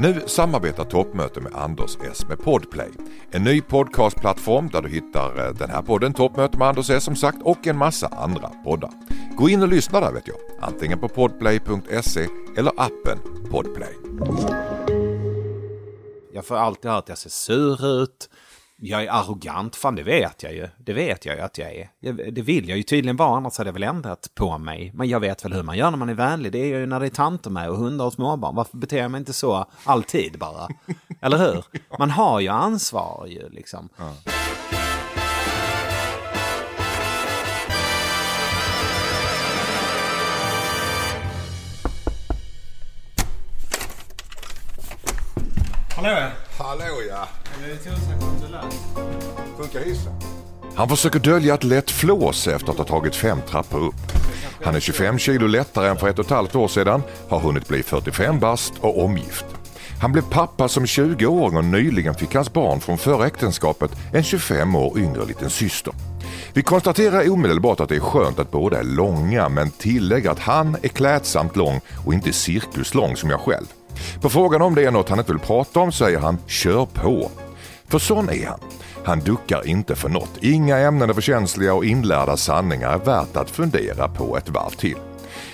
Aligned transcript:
Nu 0.00 0.22
samarbetar 0.26 0.84
Toppmöte 0.84 1.40
med 1.40 1.54
Anders 1.54 1.96
S 2.10 2.28
med 2.28 2.38
Podplay. 2.38 2.90
En 3.30 3.44
ny 3.44 3.60
podcastplattform 3.60 4.68
där 4.68 4.82
du 4.82 4.88
hittar 4.88 5.46
eh, 5.46 5.54
den 5.54 5.70
här 5.70 5.82
podden 5.82 6.12
Toppmöte 6.12 6.58
med 6.58 6.68
Anders 6.68 6.90
S 6.90 7.04
som 7.04 7.16
sagt 7.16 7.38
och 7.42 7.66
en 7.66 7.76
massa 7.76 8.06
andra 8.06 8.48
poddar. 8.48 8.90
Gå 9.36 9.48
in 9.48 9.62
och 9.62 9.68
lyssna 9.68 10.00
där 10.00 10.12
vet 10.12 10.28
jag. 10.28 10.36
Antingen 10.60 10.98
på 10.98 11.08
podplay.se 11.08 12.26
eller 12.56 12.72
appen 12.76 13.18
Podplay. 13.50 13.94
Jag 16.32 16.44
får 16.44 16.56
alltid 16.56 16.90
höra 16.90 16.98
att 16.98 17.08
jag 17.08 17.18
ser 17.18 17.30
sur 17.30 18.02
ut. 18.02 18.30
Jag 18.80 19.04
är 19.04 19.10
arrogant, 19.10 19.76
fan 19.76 19.94
det 19.94 20.02
vet 20.02 20.42
jag 20.42 20.54
ju. 20.54 20.68
Det 20.76 20.92
vet 20.92 21.26
jag 21.26 21.36
ju 21.36 21.42
att 21.42 21.58
jag 21.58 21.74
är. 21.74 21.90
Jag, 22.00 22.34
det 22.34 22.42
vill 22.42 22.68
jag 22.68 22.76
ju 22.78 22.82
tydligen 22.82 23.16
vara, 23.16 23.36
annars 23.36 23.58
hade 23.58 23.68
jag 23.68 23.72
väl 23.72 23.82
ändrat 23.82 24.30
på 24.34 24.58
mig. 24.58 24.92
Men 24.94 25.08
jag 25.08 25.20
vet 25.20 25.44
väl 25.44 25.52
hur 25.52 25.62
man 25.62 25.76
gör 25.76 25.90
när 25.90 25.98
man 25.98 26.08
är 26.08 26.14
vänlig. 26.14 26.52
Det 26.52 26.58
är 26.58 26.66
ju 26.66 26.86
när 26.86 27.00
det 27.00 27.06
är 27.06 27.10
tanter 27.10 27.50
med 27.50 27.70
och 27.70 27.76
hundar 27.76 28.04
och 28.04 28.12
småbarn. 28.12 28.54
Varför 28.54 28.76
beter 28.76 28.98
jag 28.98 29.10
mig 29.10 29.18
inte 29.18 29.32
så 29.32 29.66
alltid 29.84 30.38
bara? 30.38 30.68
Eller 31.20 31.38
hur? 31.38 31.64
Man 31.98 32.10
har 32.10 32.40
ju 32.40 32.48
ansvar 32.48 33.26
ju 33.28 33.48
liksom. 33.48 33.88
Hallå 46.58 47.02
ja! 47.08 47.28
Funkar 49.58 49.80
hissen? 49.80 50.12
Han 50.74 50.88
försöker 50.88 51.18
dölja 51.18 51.54
ett 51.54 51.64
lätt 51.64 51.90
flås 51.90 52.48
efter 52.48 52.70
att 52.70 52.78
ha 52.78 52.84
tagit 52.84 53.16
fem 53.16 53.38
trappor 53.48 53.80
upp. 53.80 53.94
Han 54.64 54.74
är 54.74 54.80
25 54.80 55.18
kilo 55.18 55.46
lättare 55.46 55.88
än 55.88 55.96
för 55.96 56.08
ett 56.08 56.18
och 56.18 56.24
ett 56.24 56.30
halvt 56.30 56.54
år 56.54 56.68
sedan, 56.68 57.02
har 57.28 57.40
hunnit 57.40 57.68
bli 57.68 57.82
45 57.82 58.38
bast 58.38 58.72
och 58.80 59.04
omgift. 59.04 59.46
Han 60.00 60.12
blev 60.12 60.22
pappa 60.22 60.68
som 60.68 60.84
20-åring 60.84 61.56
och 61.56 61.64
nyligen 61.64 62.14
fick 62.14 62.34
hans 62.34 62.52
barn 62.52 62.80
från 62.80 62.98
förra 62.98 63.26
äktenskapet 63.26 63.90
en 64.12 64.22
25 64.22 64.74
år 64.74 64.98
yngre 64.98 65.24
liten 65.24 65.50
syster. 65.50 65.92
Vi 66.52 66.62
konstaterar 66.62 67.30
omedelbart 67.30 67.80
att 67.80 67.88
det 67.88 67.96
är 67.96 68.00
skönt 68.00 68.38
att 68.38 68.50
båda 68.50 68.78
är 68.78 68.84
långa 68.84 69.48
men 69.48 69.70
tillägger 69.70 70.30
att 70.30 70.38
han 70.38 70.76
är 70.82 70.88
klädsamt 70.88 71.56
lång 71.56 71.80
och 72.06 72.14
inte 72.14 72.32
cirkuslång 72.32 73.16
som 73.16 73.30
jag 73.30 73.40
själv. 73.40 73.66
På 74.20 74.28
frågan 74.28 74.62
om 74.62 74.74
det 74.74 74.84
är 74.84 74.90
något 74.90 75.08
han 75.08 75.18
inte 75.18 75.32
vill 75.32 75.42
prata 75.42 75.80
om 75.80 75.92
säger 75.92 76.18
han 76.18 76.38
“kör 76.46 76.86
på”. 76.86 77.30
För 77.88 77.98
sån 77.98 78.30
är 78.30 78.46
han. 78.46 78.60
Han 79.04 79.20
duckar 79.20 79.66
inte 79.66 79.94
för 79.94 80.08
något. 80.08 80.38
Inga 80.40 80.78
ämnen 80.78 81.10
är 81.10 81.14
för 81.14 81.20
känsliga 81.20 81.74
och 81.74 81.84
inlärda 81.84 82.36
sanningar 82.36 82.92
är 82.92 82.98
värt 82.98 83.36
att 83.36 83.50
fundera 83.50 84.08
på 84.08 84.36
ett 84.36 84.48
varv 84.48 84.70
till. 84.70 84.96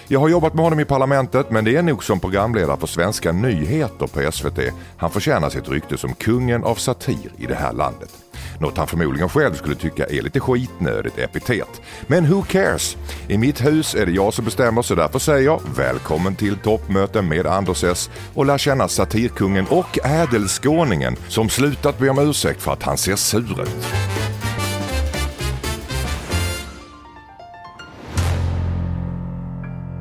Jag 0.08 0.20
har 0.20 0.28
jobbat 0.28 0.54
med 0.54 0.64
honom 0.64 0.80
i 0.80 0.84
Parlamentet 0.84 1.50
men 1.50 1.64
det 1.64 1.76
är 1.76 1.82
nog 1.82 2.04
som 2.04 2.20
programledare 2.20 2.76
för 2.76 2.86
Svenska 2.86 3.32
nyheter 3.32 4.06
på 4.06 4.32
SVT. 4.32 4.58
Han 4.96 5.10
förtjänar 5.10 5.50
sitt 5.50 5.68
rykte 5.68 5.98
som 5.98 6.14
kungen 6.14 6.64
av 6.64 6.74
satir 6.74 7.32
i 7.38 7.46
det 7.46 7.54
här 7.54 7.72
landet. 7.72 8.23
Något 8.58 8.76
han 8.76 8.86
förmodligen 8.86 9.28
själv 9.28 9.54
skulle 9.54 9.74
tycka 9.74 10.04
är 10.06 10.22
lite 10.22 10.40
skitnödigt 10.40 11.18
epitet. 11.18 11.82
Men 12.06 12.26
who 12.26 12.42
cares? 12.42 12.96
I 13.28 13.38
mitt 13.38 13.64
hus 13.64 13.94
är 13.94 14.06
det 14.06 14.12
jag 14.12 14.34
som 14.34 14.44
bestämmer 14.44 14.82
så 14.82 14.94
därför 14.94 15.18
säger 15.18 15.44
jag 15.44 15.60
välkommen 15.76 16.36
till 16.36 16.56
toppmöte 16.56 17.22
med 17.22 17.46
Anders 17.46 17.84
S 17.84 18.10
och 18.34 18.46
lär 18.46 18.58
känna 18.58 18.88
satirkungen 18.88 19.66
och 19.70 19.98
ädelskåningen 20.04 21.16
som 21.28 21.48
slutat 21.48 21.98
be 21.98 22.08
om 22.08 22.18
ursäkt 22.18 22.62
för 22.62 22.72
att 22.72 22.82
han 22.82 22.98
ser 22.98 23.16
sur 23.16 23.62
ut. 23.62 23.86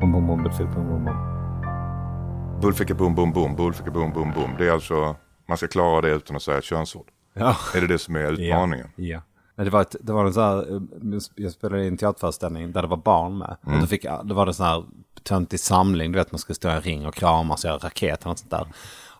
Bom, 0.00 0.12
bom, 0.12 0.26
bom, 0.26 0.42
bom, 0.42 0.74
bom, 0.74 1.04
bom. 1.04 1.34
Bullficka 2.60 2.94
bum 2.94 3.14
bum 3.14 3.32
bum, 3.32 3.56
bullficka 3.56 3.90
bum 3.90 4.12
bum 4.12 4.32
bum. 4.32 4.50
Det 4.58 4.66
är 4.66 4.70
alltså, 4.72 5.16
man 5.48 5.56
ska 5.56 5.66
klara 5.66 6.00
det 6.00 6.08
utan 6.08 6.36
att 6.36 6.42
säga 6.42 6.58
ett 6.58 6.64
könsord. 6.64 7.13
Ja. 7.34 7.56
Är 7.74 7.80
det 7.80 7.86
det 7.86 7.98
som 7.98 8.16
är 8.16 8.32
utmaningen? 8.32 8.88
Ja. 8.96 9.04
ja. 9.04 9.20
Men 9.54 9.64
det 9.64 9.70
var, 9.70 9.80
ett, 9.80 9.96
det 10.00 10.12
var 10.12 10.24
en 10.24 10.34
sån 10.34 10.42
här, 10.42 10.76
eh, 10.76 11.20
jag 11.34 11.52
spelade 11.52 11.84
i 11.84 11.88
en 11.88 11.96
teaterföreställning 11.96 12.72
där 12.72 12.82
det 12.82 12.88
var 12.88 12.96
barn 12.96 13.38
med. 13.38 13.56
Och 13.62 13.80
då, 13.80 13.86
fick, 13.86 14.06
då 14.24 14.34
var 14.34 14.46
det 14.46 14.54
sån 14.54 14.66
här 14.66 14.84
töntig 15.22 15.60
samling, 15.60 16.12
du 16.12 16.18
vet 16.18 16.32
man 16.32 16.38
skulle 16.38 16.54
stå 16.54 16.68
i 16.68 16.72
en 16.72 16.80
ring 16.80 17.06
och 17.06 17.14
kramas 17.14 17.64
och 17.64 17.68
göra 17.68 17.78
raket 17.78 18.26
och 18.26 18.38
sånt 18.38 18.50
där. 18.50 18.66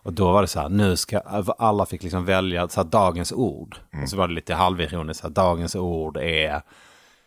Och 0.05 0.13
då 0.13 0.31
var 0.31 0.41
det 0.41 0.47
så 0.47 0.59
här, 0.59 0.69
nu 0.69 0.95
ska, 0.95 1.19
alla 1.57 1.85
fick 1.85 2.03
liksom 2.03 2.25
välja 2.25 2.67
så 2.67 2.81
här, 2.81 2.89
dagens 2.89 3.31
ord. 3.31 3.77
Och 4.03 4.09
så 4.09 4.17
var 4.17 4.27
det 4.27 4.33
lite 4.33 4.53
halvironiskt, 4.53 5.21
så 5.21 5.27
här, 5.27 5.33
dagens 5.33 5.75
ord 5.75 6.17
är 6.17 6.61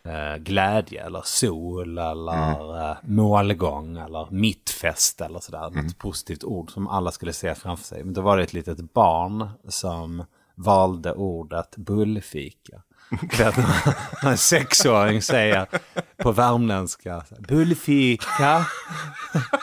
eh, 0.03 0.37
glädje 0.37 1.05
eller 1.05 1.21
sol 1.25 1.97
eller 1.97 2.89
eh, 2.89 2.97
målgång 3.03 3.97
eller 3.97 4.27
mittfest 4.31 5.21
eller 5.21 5.39
sådär. 5.39 5.69
Något 5.69 5.97
positivt 5.97 6.43
ord 6.43 6.71
som 6.71 6.87
alla 6.87 7.11
skulle 7.11 7.33
se 7.33 7.55
framför 7.55 7.83
sig. 7.83 8.03
Men 8.03 8.13
då 8.13 8.21
var 8.21 8.37
det 8.37 8.43
ett 8.43 8.53
litet 8.53 8.93
barn 8.93 9.49
som 9.67 10.23
valde 10.59 11.13
ordet 11.13 11.75
bullfika. 11.77 12.81
Vet, 13.37 13.57
när 14.23 14.29
en 14.31 14.37
sexåring 14.37 15.21
säger 15.21 15.67
på 16.17 16.31
värmländska 16.31 17.23
bullfika. 17.39 18.65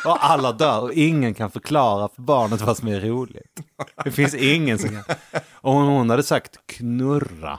Och 0.04 0.24
alla 0.24 0.52
dör 0.52 0.80
och 0.80 0.92
ingen 0.92 1.34
kan 1.34 1.50
förklara 1.50 2.08
för 2.08 2.22
barnet 2.22 2.60
vad 2.60 2.76
som 2.76 2.88
är 2.88 3.00
roligt. 3.00 3.60
Det 4.04 4.10
finns 4.10 4.34
ingen 4.34 4.78
som 4.78 4.88
kan. 4.88 5.16
Och 5.52 5.72
om 5.72 5.86
hon 5.86 6.10
hade 6.10 6.22
sagt 6.22 6.58
knurra. 6.66 7.58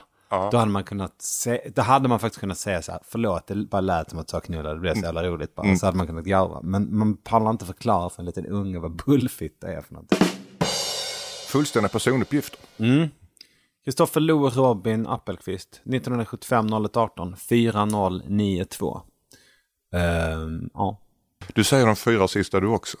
Då 0.50 0.58
hade 0.58 0.70
man 0.70 0.84
kunnat 0.84 1.22
se, 1.22 1.70
då 1.74 1.82
hade 1.82 2.08
man 2.08 2.18
faktiskt 2.18 2.40
kunnat 2.40 2.58
säga 2.58 2.82
så 2.82 2.92
här, 2.92 3.00
förlåt 3.04 3.46
det 3.46 3.54
bara 3.54 3.80
lät 3.80 4.10
som 4.10 4.18
att 4.18 4.28
ta 4.28 4.40
knulla, 4.40 4.74
det 4.74 4.80
blev 4.80 4.94
så 4.94 5.00
jävla 5.00 5.22
roligt 5.24 5.54
bara. 5.54 5.66
Så 5.76 5.86
hade 5.86 5.98
man 5.98 6.06
kunnat 6.06 6.24
garva. 6.24 6.60
Men 6.62 6.98
man 6.98 7.16
pallar 7.16 7.50
inte 7.50 7.64
förklara 7.66 8.10
för 8.10 8.22
en 8.22 8.26
liten 8.26 8.46
unge 8.46 8.78
vad 8.78 9.02
bullfitta 9.06 9.68
är 9.72 9.80
för 9.80 9.92
någonting. 9.94 10.18
Fullständiga 11.48 11.88
personuppgifter. 11.88 12.60
Kristoffer 13.88 14.20
Lo 14.20 14.48
Robin 14.48 15.06
Appelqvist, 15.06 15.80
1975 15.84 16.68
01 16.72 16.96
18 16.96 17.36
4092. 17.36 19.02
Ehm, 19.92 20.70
ja. 20.74 21.00
Du 21.54 21.64
säger 21.64 21.86
de 21.86 21.96
fyra 21.96 22.28
sista 22.28 22.60
du 22.60 22.66
också. 22.66 22.98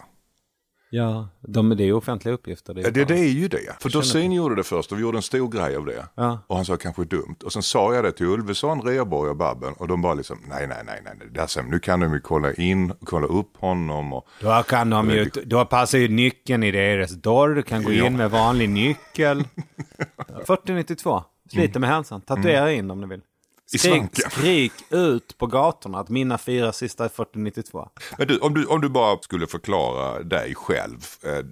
Ja, 0.90 1.28
de, 1.40 1.68
det 1.68 1.82
är 1.82 1.86
ju 1.86 1.92
offentliga 1.92 2.34
uppgifter. 2.34 2.74
Det 2.74 2.80
är 2.80 2.84
Ja, 2.84 2.90
det, 2.90 3.04
det 3.04 3.18
är 3.18 3.28
ju 3.28 3.48
det. 3.48 3.76
För 3.82 3.90
Dorsin 3.90 4.32
gjorde 4.32 4.54
det 4.54 4.64
först 4.64 4.92
och 4.92 4.98
vi 4.98 5.02
gjorde 5.02 5.18
en 5.18 5.22
stor 5.22 5.48
grej 5.48 5.76
av 5.76 5.86
det. 5.86 6.06
Ja. 6.14 6.38
Och 6.46 6.56
han 6.56 6.64
sa 6.64 6.76
kanske 6.76 7.04
dumt. 7.04 7.36
Och 7.44 7.52
sen 7.52 7.62
sa 7.62 7.94
jag 7.94 8.04
det 8.04 8.12
till 8.12 8.26
Ulveson, 8.26 8.82
Rheborg 8.82 9.30
och 9.30 9.36
Babben. 9.36 9.72
Och 9.72 9.88
de 9.88 10.02
bara 10.02 10.14
liksom, 10.14 10.38
nej, 10.48 10.66
nej, 10.66 10.78
nej, 10.86 11.00
nej. 11.04 11.14
nej. 11.18 11.28
Där 11.30 11.46
sen, 11.46 11.66
nu 11.66 11.78
kan 11.78 12.00
de 12.00 12.12
ju 12.12 12.20
kolla 12.20 12.52
in, 12.52 12.92
kolla 13.04 13.26
upp 13.26 13.56
honom. 13.56 14.12
Och, 14.12 14.26
Då 14.40 14.62
kan 14.68 14.90
de 14.90 15.10
ju, 15.10 15.30
då 15.44 15.64
passar 15.64 15.98
ju 15.98 16.08
nyckeln 16.08 16.62
i 16.62 16.70
deras 16.70 17.10
dörr, 17.10 17.54
du 17.54 17.62
kan 17.62 17.82
gå 17.84 17.92
Ja. 17.92 18.06
in 18.06 18.16
med 18.16 18.30
vanlig 18.30 18.70
nyckel. 18.70 19.44
4092, 20.46 21.22
sliter 21.52 21.80
med 21.80 21.90
hälsan, 21.90 22.20
tatuera 22.20 22.72
in 22.72 22.90
om 22.90 23.00
ni 23.00 23.06
vill. 23.06 23.20
I 23.72 23.78
Skrik, 23.78 23.92
svanken. 23.92 24.30
skrik 24.30 24.72
ut 24.90 25.38
på 25.38 25.46
gatorna 25.46 25.98
att 25.98 26.08
mina 26.08 26.38
fyra 26.38 26.72
sista 26.72 27.04
är 27.04 27.08
4092. 27.08 27.88
Men 28.18 28.28
du, 28.28 28.38
om, 28.38 28.54
du, 28.54 28.66
om 28.66 28.80
du 28.80 28.88
bara 28.88 29.18
skulle 29.18 29.46
förklara 29.46 30.22
dig 30.22 30.54
själv. 30.54 31.06
Eh, 31.22 31.44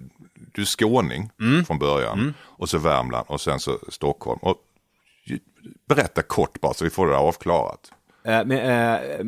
du 0.53 0.61
är 0.61 0.65
skåning 0.65 1.29
från 1.67 1.79
början. 1.79 2.33
Och 2.43 2.69
så 2.69 2.77
Värmland 2.77 3.25
och 3.27 3.41
sen 3.41 3.59
så 3.59 3.79
Stockholm. 3.89 4.39
Och, 4.41 4.57
berätta 5.87 6.21
kort 6.21 6.61
bara 6.61 6.73
så 6.73 6.83
vi 6.83 6.89
får 6.89 7.07
det 7.07 7.17
avklarat. 7.17 7.91
Eh, 8.23 8.39
eh, 8.39 9.23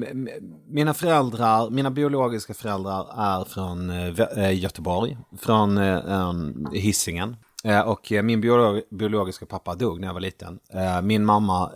mina 0.67 0.93
föräldrar, 0.93 1.69
mina 1.69 1.91
biologiska 1.91 2.53
föräldrar 2.53 3.07
är 3.17 3.45
från 3.45 3.89
eh, 3.89 4.19
eh, 4.19 4.59
Göteborg, 4.59 5.17
från 5.41 5.77
eh, 5.77 6.33
Hisingen. 6.73 7.35
Eh, 7.63 7.81
och 7.81 8.11
eh, 8.11 8.23
min 8.23 8.41
biolog, 8.41 8.81
biologiska 8.89 9.45
pappa 9.45 9.75
dog 9.75 9.99
när 9.99 10.07
jag 10.07 10.13
var 10.13 10.21
liten. 10.21 10.59
Eh, 10.73 11.01
min 11.01 11.25
mamma 11.25 11.71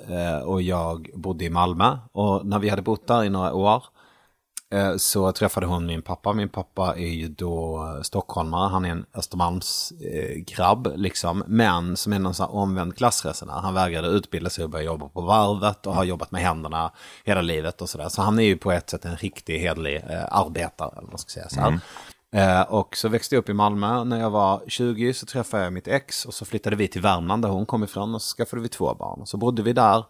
och 0.46 0.62
jag 0.62 1.10
bodde 1.14 1.46
i 1.46 1.50
Malmö 1.50 1.98
och 2.12 2.46
när 2.46 2.60
vi 2.60 2.70
hade 2.70 2.82
bott 2.82 3.08
där 3.08 3.24
i 3.24 3.30
några 3.30 3.54
år 3.54 3.84
så 4.98 5.32
träffade 5.32 5.66
hon 5.66 5.86
min 5.86 6.02
pappa. 6.02 6.34
Min 6.34 6.50
pappa 6.50 6.96
är 6.96 7.10
ju 7.10 7.28
då 7.28 8.00
stockholmare, 8.02 8.70
han 8.70 8.86
är 8.86 8.90
en 8.90 9.06
Östermalmsgrabb 9.14 10.94
liksom. 10.96 11.44
Men 11.48 11.98
som 11.98 12.14
är 12.14 12.20
någon 12.20 12.34
sån 12.34 12.46
här 12.46 12.56
omvänd 12.56 12.98
klassresenär. 12.98 13.54
Han 13.54 13.74
vägrade 13.74 14.08
utbilda 14.08 14.50
sig 14.50 14.64
och 14.64 14.70
börja 14.70 14.86
jobba 14.86 15.08
på 15.08 15.22
varvet 15.22 15.88
och 15.88 15.96
har 15.96 16.04
jobbat 16.04 16.32
med 16.32 16.42
händerna 16.42 16.92
hela 17.24 17.42
livet 17.42 17.82
och 17.82 17.90
sådär. 17.90 18.10
Så 18.10 18.22
han 18.22 18.40
är 18.40 18.44
ju 18.44 18.58
på 18.58 18.72
ett 18.72 18.90
sätt 18.90 19.06
en 19.06 19.16
riktig 19.16 19.60
hederlig 19.60 20.06
arbetare, 20.32 20.90
eller 20.92 21.02
vad 21.02 21.12
man 21.12 21.18
ska 21.18 21.30
säga 21.30 21.50
så 21.50 21.60
här. 21.60 21.68
Mm. 21.68 21.80
Eh, 22.34 22.62
och 22.62 22.98
så 22.98 23.10
växte 23.10 23.36
jag 23.36 23.40
upp 23.40 23.50
i 23.50 23.54
Malmö. 23.54 24.04
När 24.04 24.20
jag 24.20 24.30
var 24.30 24.64
20 24.68 25.14
så 25.14 25.26
träffade 25.26 25.64
jag 25.64 25.74
mitt 25.74 25.88
ex 25.88 26.26
och 26.26 26.34
så 26.34 26.46
flyttade 26.46 26.76
vi 26.76 26.88
till 26.88 27.02
Värmland 27.02 27.42
där 27.42 27.50
hon 27.50 27.66
kom 27.66 27.84
ifrån 27.84 28.16
och 28.16 28.22
så 28.22 28.36
skaffade 28.36 28.62
vi 28.62 28.70
två 28.70 28.96
barn. 28.96 29.26
Så 29.26 29.38
bodde 29.38 29.64
vi 29.64 29.74
där 29.74 30.06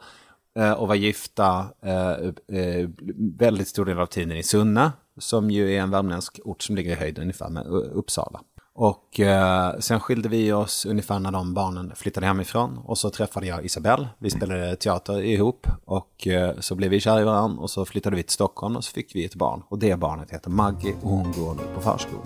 eh, 0.59 0.71
och 0.71 0.87
var 0.87 0.95
gifta 0.95 1.65
eh, 1.81 2.11
eh, 2.59 2.89
väldigt 3.37 3.67
stor 3.67 3.85
del 3.85 3.99
av 3.99 4.05
tiden 4.05 4.37
i 4.37 4.43
Sunne, 4.43 4.91
som 5.19 5.51
ju 5.51 5.75
är 5.75 5.81
en 5.81 5.91
värmländsk 5.91 6.39
ort 6.43 6.63
som 6.63 6.75
ligger 6.75 6.91
i 6.91 6.95
höjd 6.95 7.19
ungefär 7.19 7.49
med 7.49 7.67
Uppsala. 7.67 8.41
Och 8.75 9.19
eh, 9.19 9.79
sen 9.79 9.99
skilde 9.99 10.29
vi 10.29 10.51
oss 10.51 10.85
ungefär 10.85 11.19
när 11.19 11.31
de 11.31 11.53
barnen 11.53 11.91
flyttade 11.95 12.25
hemifrån. 12.27 12.77
Och 12.85 12.97
så 12.97 13.09
träffade 13.09 13.47
jag 13.47 13.65
Isabelle. 13.65 14.07
Vi 14.17 14.29
spelade 14.29 14.75
teater 14.75 15.21
ihop. 15.21 15.67
Och 15.85 16.27
eh, 16.27 16.53
så 16.59 16.75
blev 16.75 16.89
vi 16.91 16.99
kära 16.99 17.21
i 17.21 17.23
varandra. 17.23 17.61
Och 17.61 17.69
så 17.69 17.85
flyttade 17.85 18.15
vi 18.15 18.23
till 18.23 18.33
Stockholm 18.33 18.75
och 18.75 18.83
så 18.83 18.91
fick 18.91 19.15
vi 19.15 19.25
ett 19.25 19.35
barn. 19.35 19.63
Och 19.69 19.79
det 19.79 19.95
barnet 19.99 20.31
heter 20.31 20.49
Maggie 20.49 20.95
och 21.01 21.09
hon 21.09 21.31
går 21.31 21.55
nu 21.55 21.61
på 21.75 21.81
förskolan. 21.81 22.25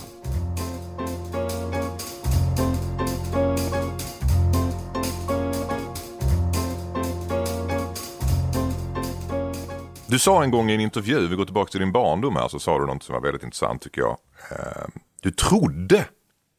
Du 10.10 10.20
sa 10.20 10.44
en 10.44 10.52
gång 10.52 10.70
i 10.70 10.74
en 10.74 10.82
intervju, 10.82 11.28
vi 11.28 11.36
går 11.36 11.46
tillbaka 11.46 11.72
till 11.72 11.80
din 11.80 11.92
barndom 11.92 12.36
här, 12.36 12.48
så 12.48 12.60
sa 12.60 12.80
du 12.80 12.86
något 12.86 13.04
som 13.04 13.14
var 13.14 13.22
väldigt 13.22 13.44
intressant 13.44 13.82
tycker 13.82 14.02
jag. 14.02 14.18
Eh, 14.52 14.88
Du 15.22 15.32
trodde 15.32 16.06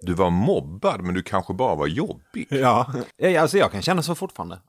du 0.00 0.15
var 0.15 0.31
mobbad 0.31 1.00
men 1.03 1.15
du 1.15 1.23
kanske 1.23 1.55
bara 1.55 1.75
var 1.75 1.87
jobbig. 1.87 2.47
Ja. 2.50 2.87
Alltså 3.39 3.59
jag 3.59 3.73
kan 3.73 3.83
känna 3.83 4.03
så 4.03 4.15
fortfarande. 4.15 4.61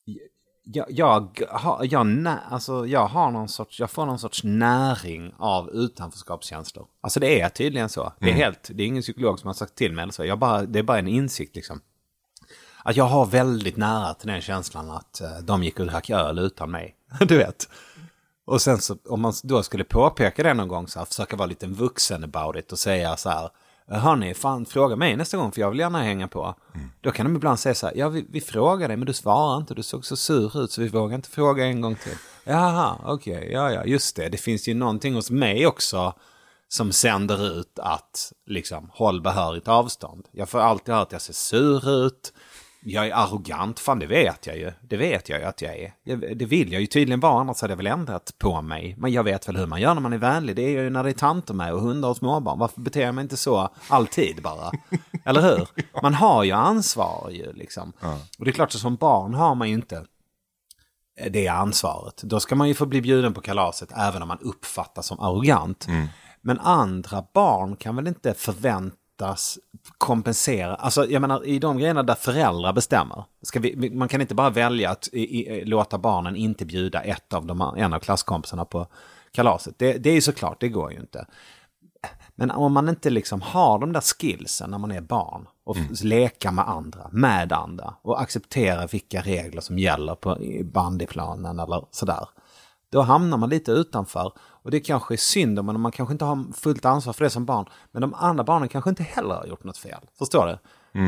Jag, 0.64 0.86
jag, 0.90 1.42
har, 1.50 1.88
jag, 1.92 2.06
nä, 2.08 2.40
alltså 2.50 2.88
jag 2.88 3.08
har 3.08 3.32
någon 3.32 3.50
sorts, 3.50 3.80
jag 3.80 3.92
får 3.92 4.06
någon 4.06 4.20
sorts 4.20 4.44
näring 4.44 5.34
av 5.38 5.70
utanförskapskänslor. 5.70 6.86
Alltså 7.02 7.20
det 7.20 7.42
är 7.42 7.50
tydligen 7.50 7.90
så. 7.90 8.14
Det 8.20 8.30
är 8.30 8.34
helt, 8.34 8.70
det 8.74 8.84
är 8.84 8.88
ingen 8.88 9.02
psykolog 9.02 9.40
som 9.40 9.48
har 9.48 9.54
sagt 9.54 9.76
till 9.76 9.94
mig 9.94 10.04
eller 10.04 10.14
så. 10.14 10.26
Jag 10.26 10.40
bara, 10.40 10.62
det 10.62 10.80
är 10.80 10.84
bara 10.84 11.00
en 11.00 11.08
insikt 11.08 11.56
liksom. 11.56 11.82
Att 12.84 12.96
jag 12.96 13.04
har 13.06 13.26
väldigt 13.26 13.78
nära 13.78 14.14
till 14.14 14.28
den 14.28 14.42
känslan 14.42 14.92
att 14.92 15.22
eh, 15.22 15.38
de 15.44 15.64
gick 15.64 15.80
och 15.80 15.86
drack 15.86 16.10
öl 16.10 16.40
utan 16.40 16.72
mig. 16.72 16.96
Du 17.20 17.38
vet. 17.38 17.70
Och 18.46 18.62
sen 18.62 18.78
så 18.78 18.98
om 19.06 19.22
man 19.22 19.34
då 19.44 19.64
skulle 19.64 19.84
påpeka 19.84 20.44
det 20.44 20.54
någon 20.54 20.68
gång 20.68 20.88
så 20.88 21.00
här, 21.00 21.06
försöka 21.06 21.36
vara 21.36 21.46
lite 21.46 21.68
vuxen 21.68 22.24
about 22.24 22.56
it 22.56 22.72
och 22.72 22.80
säga 22.80 23.18
så 23.18 23.30
här. 23.30 23.50
Hörni, 23.92 24.34
fan 24.34 24.66
fråga 24.66 24.96
mig 24.96 25.16
nästa 25.16 25.38
gång 25.38 25.52
för 25.52 25.62
jag 25.62 25.70
vill 25.70 25.80
gärna 25.80 26.02
hänga 26.04 26.28
på. 26.28 26.56
Då 27.02 27.12
kan 27.12 27.26
de 27.26 27.36
ibland 27.36 27.60
säga 27.60 27.76
så 27.76 27.88
här, 27.88 27.96
ja 27.98 28.10
vi, 28.10 28.26
vi 28.30 28.42
frågar 28.42 28.88
dig 28.88 28.98
men 28.98 29.06
du 29.06 29.14
svarar 29.14 29.58
inte, 29.58 29.74
du 29.74 29.84
såg 29.84 30.06
så 30.06 30.16
sur 30.16 30.64
ut 30.64 30.72
så 30.72 30.82
vi 30.82 30.88
vågar 30.88 31.16
inte 31.16 31.30
fråga 31.30 31.66
en 31.66 31.82
gång 31.82 31.96
till. 31.96 32.18
Jaha, 32.44 32.98
okej, 33.06 33.50
ja 33.52 33.72
ja, 33.72 33.86
just 33.86 34.16
det, 34.16 34.30
det 34.30 34.38
finns 34.38 34.68
ju 34.68 34.74
någonting 34.74 35.16
hos 35.16 35.32
mig 35.32 35.68
också 35.68 36.14
som 36.68 36.92
sänder 36.92 37.60
ut 37.60 37.80
att 37.80 38.34
liksom 38.46 38.90
håll 38.94 39.22
behörigt 39.22 39.68
avstånd. 39.68 40.28
Jag 40.32 40.50
får 40.50 40.60
alltid 40.60 40.94
höra 40.94 41.04
att 41.04 41.12
jag 41.12 41.22
ser 41.22 41.34
sur 41.34 42.06
ut. 42.06 42.34
Jag 42.82 43.08
är 43.08 43.14
arrogant, 43.14 43.80
fan 43.80 44.00
det 44.00 44.06
vet 44.06 44.48
jag 44.48 44.58
ju. 44.58 44.72
Det 44.82 44.98
vet 44.98 45.30
jag 45.30 45.40
ju 45.40 45.46
att 45.46 45.62
jag 45.62 45.78
är. 45.78 45.94
Det 46.36 46.46
vill 46.46 46.72
jag 46.72 46.82
ju 46.82 46.88
tydligen 46.88 47.20
vara, 47.20 47.42
annars 47.42 47.62
hade 47.62 47.72
jag 47.72 47.78
väl 47.78 47.88
ändrat 47.88 48.36
på 48.38 48.62
mig. 48.62 48.96
Men 48.98 49.12
jag 49.12 49.24
vet 49.24 49.48
väl 49.48 49.58
hur 49.58 49.66
man 49.66 49.82
gör 49.82 49.94
när 49.94 50.02
man 50.02 50.14
är 50.14 50.18
vänlig. 50.18 50.56
Det 50.56 50.62
är 50.62 50.70
ju 50.70 50.90
när 50.90 51.04
det 51.04 51.10
är 51.10 51.14
tanter 51.14 51.54
med 51.54 51.74
och 51.74 51.82
hundar 51.82 52.10
och 52.10 52.18
småbarn. 52.18 52.60
Varför 52.60 52.82
beter 52.82 53.02
jag 53.02 53.16
mig 53.16 53.22
inte 53.22 53.38
så 53.38 53.70
alltid 53.88 54.42
bara? 54.44 54.72
Eller 55.26 55.42
hur? 55.42 55.68
Man 56.02 56.14
har 56.14 56.44
ju 56.44 56.52
ansvar 56.52 57.30
ju 57.32 57.54
liksom. 57.54 57.94
Och 58.40 58.46
det 58.46 58.52
är 58.52 58.54
klart 58.54 58.76
att 58.76 58.82
som 58.82 58.96
barn 58.96 59.34
har 59.34 59.56
man 59.56 59.68
ju 59.68 59.74
inte 59.74 60.06
det 61.30 61.48
ansvaret. 61.48 62.22
Då 62.24 62.40
ska 62.40 62.56
man 62.56 62.68
ju 62.68 62.74
få 62.74 62.86
bli 62.86 63.02
bjuden 63.02 63.34
på 63.34 63.42
kalaset 63.42 63.92
även 63.96 64.22
om 64.22 64.28
man 64.28 64.40
uppfattas 64.42 65.08
som 65.08 65.20
arrogant. 65.20 65.88
Men 66.42 66.60
andra 66.60 67.24
barn 67.34 67.76
kan 67.76 67.96
väl 67.96 68.08
inte 68.08 68.34
förväntas 69.20 69.60
kompensera. 69.98 70.76
Alltså 70.76 71.06
jag 71.06 71.22
menar 71.22 71.46
i 71.46 71.60
de 71.60 71.78
grejerna 71.78 72.04
där 72.04 72.16
föräldrar 72.16 72.74
bestämmer. 72.74 73.24
Vi, 73.60 73.90
man 73.90 74.08
kan 74.08 74.22
inte 74.22 74.36
bara 74.36 74.50
välja 74.50 74.92
att 74.92 75.10
i, 75.14 75.20
i, 75.20 75.66
låta 75.66 75.98
barnen 75.98 76.36
inte 76.36 76.66
bjuda 76.66 77.02
ett 77.02 77.34
av 77.34 77.46
de, 77.46 77.62
en 77.78 77.94
av 77.94 78.00
klasskompisarna 78.00 78.66
på 78.66 78.88
kalaset. 79.32 79.76
Det, 79.78 79.94
det 79.94 80.10
är 80.10 80.14
ju 80.14 80.22
såklart, 80.22 80.60
det 80.60 80.70
går 80.70 80.92
ju 80.92 81.00
inte. 81.00 81.26
Men 82.36 82.52
om 82.52 82.74
man 82.74 82.90
inte 82.90 83.10
liksom 83.10 83.42
har 83.42 83.80
de 83.80 83.94
där 83.94 84.02
skillsen 84.02 84.72
när 84.72 84.78
man 84.78 84.92
är 84.92 85.02
barn 85.02 85.48
och 85.66 85.78
f- 85.78 86.04
leka 86.04 86.52
med 86.52 86.70
andra, 86.70 87.10
med 87.12 87.52
andra 87.54 87.94
och 88.02 88.22
acceptera 88.22 88.88
vilka 88.88 89.22
regler 89.22 89.62
som 89.62 89.80
gäller 89.80 90.16
på 90.16 90.38
bandyplanen 90.64 91.60
eller 91.60 91.86
sådär. 91.92 92.28
Då 92.92 93.02
hamnar 93.02 93.38
man 93.38 93.50
lite 93.50 93.72
utanför 93.72 94.32
och 94.64 94.72
det 94.72 94.80
kanske 94.80 95.14
är 95.14 95.18
synd 95.18 95.60
om 95.60 95.82
man 95.82 95.92
kanske 95.92 96.12
inte 96.14 96.26
har 96.26 96.54
fullt 96.54 96.86
ansvar 96.86 97.14
för 97.14 97.24
det 97.24 97.30
som 97.30 97.46
barn. 97.46 97.66
Men 97.92 98.02
de 98.02 98.14
andra 98.14 98.44
barnen 98.44 98.70
kanske 98.70 98.90
inte 98.90 99.04
heller 99.04 99.36
har 99.36 99.46
gjort 99.46 99.64
något 99.64 99.78
fel. 99.78 100.00
Förstår 100.18 100.46
du? 100.48 100.58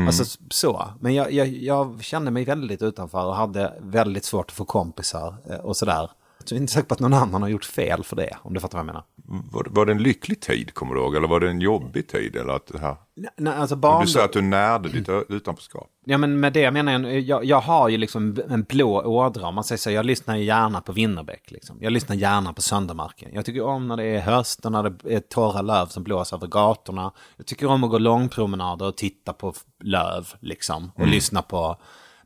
Alltså 0.06 0.22
s- 0.22 0.38
så. 0.50 0.88
Men 1.00 1.14
jag, 1.14 1.32
jag, 1.32 1.48
jag 1.48 2.02
kände 2.04 2.30
mig 2.30 2.44
väldigt 2.44 2.82
utanför 2.82 3.24
och 3.26 3.34
hade 3.36 3.74
väldigt 3.80 4.24
svårt 4.24 4.46
att 4.46 4.52
få 4.56 4.64
kompisar 4.64 5.36
eh, 5.50 5.56
och 5.56 5.76
sådär. 5.76 6.10
Så 6.48 6.54
jag 6.54 6.56
är 6.56 6.60
inte 6.60 6.72
säker 6.72 6.88
på 6.88 6.94
att 6.94 7.00
någon 7.00 7.14
annan 7.14 7.42
har 7.42 7.48
gjort 7.48 7.64
fel 7.64 8.04
för 8.04 8.16
det, 8.16 8.36
om 8.42 8.54
du 8.54 8.60
fattar 8.60 8.78
vad 8.78 8.80
jag 8.80 8.86
menar. 8.86 9.04
Var, 9.52 9.66
var 9.70 9.86
det 9.86 9.92
en 9.92 10.02
lycklig 10.02 10.40
tid 10.40 10.74
kommer 10.74 10.94
du 10.94 11.00
ihåg 11.00 11.16
eller 11.16 11.28
var 11.28 11.40
det 11.40 11.50
en 11.50 11.60
jobbig 11.60 12.08
tid? 12.08 12.36
Eller 12.36 12.52
att 12.52 12.66
det 12.66 12.78
här, 12.78 12.96
Nej, 13.36 13.54
alltså 13.54 13.76
barn... 13.76 14.04
du 14.04 14.10
säger 14.10 14.24
att 14.24 14.32
du 14.32 14.42
närde 14.42 14.88
ditt 14.88 15.08
utanförskap. 15.28 15.88
Ja 16.04 16.18
men 16.18 16.40
med 16.40 16.52
det 16.52 16.70
menar 16.70 16.92
jag, 16.92 17.20
jag, 17.20 17.44
jag 17.44 17.60
har 17.60 17.88
ju 17.88 17.96
liksom 17.96 18.38
en 18.50 18.62
blå 18.62 19.02
ådra. 19.02 19.46
Om 19.46 19.54
man 19.54 19.64
säger 19.64 19.78
så, 19.78 19.90
jag 19.90 20.06
lyssnar 20.06 20.36
gärna 20.36 20.80
på 20.80 20.92
Winnerbäck. 20.92 21.50
Liksom. 21.50 21.78
Jag 21.80 21.92
lyssnar 21.92 22.16
gärna 22.16 22.52
på 22.52 22.62
Söndermarken. 22.62 23.30
Jag 23.34 23.44
tycker 23.44 23.62
om 23.62 23.88
när 23.88 23.96
det 23.96 24.04
är 24.04 24.20
höst 24.20 24.66
och 24.66 24.72
när 24.72 24.82
det 24.82 25.14
är 25.14 25.20
torra 25.20 25.62
löv 25.62 25.86
som 25.86 26.02
blåser 26.02 26.36
över 26.36 26.46
gatorna. 26.46 27.12
Jag 27.36 27.46
tycker 27.46 27.66
om 27.66 27.84
att 27.84 27.90
gå 27.90 27.98
långpromenader 27.98 28.86
och 28.86 28.96
titta 28.96 29.32
på 29.32 29.54
löv 29.82 30.28
liksom. 30.40 30.92
Och 30.94 31.06
lyssna 31.06 31.42
på 31.42 31.76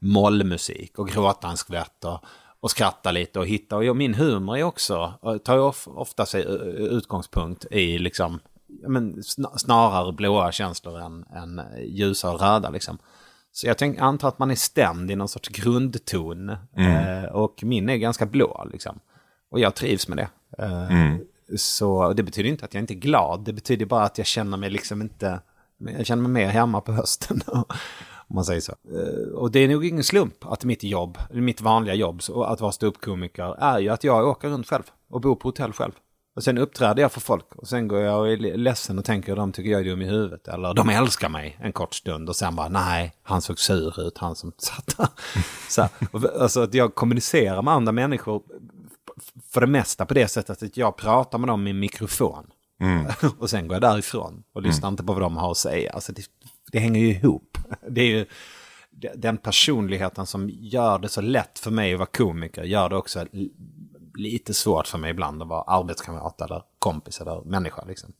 mollmusik 0.01 0.99
och 0.99 1.09
gråta 1.09 1.49
en 1.49 1.57
skvätt 1.57 2.05
och, 2.05 2.21
och 2.61 2.71
skratta 2.71 3.11
lite 3.11 3.39
och 3.39 3.47
hitta. 3.47 3.77
Och 3.77 3.97
min 3.97 4.15
humor 4.15 4.57
är 4.59 4.63
också, 4.63 5.15
och 5.21 5.45
tar 5.45 5.55
ju 5.55 5.61
of, 5.61 5.89
ofta 5.89 6.27
sig 6.27 6.43
eh, 6.43 6.49
utgångspunkt 6.97 7.65
i 7.71 7.99
liksom 7.99 8.41
men, 8.89 9.15
sna- 9.17 9.57
snarare 9.57 10.13
blåa 10.13 10.53
känslor 10.53 11.01
än, 11.01 11.25
än 11.35 11.61
ljusa 11.87 12.31
och 12.33 12.41
röda 12.41 12.71
liksom. 12.71 12.99
Så 13.53 13.67
jag 13.67 13.79
tänk, 13.79 13.99
antar 13.99 14.29
att 14.29 14.39
man 14.39 14.51
är 14.51 14.55
stämd 14.55 15.11
i 15.11 15.17
någon 15.17 15.29
sorts 15.29 15.49
grundton. 15.49 16.49
Eh, 16.77 17.25
och 17.33 17.61
min 17.65 17.89
är 17.89 17.97
ganska 17.97 18.27
blå 18.27 18.69
liksom. 18.73 18.99
Och 19.51 19.61
jag 19.61 19.75
trivs 19.75 20.09
med 20.09 20.17
det. 20.19 20.29
Eh, 20.65 20.91
Så 21.57 22.13
det 22.13 22.23
betyder 22.23 22.49
inte 22.51 22.65
att 22.65 22.75
jag 22.75 22.83
inte 22.83 22.95
är 22.95 22.99
glad. 22.99 23.45
Det 23.45 23.53
betyder 23.53 23.87
bara 23.87 24.03
att 24.03 24.19
jag 24.19 24.27
känner 24.27 24.57
mig 24.57 24.71
liksom 24.71 25.03
inte... 25.03 25.41
Jag 25.79 26.07
känner 26.07 26.23
mig 26.23 26.33
mer 26.33 26.49
hemma 26.53 26.81
på 26.81 26.93
hösten. 26.93 27.41
Om 28.29 28.35
man 28.35 28.45
säger 28.45 28.61
så. 28.61 28.73
Eh, 28.73 29.33
Och 29.35 29.51
det 29.51 29.59
är 29.59 29.69
nog 29.69 29.85
ingen 29.85 30.05
slump 30.05 30.47
att 30.47 30.65
mitt 30.65 30.83
jobb, 30.83 31.19
mitt 31.31 31.61
vanliga 31.61 31.95
jobb, 31.95 32.21
att 32.47 32.61
vara 32.61 32.73
ståuppkomiker, 32.73 33.55
är 33.59 33.79
ju 33.79 33.89
att 33.89 34.05
jag 34.05 34.29
åker 34.29 34.49
runt 34.49 34.67
själv 34.69 34.83
och 35.11 35.21
bor 35.21 35.35
på 35.37 35.49
hotell 35.49 35.73
själv. 35.73 35.93
Och 36.37 36.45
sen 36.45 36.59
uppträder 36.59 37.03
jag 37.03 37.13
för 37.13 37.21
folk 37.21 37.55
och 37.55 37.69
sen 37.69 37.89
går 37.89 38.01
jag 38.01 38.21
och 38.21 38.29
är 38.29 38.37
ledsen 38.37 38.99
och 38.99 39.05
tänker 39.05 39.33
att 39.33 39.39
de 39.39 39.53
tycker 39.53 39.71
jag 39.71 39.81
är 39.81 39.85
dum 39.85 40.03
i 40.03 40.05
huvudet. 40.05 40.49
Eller 40.49 40.75
de 40.75 40.89
älskar 40.89 41.29
mig 41.29 41.59
en 41.61 41.73
kort 41.73 41.95
stund 41.95 42.29
och 42.29 42.37
sen 42.37 42.57
bara 42.57 42.69
nej, 42.69 43.15
han 43.23 43.43
såg 43.43 43.59
sur 43.59 44.01
ut, 44.07 44.19
han 44.19 44.37
som 44.37 44.53
satt 44.59 44.95
där. 44.97 45.09
Så 45.69 45.83
här, 45.83 45.91
alltså 46.41 46.61
att 46.63 46.75
jag 46.75 46.95
kommunicerar 46.95 47.63
med 47.63 47.75
andra 47.75 47.93
människor 47.93 48.43
för 49.51 49.61
det 49.61 49.67
mesta 49.67 50.07
på 50.07 50.15
det 50.15 50.29
sättet 50.29 50.63
att 50.63 50.77
jag 50.77 50.97
pratar 50.97 51.39
med 51.39 51.49
dem 51.49 51.67
i 51.67 51.73
mikrofon. 51.73 52.47
och 53.39 53.51
sen 53.51 53.69
går 53.69 53.75
jag 53.75 53.83
därifrån 53.83 54.43
och 54.53 54.63
lyssnar 54.63 54.89
inte 54.89 55.05
på 55.05 55.13
vad 55.13 55.23
de 55.23 55.37
har 55.37 55.51
att 55.51 55.57
säga. 55.57 55.93
Alltså 55.93 56.13
det, 56.13 56.23
det 56.77 56.81
hänger 56.81 57.01
ju 57.01 57.07
ihop. 57.09 57.59
Det 57.89 58.01
är 58.01 58.07
ju 58.07 58.27
den 59.15 59.37
personligheten 59.39 60.27
som 60.27 60.51
gör 60.53 60.99
det 60.99 61.09
så 61.09 61.21
lätt 61.21 61.59
för 61.59 61.71
mig 61.71 61.93
att 61.93 61.99
vara 61.99 62.09
komiker 62.09 62.63
gör 62.63 62.89
det 62.89 62.97
också 62.97 63.27
li- 63.33 63.53
lite 64.15 64.55
svårt 64.55 64.87
för 64.87 64.99
mig 64.99 65.11
ibland 65.11 65.43
att 65.43 65.49
vara 65.49 65.63
arbetskamrat 65.63 66.41
eller 66.41 66.63
kompis 66.79 67.21
eller 67.21 67.43
människa. 67.45 67.85
Liksom. 67.85 68.13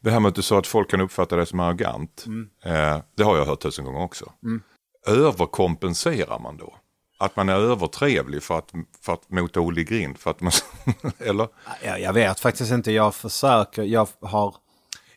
Det 0.00 0.10
här 0.10 0.20
med 0.20 0.28
att 0.28 0.34
du 0.34 0.42
sa 0.42 0.58
att 0.58 0.66
folk 0.66 0.90
kan 0.90 1.00
uppfatta 1.00 1.36
dig 1.36 1.46
som 1.46 1.60
arrogant. 1.60 2.24
Eh, 2.64 2.98
det 3.16 3.22
har 3.22 3.36
jag 3.36 3.46
hört 3.46 3.60
tusen 3.62 3.84
gånger 3.84 4.02
också. 4.02 4.32
Överkompenserar 5.06 6.38
man 6.38 6.56
då? 6.56 6.74
Att 7.18 7.36
man 7.36 7.48
är 7.48 7.54
övertrevlig 7.54 8.42
för 8.42 8.58
att, 8.58 8.72
för 9.00 9.12
att 9.12 9.30
mota 9.30 9.60
Olle 9.60 9.82
grind? 9.82 10.18
För 10.18 10.30
att 10.30 10.40
man, 10.40 10.52
eller? 11.18 11.48
Jag, 11.84 12.00
jag 12.00 12.12
vet 12.12 12.40
faktiskt 12.40 12.72
inte, 12.72 12.92
jag 12.92 13.14
försöker, 13.14 13.82
jag 13.82 14.08
har... 14.20 14.54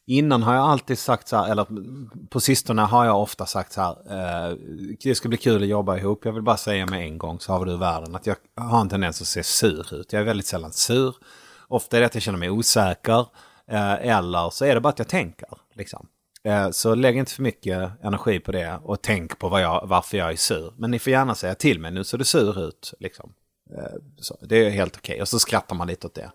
Innan 0.06 0.44
har 0.44 0.56
jag 0.56 0.64
alltid 0.64 1.00
sagt 1.00 1.28
så 1.28 1.38
här, 1.38 1.52
eller 1.52 1.68
på 2.30 2.40
sistone 2.40 2.82
har 2.82 3.06
jag 3.06 3.22
ofta 3.22 3.46
sagt 3.46 3.74
så 3.74 3.82
här, 3.82 3.92
eh, 4.52 4.58
det 5.04 5.16
ska 5.16 5.30
bli 5.30 5.38
kul 5.38 5.64
att 5.64 5.70
jobba 5.70 5.98
ihop, 5.98 6.26
jag 6.26 6.34
vill 6.34 6.44
bara 6.44 6.58
säga 6.58 6.86
med 6.86 7.02
en 7.02 7.18
gång 7.18 7.40
så 7.40 7.52
har 7.52 7.60
vi 7.60 7.72
du 7.72 7.78
världen, 7.78 8.16
att 8.16 8.28
jag 8.28 8.36
har 8.56 8.82
en 8.82 8.90
tendens 8.90 9.22
att 9.22 9.28
se 9.28 9.44
sur 9.44 9.94
ut. 9.94 10.14
Jag 10.14 10.22
är 10.22 10.26
väldigt 10.26 10.48
sällan 10.48 10.72
sur. 10.72 11.16
Ofta 11.68 11.98
är 11.98 12.02
det 12.02 12.06
att 12.06 12.14
jag 12.14 12.24
känner 12.24 12.40
mig 12.40 12.50
osäker, 12.50 13.26
eh, 13.68 13.94
eller 13.94 14.50
så 14.50 14.66
är 14.66 14.76
det 14.76 14.82
bara 14.82 14.90
att 14.90 15.00
jag 15.00 15.08
tänker. 15.08 15.50
Liksom. 15.74 16.08
Eh, 16.44 16.70
så 16.70 16.96
lägg 16.96 17.18
inte 17.18 17.32
för 17.32 17.44
mycket 17.44 17.92
energi 18.04 18.40
på 18.40 18.52
det 18.52 18.80
och 18.84 19.02
tänk 19.02 19.40
på 19.40 19.50
vad 19.50 19.62
jag, 19.62 19.88
varför 19.88 20.18
jag 20.18 20.32
är 20.32 20.36
sur. 20.36 20.74
Men 20.78 20.92
ni 20.92 21.00
får 21.00 21.12
gärna 21.12 21.36
säga 21.36 21.56
till 21.56 21.80
mig, 21.80 21.92
nu 21.92 22.04
ser 22.04 22.18
du 22.18 22.26
sur 22.26 22.68
ut. 22.68 22.94
Liksom. 23.00 23.34
Eh, 23.78 24.00
så, 24.18 24.38
det 24.42 24.66
är 24.66 24.70
helt 24.70 24.98
okej, 24.98 25.22
och 25.22 25.28
så 25.28 25.40
skrattar 25.40 25.76
man 25.76 25.88
lite 25.88 26.08
åt 26.08 26.14
det. 26.14 26.32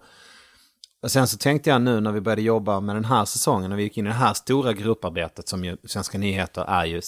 Och 1.02 1.10
sen 1.10 1.26
så 1.28 1.38
tänkte 1.38 1.70
jag 1.70 1.82
nu 1.82 2.00
när 2.00 2.12
vi 2.12 2.20
började 2.20 2.42
jobba 2.42 2.80
med 2.80 2.96
den 2.96 3.04
här 3.04 3.24
säsongen, 3.24 3.70
när 3.70 3.76
vi 3.76 3.82
gick 3.82 3.98
in 3.98 4.06
i 4.06 4.08
det 4.08 4.14
här 4.14 4.34
stora 4.34 4.72
grupparbetet 4.72 5.48
som 5.48 5.64
ju 5.64 5.76
Svenska 5.84 6.18
nyheter 6.18 6.64
är 6.68 6.84
ju 6.84 7.00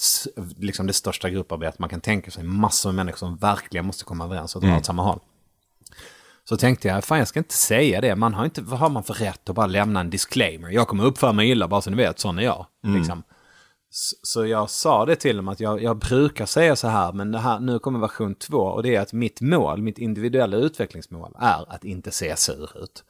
liksom 0.57 0.87
det 0.87 0.93
största 0.93 1.29
grupparbetet 1.29 1.79
man 1.79 1.89
kan 1.89 2.01
tänka 2.01 2.31
sig. 2.31 2.43
Massor 2.43 2.89
med 2.89 2.95
människor 2.95 3.17
som 3.17 3.37
verkligen 3.37 3.85
måste 3.85 4.03
komma 4.03 4.23
överens 4.23 4.55
och 4.55 4.61
dra 4.61 4.77
åt 4.77 4.85
samma 4.85 5.03
håll. 5.03 5.19
Så 6.43 6.57
tänkte 6.57 6.87
jag, 6.87 7.03
fan 7.03 7.19
jag 7.19 7.27
ska 7.27 7.39
inte 7.39 7.53
säga 7.53 8.01
det. 8.01 8.15
Man 8.15 8.33
har 8.33 8.45
inte, 8.45 8.61
vad 8.61 8.79
har 8.79 8.89
man 8.89 9.03
för 9.03 9.13
rätt 9.13 9.49
att 9.49 9.55
bara 9.55 9.67
lämna 9.67 9.99
en 9.99 10.09
disclaimer? 10.09 10.69
Jag 10.69 10.87
kommer 10.87 11.05
uppföra 11.05 11.33
mig 11.33 11.49
illa 11.49 11.67
bara 11.67 11.81
så 11.81 11.89
ni 11.89 11.95
vet, 11.95 12.19
sån 12.19 12.39
är 12.39 12.43
jag. 12.43 12.65
Liksom. 12.83 13.23
Så, 14.23 14.45
jag 14.45 14.69
sa 14.69 15.05
det 15.05 15.15
till 15.15 15.37
dem 15.37 15.47
att 15.47 15.59
jag, 15.59 15.83
jag 15.83 15.97
brukar 15.97 16.45
säga 16.45 16.75
så 16.75 16.87
här, 16.87 17.13
men 17.13 17.31
det 17.31 17.39
här, 17.39 17.59
nu 17.59 17.79
kommer 17.79 17.99
version 17.99 18.35
två 18.35 18.57
och 18.57 18.83
det 18.83 18.95
är 18.95 19.01
att 19.01 19.13
mitt 19.13 19.41
mål, 19.41 19.81
mitt 19.81 19.97
individuella 19.97 20.57
utvecklingsmål 20.57 21.35
är 21.39 21.73
att 21.73 21.83
inte 21.83 22.11
se 22.11 22.35
sur 22.35 22.83
ut. 22.83 23.03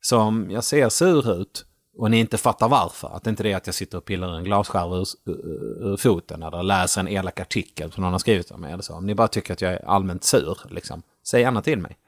Så 0.00 0.18
om 0.18 0.50
jag 0.50 0.64
ser 0.64 0.88
sur 0.88 1.40
ut 1.40 1.64
och 1.96 2.10
ni 2.10 2.18
inte 2.18 2.38
fattar 2.38 2.68
varför, 2.68 3.16
att 3.16 3.24
det 3.24 3.30
inte 3.30 3.48
är 3.48 3.56
att 3.56 3.66
jag 3.66 3.74
sitter 3.74 3.98
och 3.98 4.04
pillar 4.04 4.36
en 4.36 4.44
glasskärva 4.44 4.96
ur, 4.96 5.06
ur, 5.24 5.92
ur 5.92 5.96
foten 5.96 6.42
eller 6.42 6.62
läser 6.62 7.00
en 7.00 7.08
elak 7.08 7.40
artikel 7.40 7.92
som 7.92 8.02
någon 8.02 8.12
har 8.12 8.18
skrivit 8.18 8.50
om 8.50 8.60
mig 8.60 8.72
eller 8.72 8.82
så. 8.82 8.94
Om 8.94 9.06
ni 9.06 9.14
bara 9.14 9.28
tycker 9.28 9.52
att 9.52 9.60
jag 9.60 9.72
är 9.72 9.88
allmänt 9.88 10.24
sur, 10.24 10.58
liksom, 10.70 11.02
säg 11.26 11.40
gärna 11.40 11.62
till 11.62 11.78
mig. 11.78 11.98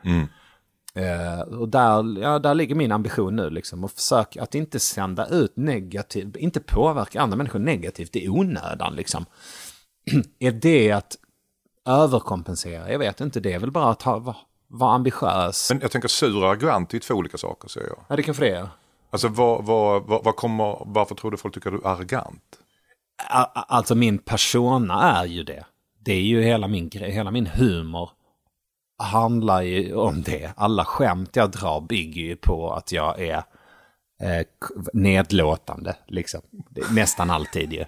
Eh, 0.95 1.41
och 1.41 1.69
där, 1.69 2.21
ja, 2.21 2.39
där 2.39 2.55
ligger 2.55 2.75
min 2.75 2.93
ambition 2.93 3.37
nu, 3.37 3.51
liksom, 3.51 3.85
att 3.85 3.93
försöka 3.93 4.43
att 4.43 4.55
inte 4.55 4.81
sända 4.81 5.27
ut 5.27 5.57
negativt, 5.57 6.37
inte 6.37 6.61
påverka 6.61 7.21
andra 7.21 7.37
människor 7.37 7.59
negativt 7.59 8.17
i 8.17 8.29
onödan. 8.29 8.95
Liksom. 8.95 9.27
är 10.39 10.53
det 10.53 10.93
att 10.93 11.17
överkompensera? 11.87 12.93
Jag 12.93 12.99
vet 12.99 13.21
inte, 13.21 13.41
det 13.41 13.53
är 13.53 13.59
väl 13.59 13.71
bara 13.71 13.91
att 13.91 14.03
ha, 14.03 14.37
vara 14.73 14.95
ambitiös. 14.95 15.71
Men 15.71 15.81
jag 15.81 15.91
tänker 15.91 16.09
sur 16.09 16.37
och 16.37 16.51
arrogant 16.51 16.95
är 16.95 16.99
två 16.99 17.15
olika 17.15 17.39
saker 17.39 17.69
säger 17.69 17.87
jag. 17.87 17.99
ja, 18.09 18.17
det 18.17 18.23
kanske 18.23 18.45
det 18.45 18.57
är. 18.57 18.69
Alltså 19.11 19.29
vad, 19.29 19.65
vad, 19.65 20.03
vad, 20.03 20.25
vad 20.25 20.37
kommer, 20.37 20.83
varför 20.87 21.15
tror 21.15 21.31
du 21.31 21.37
folk 21.37 21.55
tycker 21.55 21.71
du 21.71 21.77
är 21.77 21.87
arrogant? 21.87 22.59
Alltså 23.55 23.95
min 23.95 24.19
persona 24.19 25.19
är 25.21 25.25
ju 25.25 25.43
det. 25.43 25.65
Det 25.99 26.13
är 26.13 26.23
ju 26.23 26.43
hela 26.43 26.69
min 26.69 26.89
grej, 26.89 27.11
hela 27.11 27.31
min 27.31 27.47
humor 27.47 28.11
handlar 28.99 29.63
ju 29.63 29.95
om 29.95 30.23
det. 30.23 30.53
Alla 30.57 30.85
skämt 30.85 31.37
jag 31.37 31.51
drar 31.51 31.81
bygger 31.81 32.23
ju 32.23 32.37
på 32.37 32.73
att 32.73 32.93
jag 32.93 33.21
är 33.21 33.43
eh, 34.21 34.47
nedlåtande, 34.93 35.97
liksom. 36.07 36.41
Nästan 36.91 37.31
alltid 37.31 37.73
ju. 37.73 37.85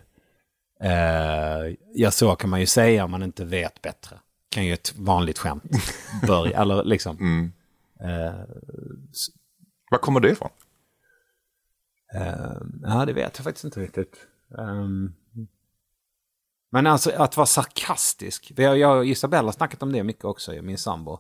Eh, 0.81 1.75
ja, 1.95 2.11
så 2.11 2.37
kan 2.37 2.51
man 2.51 2.61
ju 2.61 2.67
säga 2.67 3.05
om 3.05 3.11
man 3.11 3.23
inte 3.23 3.45
vet 3.45 3.83
bättre. 3.83 4.17
Kan 4.55 4.65
ju 4.67 4.73
ett 4.73 4.95
vanligt 4.99 5.39
skämt 5.39 5.63
börja, 6.27 6.61
eller 6.63 6.85
liksom. 6.85 7.17
Var 9.91 9.99
kommer 9.99 10.21
det 10.21 10.31
ifrån? 10.31 10.51
Eh, 12.15 12.57
ja, 12.83 13.05
det 13.07 13.13
vet 13.13 13.33
jag 13.39 13.45
faktiskt 13.45 13.65
inte 13.65 13.81
riktigt. 13.81 14.17
Ehm, 14.59 15.13
men 16.73 16.87
alltså 16.87 17.11
att 17.17 17.37
vara 17.37 17.47
sarkastisk. 17.47 18.53
Har- 18.57 18.75
Jag 18.75 18.99
och 18.99 19.07
Isabella 19.07 19.47
har 19.47 19.53
snackat 19.53 19.83
om 19.83 19.93
det 19.93 20.03
mycket 20.03 20.25
också, 20.25 20.53
min 20.53 20.79
sambo. 20.79 21.19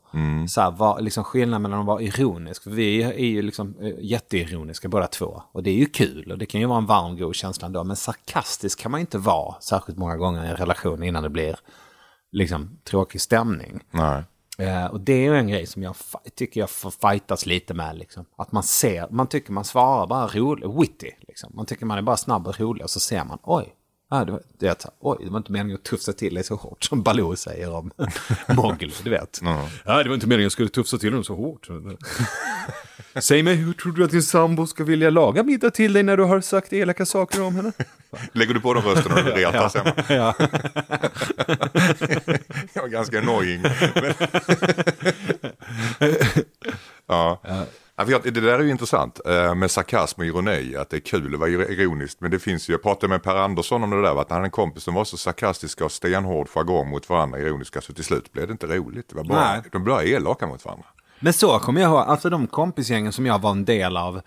Så 0.49 0.61
här, 0.61 0.71
vad, 0.71 1.05
liksom 1.05 1.25
skillnaden 1.25 1.63
mellan 1.63 1.81
att 1.81 1.87
vara 1.87 2.03
ironisk. 2.03 2.63
Vi 2.67 3.03
är 3.03 3.13
ju 3.19 3.43
liksom 3.43 3.75
eh, 3.81 3.95
jätteironiska 4.01 4.89
båda 4.89 5.07
två. 5.07 5.43
Och 5.53 5.63
det 5.63 5.71
är 5.71 5.75
ju 5.79 5.87
kul 5.87 6.33
och 6.33 6.39
det 6.39 6.47
kan 6.47 6.61
ju 6.61 6.67
vara 6.67 6.79
en 6.79 6.87
varm, 6.87 7.17
god 7.17 7.35
känsla 7.35 7.67
ändå. 7.67 7.85
Men 7.85 7.97
sarkastisk 7.97 8.79
kan 8.81 8.91
man 8.91 9.01
inte 9.01 9.19
vara 9.19 9.61
särskilt 9.61 9.99
många 9.99 10.17
gånger 10.17 10.45
i 10.45 10.49
en 10.49 10.57
relation 10.57 11.03
innan 11.03 11.23
det 11.23 11.31
blir 11.31 11.57
liksom 12.35 12.79
tråkig 12.85 13.21
stämning. 13.21 13.81
Nej. 13.91 14.23
Eh, 14.59 14.87
och 14.87 15.01
det 15.01 15.13
är 15.13 15.33
ju 15.33 15.37
en 15.37 15.49
grej 15.49 15.67
som 15.67 15.83
jag 15.83 15.97
tycker 16.35 16.61
jag 16.61 16.71
får 16.71 16.91
fightas 16.91 17.47
lite 17.47 17.75
med. 17.75 17.99
Liksom. 17.99 18.25
Att 18.37 18.53
man 18.53 18.63
ser, 18.63 19.09
man 19.11 19.27
tycker 19.27 19.53
man 19.53 19.65
svarar 19.65 20.07
bara 20.07 20.27
roligt, 20.27 20.83
witty. 20.83 21.11
Liksom. 21.29 21.53
Man 21.55 21.67
tycker 21.67 21.87
man 21.87 21.99
är 21.99 22.03
bara 22.03 22.17
snabb 22.17 22.49
och 22.49 22.61
rolig 22.61 22.85
och 22.85 22.91
så 22.91 23.01
ser 23.01 23.25
man, 23.25 23.39
oj. 23.43 23.75
Ja, 24.11 24.25
det, 24.25 24.33
var, 24.33 24.43
det, 24.59 24.87
oj, 25.01 25.19
det 25.25 25.31
var 25.31 25.39
inte 25.39 25.53
meningen 25.53 25.75
att 25.77 25.85
tufsa 25.85 26.13
till 26.13 26.35
dig 26.35 26.45
så 26.45 26.55
hårt 26.55 26.85
som 26.85 27.03
Baloo 27.03 27.37
säger 27.37 27.75
om 27.75 27.91
Mowgli, 28.49 28.93
du 29.05 29.11
vet. 29.11 29.41
Ja, 29.85 30.03
det 30.03 30.09
var 30.09 30.15
inte 30.15 30.27
meningen 30.27 30.41
att 30.41 30.43
jag 30.45 30.53
skulle 30.53 30.69
tufsa 30.69 30.99
till 30.99 31.13
dem 31.13 31.25
så 31.25 31.35
hårt. 31.35 31.69
Säg 33.21 33.43
mig, 33.43 33.55
hur 33.55 33.73
tror 33.73 33.93
du 33.93 34.05
att 34.05 34.11
din 34.11 34.23
sambo 34.23 34.67
ska 34.67 34.85
vilja 34.85 35.11
laga 35.11 35.43
middag 35.43 35.71
till 35.71 35.93
dig 35.93 36.03
när 36.03 36.17
du 36.17 36.23
har 36.23 36.41
sagt 36.41 36.73
elaka 36.73 37.07
saker 37.07 37.43
om 37.43 37.57
henne? 37.57 37.73
Lägger 38.33 38.55
du 38.55 38.61
på 38.61 38.75
den 38.75 38.83
rösten 38.83 39.13
och 39.13 39.19
retas 39.19 39.75
hemma? 39.75 39.93
Ja. 40.09 40.35
Jag 42.73 42.83
var 42.83 42.89
ganska 42.89 43.19
annoying. 43.19 43.63
Men... 43.63 44.15
ja. 47.07 47.41
Det 48.23 48.31
där 48.31 48.59
är 48.59 48.63
ju 48.63 48.71
intressant 48.71 49.21
eh, 49.27 49.55
med 49.55 49.71
sarkasm 49.71 50.21
och 50.21 50.27
ironi, 50.27 50.77
att 50.77 50.91
det 50.91 50.97
är 50.97 51.01
kul 51.01 51.35
att 51.35 51.41
vara 51.41 51.51
ironiskt. 51.51 52.21
Men 52.21 52.31
det 52.31 52.39
finns 52.39 52.69
ju, 52.69 52.73
jag 52.73 52.83
pratade 52.83 53.09
med 53.09 53.23
Per 53.23 53.37
Andersson 53.37 53.85
om 53.85 53.91
det 53.91 54.03
där, 54.03 54.21
att 54.21 54.31
han 54.31 54.37
hade 54.37 54.47
en 54.47 54.51
kompis 54.51 54.83
som 54.83 54.95
var 54.95 55.05
så 55.05 55.17
sarkastiska 55.17 55.85
och 55.85 55.93
stenhård 55.93 56.49
jargong 56.49 56.91
mot 56.91 57.09
varandra, 57.09 57.39
ironiska, 57.39 57.81
så 57.81 57.93
till 57.93 58.05
slut 58.05 58.33
blev 58.33 58.47
det 58.47 58.53
inte 58.53 58.67
roligt. 58.67 59.09
Det 59.09 59.17
var 59.17 59.25
bara, 59.25 59.53
Nej. 59.53 59.63
de 59.73 59.85
blev 59.85 60.01
elaka 60.01 60.47
mot 60.47 60.65
varandra. 60.65 60.87
Men 61.25 61.33
så 61.33 61.59
kommer 61.59 61.81
jag 61.81 61.91
ihåg, 61.91 61.99
alltså 61.99 62.31
de 62.31 62.47
kompisgängen 62.47 63.13
som 63.13 63.27
jag 63.27 63.39
var 63.39 63.51
en 63.51 63.65
del 63.65 63.97
av 63.97 64.21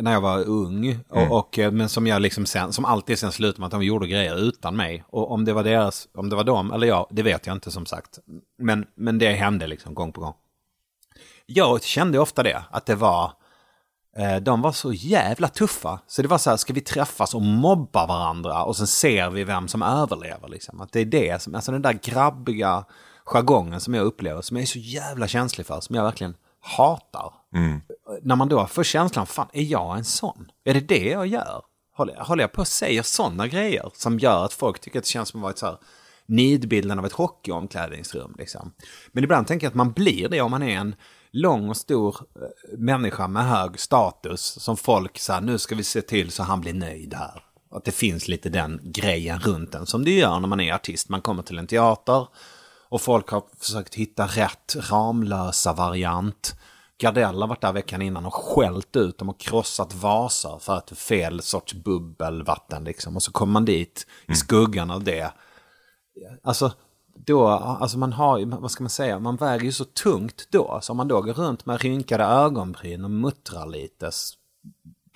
när 0.00 0.12
jag 0.12 0.20
var 0.20 0.48
ung, 0.48 0.98
och, 1.08 1.38
och, 1.38 1.58
eh, 1.58 1.72
men 1.72 1.88
som 1.88 2.06
jag 2.06 2.22
liksom 2.22 2.46
sen, 2.46 2.72
som 2.72 2.84
alltid 2.84 3.18
sen 3.18 3.32
slutade 3.32 3.60
med 3.60 3.66
att 3.66 3.72
de 3.72 3.82
gjorde 3.82 4.06
grejer 4.06 4.36
utan 4.36 4.76
mig. 4.76 5.04
Och 5.08 5.30
om 5.30 5.44
det 5.44 5.52
var 5.52 5.64
deras, 5.64 6.08
om 6.14 6.28
det 6.28 6.36
var 6.36 6.44
dem 6.44 6.72
eller 6.72 6.86
jag, 6.86 7.06
det 7.10 7.22
vet 7.22 7.46
jag 7.46 7.56
inte 7.56 7.70
som 7.70 7.86
sagt. 7.86 8.18
Men, 8.58 8.86
men 8.94 9.18
det 9.18 9.32
hände 9.32 9.66
liksom 9.66 9.94
gång 9.94 10.12
på 10.12 10.20
gång. 10.20 10.34
Jag 11.46 11.82
kände 11.82 12.18
ofta 12.18 12.42
det, 12.42 12.64
att 12.70 12.86
det 12.86 12.94
var, 12.94 13.32
eh, 14.16 14.36
de 14.36 14.60
var 14.62 14.72
så 14.72 14.92
jävla 14.92 15.48
tuffa. 15.48 16.00
Så 16.06 16.22
det 16.22 16.28
var 16.28 16.38
så 16.38 16.50
här, 16.50 16.56
ska 16.56 16.72
vi 16.72 16.80
träffas 16.80 17.34
och 17.34 17.42
mobba 17.42 18.06
varandra 18.06 18.64
och 18.64 18.76
sen 18.76 18.86
ser 18.86 19.30
vi 19.30 19.44
vem 19.44 19.68
som 19.68 19.82
överlever 19.82 20.48
liksom. 20.48 20.80
Att 20.80 20.92
det 20.92 21.00
är 21.00 21.04
det 21.04 21.42
som, 21.42 21.54
alltså 21.54 21.72
den 21.72 21.82
där 21.82 21.98
grabbiga 22.02 22.84
jargongen 23.24 23.80
som 23.80 23.94
jag 23.94 24.06
upplever, 24.06 24.42
som 24.42 24.56
jag 24.56 24.62
är 24.62 24.66
så 24.66 24.78
jävla 24.78 25.28
känslig 25.28 25.66
för, 25.66 25.80
som 25.80 25.96
jag 25.96 26.02
verkligen 26.02 26.34
hatar. 26.60 27.32
När 28.22 28.36
man 28.36 28.48
då 28.48 28.66
får 28.66 28.82
känslan, 28.82 29.26
fan 29.26 29.48
är 29.52 29.62
jag 29.62 29.98
en 29.98 30.04
sån? 30.04 30.50
Är 30.64 30.74
det 30.74 30.80
det 30.80 31.08
jag 31.08 31.26
gör? 31.26 31.62
Håller, 31.96 32.16
håller 32.16 32.42
jag 32.42 32.52
på 32.52 32.62
att 32.62 32.68
säga 32.68 33.02
sådana 33.02 33.46
grejer 33.48 33.90
som 33.94 34.18
gör 34.18 34.44
att 34.44 34.52
folk 34.52 34.80
tycker 34.80 34.98
att 34.98 35.04
det 35.04 35.10
känns 35.10 35.28
som 35.28 35.40
att 35.40 35.42
vara 35.42 35.52
ett 35.52 35.58
så 35.58 35.66
här 35.66 35.78
nidbilden 36.26 36.98
av 36.98 37.06
ett 37.06 37.12
hockeyomklädningsrum. 37.12 38.34
Liksom. 38.38 38.72
Men 39.12 39.24
ibland 39.24 39.46
tänker 39.46 39.66
jag 39.66 39.70
att 39.70 39.74
man 39.74 39.92
blir 39.92 40.28
det 40.28 40.40
om 40.40 40.50
man 40.50 40.62
är 40.62 40.76
en 40.76 40.94
lång 41.30 41.68
och 41.68 41.76
stor 41.76 42.16
eh, 42.36 42.78
människa 42.78 43.28
med 43.28 43.44
hög 43.44 43.80
status 43.80 44.40
som 44.60 44.76
folk 44.76 45.18
så 45.18 45.32
här, 45.32 45.40
nu 45.40 45.58
ska 45.58 45.74
vi 45.74 45.84
se 45.84 46.02
till 46.02 46.30
så 46.30 46.42
han 46.42 46.60
blir 46.60 46.74
nöjd 46.74 47.14
här. 47.14 47.42
Att 47.70 47.84
det 47.84 47.92
finns 47.92 48.28
lite 48.28 48.48
den 48.48 48.80
grejen 48.82 49.40
runt 49.40 49.72
den 49.72 49.86
som 49.86 50.04
det 50.04 50.10
gör 50.10 50.40
när 50.40 50.48
man 50.48 50.60
är 50.60 50.74
artist. 50.74 51.08
Man 51.08 51.20
kommer 51.20 51.42
till 51.42 51.58
en 51.58 51.66
teater 51.66 52.26
och 52.88 53.00
folk 53.00 53.28
har 53.28 53.42
försökt 53.58 53.94
hitta 53.94 54.26
rätt 54.26 54.76
Ramlösa 54.90 55.72
variant. 55.72 56.54
Gardell 56.98 57.40
har 57.40 57.48
varit 57.48 57.60
där 57.60 57.72
veckan 57.72 58.02
innan 58.02 58.26
och 58.26 58.34
skällt 58.34 58.96
ut 58.96 59.18
dem 59.18 59.28
och 59.28 59.40
krossat 59.40 59.94
vaser 59.94 60.58
för 60.60 60.76
att 60.76 60.86
det 60.86 60.92
är 60.92 60.96
fel 60.96 61.42
sorts 61.42 61.74
bubbelvatten 61.74 62.84
liksom. 62.84 63.16
Och 63.16 63.22
så 63.22 63.32
kommer 63.32 63.52
man 63.52 63.64
dit 63.64 64.06
i 64.28 64.34
skuggan 64.34 64.90
av 64.90 65.04
det. 65.04 65.32
Alltså, 66.42 66.72
då, 67.14 67.48
alltså 67.48 67.98
man 67.98 68.12
har 68.12 68.38
ju, 68.38 68.44
vad 68.44 68.70
ska 68.70 68.82
man 68.82 68.90
säga, 68.90 69.18
man 69.18 69.36
väger 69.36 69.64
ju 69.64 69.72
så 69.72 69.84
tungt 69.84 70.48
då. 70.50 70.78
Så 70.82 70.92
om 70.92 70.96
man 70.96 71.08
då 71.08 71.22
går 71.22 71.32
runt 71.32 71.66
med 71.66 71.80
rynkade 71.80 72.24
ögonbryn 72.24 73.04
och 73.04 73.10
muttrar 73.10 73.66
lite 73.66 74.10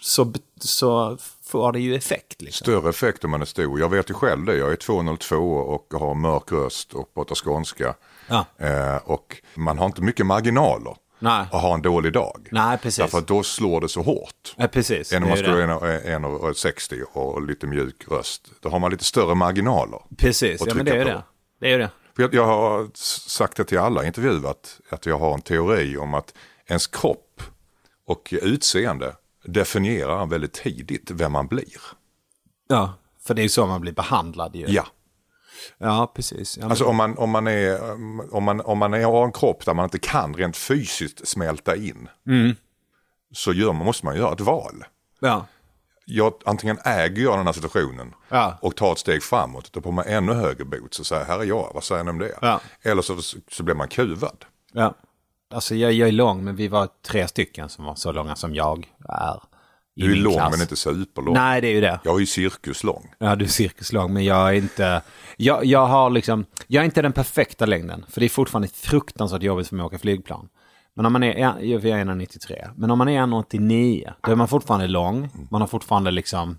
så, 0.03 0.33
så 0.61 1.19
får 1.45 1.73
det 1.73 1.81
ju 1.81 1.95
effekt 1.95 2.43
liksom. 2.43 2.65
Större 2.65 2.91
effekt 2.91 3.25
om 3.25 3.31
man 3.31 3.41
är 3.41 3.47
stor. 3.47 3.81
Jag 3.81 3.89
vet 3.89 4.11
ju 4.11 4.15
själv 4.15 4.45
det. 4.45 4.57
Jag 4.57 4.73
är 4.73 4.77
202 4.77 5.37
och 5.55 5.95
har 6.01 6.15
mörk 6.15 6.53
röst 6.53 6.95
och 6.95 7.15
pratar 7.15 7.35
skånska. 7.35 7.95
Ja. 8.29 8.45
Eh, 8.57 8.97
och 8.97 9.43
man 9.55 9.79
har 9.79 9.87
inte 9.87 10.03
mycket 10.03 10.27
marginaler 10.27 10.97
Nej. 11.19 11.47
att 11.53 11.63
ha 11.63 11.75
en 11.75 11.83
dålig 11.83 12.13
dag. 12.13 12.49
Nej, 12.51 12.79
precis. 12.79 12.99
Därför 12.99 13.19
att 13.19 13.27
då 13.27 13.43
slår 13.43 13.81
det 13.81 13.89
så 13.89 14.03
hårt. 14.03 14.55
Ja, 14.57 14.69
precis. 14.69 15.13
Än 15.13 15.23
om 15.23 15.29
man 15.29 15.39
skulle 15.39 15.67
vara 15.67 16.01
en, 16.01 16.25
en, 16.25 16.25
en, 16.25 16.55
60 16.55 17.03
och 17.13 17.43
lite 17.43 17.67
mjuk 17.67 18.05
röst. 18.11 18.51
Då 18.61 18.69
har 18.69 18.79
man 18.79 18.91
lite 18.91 19.05
större 19.05 19.35
marginaler. 19.35 20.01
Precis, 20.19 20.63
ja 20.67 20.75
men 20.75 20.85
det 20.85 20.93
är 20.93 20.99
ju 20.99 21.05
det. 21.05 21.23
Det 21.61 21.73
är 21.73 21.79
det. 21.79 21.91
För 22.17 22.23
jag, 22.23 22.35
jag 22.35 22.45
har 22.45 22.89
sagt 22.95 23.57
det 23.57 23.65
till 23.65 23.79
alla 23.79 24.07
intervjuat, 24.07 24.81
att 24.89 25.07
jag 25.07 25.19
har 25.19 25.35
en 25.35 25.43
teori 25.43 25.97
om 25.97 26.15
att 26.15 26.35
ens 26.67 26.87
kropp 26.87 27.43
och 28.07 28.35
utseende 28.43 29.15
definierar 29.53 30.27
väldigt 30.27 30.53
tidigt 30.53 31.11
vem 31.11 31.33
man 31.33 31.47
blir. 31.47 31.81
Ja, 32.69 32.93
för 33.27 33.35
det 33.35 33.41
är 33.41 33.43
ju 33.43 33.49
så 33.49 33.67
man 33.67 33.81
blir 33.81 33.93
behandlad 33.93 34.57
ju. 34.57 34.67
Ja, 34.69 34.87
Ja, 35.79 36.13
precis. 36.15 36.59
Ja, 36.59 36.67
alltså 36.69 36.85
om 36.85 36.97
man, 36.97 37.19
om 37.19 37.31
man, 37.31 37.47
är, 37.47 37.93
om 38.35 38.45
man, 38.45 38.61
om 38.61 38.79
man 38.79 38.93
har 38.93 39.25
en 39.25 39.33
kropp 39.33 39.65
där 39.65 39.75
man 39.75 39.85
inte 39.85 39.99
kan 39.99 40.35
rent 40.35 40.57
fysiskt 40.57 41.29
smälta 41.29 41.77
in. 41.77 42.09
Så 43.33 43.53
gör, 43.53 43.73
man- 43.73 43.87
måste 43.87 44.07
man 44.07 44.17
göra 44.17 44.33
ett 44.33 44.41
val. 44.41 44.85
ja. 45.21 45.47
Jag, 46.11 46.35
antingen 46.45 46.79
äger 46.85 47.23
jag 47.23 47.39
den 47.39 47.47
här 47.47 47.53
situationen 47.53 48.15
Ja. 48.29 48.59
och 48.63 48.77
tar 48.77 48.93
ett 48.93 48.99
steg 48.99 49.23
framåt. 49.23 49.73
Då 49.73 49.81
får 49.83 49.93
man 49.93 50.05
ännu 50.07 50.33
högre 50.33 50.65
bot. 50.65 50.95
Så 50.95 51.05
säger 51.05 51.25
här 51.25 51.39
är 51.39 51.45
jag, 51.45 51.71
vad 51.75 51.85
säger 51.85 52.05
ni 52.05 52.11
om 52.11 52.19
det? 52.19 52.39
Ja. 52.43 52.61
Eller 52.83 53.03
så, 53.03 53.17
så 53.51 53.63
blir 53.63 53.75
man 53.75 53.89
kuvad. 53.89 54.45
ja. 54.73 54.95
Alltså 55.55 55.75
jag, 55.75 55.93
jag 55.93 56.09
är 56.09 56.13
lång, 56.13 56.45
men 56.45 56.57
vi 56.57 56.69
var 56.69 56.89
tre 57.07 57.29
stycken 57.29 57.69
som 57.69 57.85
var 57.85 57.95
så 57.95 58.13
långa 58.13 58.37
som 58.37 58.55
jag 58.55 58.87
är. 59.09 59.43
i 59.97 60.03
Du 60.03 60.13
är 60.13 60.17
lång 60.17 60.33
klass. 60.35 60.51
men 60.51 60.61
inte 60.61 60.77
superlång. 60.77 61.35
Nej, 61.35 61.61
det 61.61 61.69
är 61.69 61.73
ju 61.73 61.81
det. 61.81 62.01
Jag 62.05 62.15
är 62.15 62.21
ju 62.21 62.27
cirkuslång. 62.27 63.15
Ja, 63.19 63.37
du 63.37 63.45
är 63.45 63.49
cirkuslång, 63.49 64.13
men 64.13 64.25
jag 64.25 64.49
är 64.49 64.53
inte... 64.53 65.03
Jag, 65.37 65.65
jag 65.65 65.87
har 65.87 66.11
liksom... 66.11 66.45
Jag 66.67 66.81
är 66.81 66.85
inte 66.85 67.03
den 67.03 67.13
perfekta 67.13 67.67
längden, 67.67 68.05
för 68.09 68.21
det 68.21 68.27
är 68.27 68.31
fortfarande 68.31 68.69
fruktansvärt 68.69 69.43
jobbigt 69.43 69.69
för 69.69 69.77
mig 69.77 69.83
att 69.85 69.87
åka 69.87 69.99
flygplan. 69.99 70.49
Men 70.95 71.07
om 71.07 71.13
man 71.13 71.23
är, 71.23 71.39
jag 71.39 71.85
är 71.85 72.05
1,93. 72.05 72.71
Men 72.77 72.91
om 72.91 72.99
man 72.99 73.09
är 73.09 73.21
1,89 73.23 74.13
då 74.23 74.31
är 74.33 74.37
man 74.37 74.49
fortfarande 74.49 74.87
lång. 74.87 75.31
Man 75.51 75.61
har 75.61 75.69
fortfarande 75.69 76.11
liksom, 76.11 76.59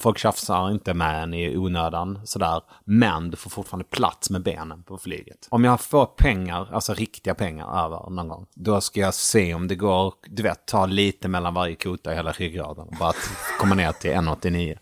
folk 0.00 0.18
tjafsar 0.18 0.70
inte 0.70 0.94
med 0.94 1.22
en 1.22 1.34
i 1.34 1.56
onödan 1.56 2.20
sådär. 2.24 2.62
Men 2.84 3.30
du 3.30 3.36
får 3.36 3.50
fortfarande 3.50 3.84
plats 3.84 4.30
med 4.30 4.42
benen 4.42 4.82
på 4.82 4.98
flyget. 4.98 5.48
Om 5.50 5.64
jag 5.64 5.80
får 5.80 6.06
pengar, 6.06 6.68
alltså 6.72 6.94
riktiga 6.94 7.34
pengar 7.34 7.84
över 7.84 8.10
någon 8.10 8.28
gång. 8.28 8.46
Då 8.54 8.80
ska 8.80 9.00
jag 9.00 9.14
se 9.14 9.54
om 9.54 9.68
det 9.68 9.74
går, 9.74 10.14
du 10.26 10.42
vet, 10.42 10.66
ta 10.66 10.86
lite 10.86 11.28
mellan 11.28 11.54
varje 11.54 11.74
kota 11.74 12.12
i 12.12 12.16
hela 12.16 12.32
ryggraden. 12.32 12.88
Bara 12.98 13.08
att 13.08 13.30
komma 13.58 13.74
ner 13.74 13.92
till 13.92 14.10
1,89. 14.10 14.78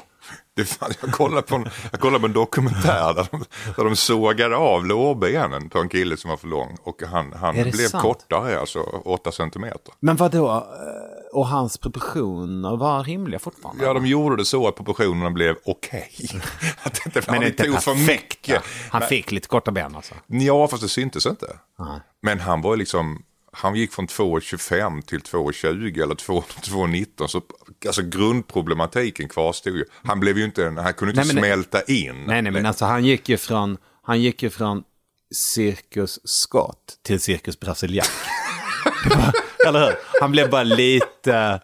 Det 0.59 0.65
fan, 0.65 0.91
jag, 1.03 1.13
kollade 1.13 1.43
på 1.43 1.55
en, 1.57 1.69
jag 1.91 2.01
kollade 2.01 2.21
på 2.21 2.27
en 2.27 2.33
dokumentär 2.33 3.15
där 3.15 3.27
de, 3.31 3.45
där 3.77 3.85
de 3.85 3.97
sågade 3.97 4.57
av 4.57 4.87
lårbenen 4.87 5.69
på 5.69 5.79
en 5.79 5.89
kille 5.89 6.17
som 6.17 6.31
var 6.31 6.37
för 6.37 6.49
lång. 6.49 6.77
Och 6.83 7.03
han, 7.03 7.33
han 7.33 7.55
blev 7.55 7.73
sant? 7.89 8.03
kortare, 8.03 8.61
alltså 8.61 8.81
8 9.05 9.33
centimeter. 9.33 9.95
Men 10.01 10.17
vadå? 10.17 10.49
Eh, 10.51 10.63
Och 11.33 11.47
hans 11.47 11.79
proportioner 11.79 12.77
var 12.77 13.05
rimliga 13.05 13.39
fortfarande? 13.39 13.85
Ja, 13.85 13.93
de 13.95 14.07
gjorde 14.07 14.37
det 14.37 14.45
så 14.45 14.69
att 14.69 14.77
proportionerna 14.77 15.31
blev 15.31 15.57
okej. 15.65 16.11
Att 16.83 17.07
inte, 17.07 17.23
Men 17.31 17.43
inte 17.43 17.65
tog 17.65 17.83
för 17.83 17.93
perfekta. 17.95 18.13
mycket. 18.13 18.63
Han 18.91 19.01
Nej. 19.01 19.09
fick 19.09 19.33
lite 19.33 19.49
korta 19.49 19.71
ben 19.71 19.97
alltså. 19.97 20.15
Ja, 20.27 20.69
fast 20.69 20.83
det 20.83 20.89
syntes 20.89 21.27
inte. 21.27 21.47
Nej. 21.79 22.01
Men 22.23 22.41
han 22.41 22.63
var 22.63 22.77
liksom, 22.77 23.23
han 23.53 23.75
gick 23.75 23.93
från 23.93 24.07
2,25 24.07 25.03
till 25.03 25.21
2,20 25.21 26.03
eller 26.03 26.15
2 26.15 26.41
2,19. 26.41 27.27
Så 27.27 27.43
alltså 27.87 28.03
grundproblematiken 28.03 29.29
kvarstod 29.29 29.77
ju. 29.77 29.85
Han 30.05 30.21
blev 30.21 30.39
ju 30.39 30.45
inte, 30.45 30.65
han 30.65 30.95
kunde 30.95 31.13
inte 31.13 31.25
Nej, 31.25 31.35
men 31.35 31.45
smälta 31.45 31.83
in. 31.83 32.25
Nej, 32.27 32.43
nej, 32.43 32.53
men 32.53 32.67
alltså 32.67 32.85
han 32.85 33.05
gick 33.05 33.29
ju 33.29 33.37
från, 33.37 33.77
han 34.03 34.21
gick 34.23 34.43
ju 34.43 34.51
från 34.51 34.83
Cirkus 35.35 36.21
Scott 36.25 36.99
till 37.03 37.21
Cirkus 37.21 37.61
Brasiliak. 37.61 38.11
Eller 39.69 39.87
hur? 39.87 39.95
Han 40.21 40.33
blev 40.33 40.51
bara 40.51 40.63
lite, 40.63 41.61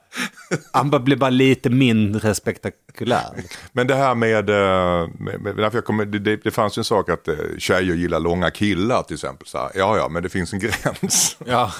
han 0.72 0.90
bara 0.90 1.00
blev 1.00 1.18
bara 1.18 1.30
lite 1.30 1.70
mindre 1.70 2.34
spektakulär. 2.34 3.44
Men 3.72 3.86
det 3.86 3.94
här 3.94 4.14
med, 4.14 4.50
eh, 4.50 5.08
med, 5.18 5.40
med 5.40 5.58
jag 5.74 5.84
kommer, 5.84 6.04
det, 6.04 6.18
det, 6.18 6.36
det 6.44 6.50
fanns 6.50 6.78
ju 6.78 6.80
en 6.80 6.84
sak 6.84 7.08
att 7.08 7.28
eh, 7.28 7.34
tjejer 7.58 7.94
gillar 7.94 8.20
långa 8.20 8.50
killar 8.50 9.02
till 9.02 9.14
exempel. 9.14 9.46
Så 9.46 9.58
här, 9.58 9.70
ja, 9.74 9.96
ja, 9.96 10.08
men 10.08 10.22
det 10.22 10.28
finns 10.28 10.52
en 10.52 10.58
gräns. 10.60 11.36
Ja. 11.46 11.72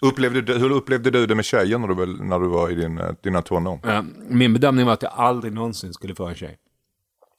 upplevde, 0.00 0.40
du- 0.42 0.58
hur 0.58 0.70
upplevde 0.72 1.10
du 1.10 1.26
det 1.26 1.34
med 1.34 1.44
tjejer 1.44 1.78
när 1.78 1.88
du, 1.88 1.94
var- 1.94 2.24
när 2.24 2.38
du 2.38 2.48
var 2.48 2.70
i 2.70 2.74
din, 2.74 2.98
eh, 2.98 3.10
dina 3.22 3.42
tonår? 3.42 4.04
Min 4.28 4.52
bedömning 4.52 4.86
var 4.86 4.92
att 4.92 5.02
jag 5.02 5.12
aldrig 5.16 5.52
någonsin 5.52 5.92
skulle 5.92 6.14
få 6.14 6.26
en 6.26 6.34
tjej. 6.34 6.56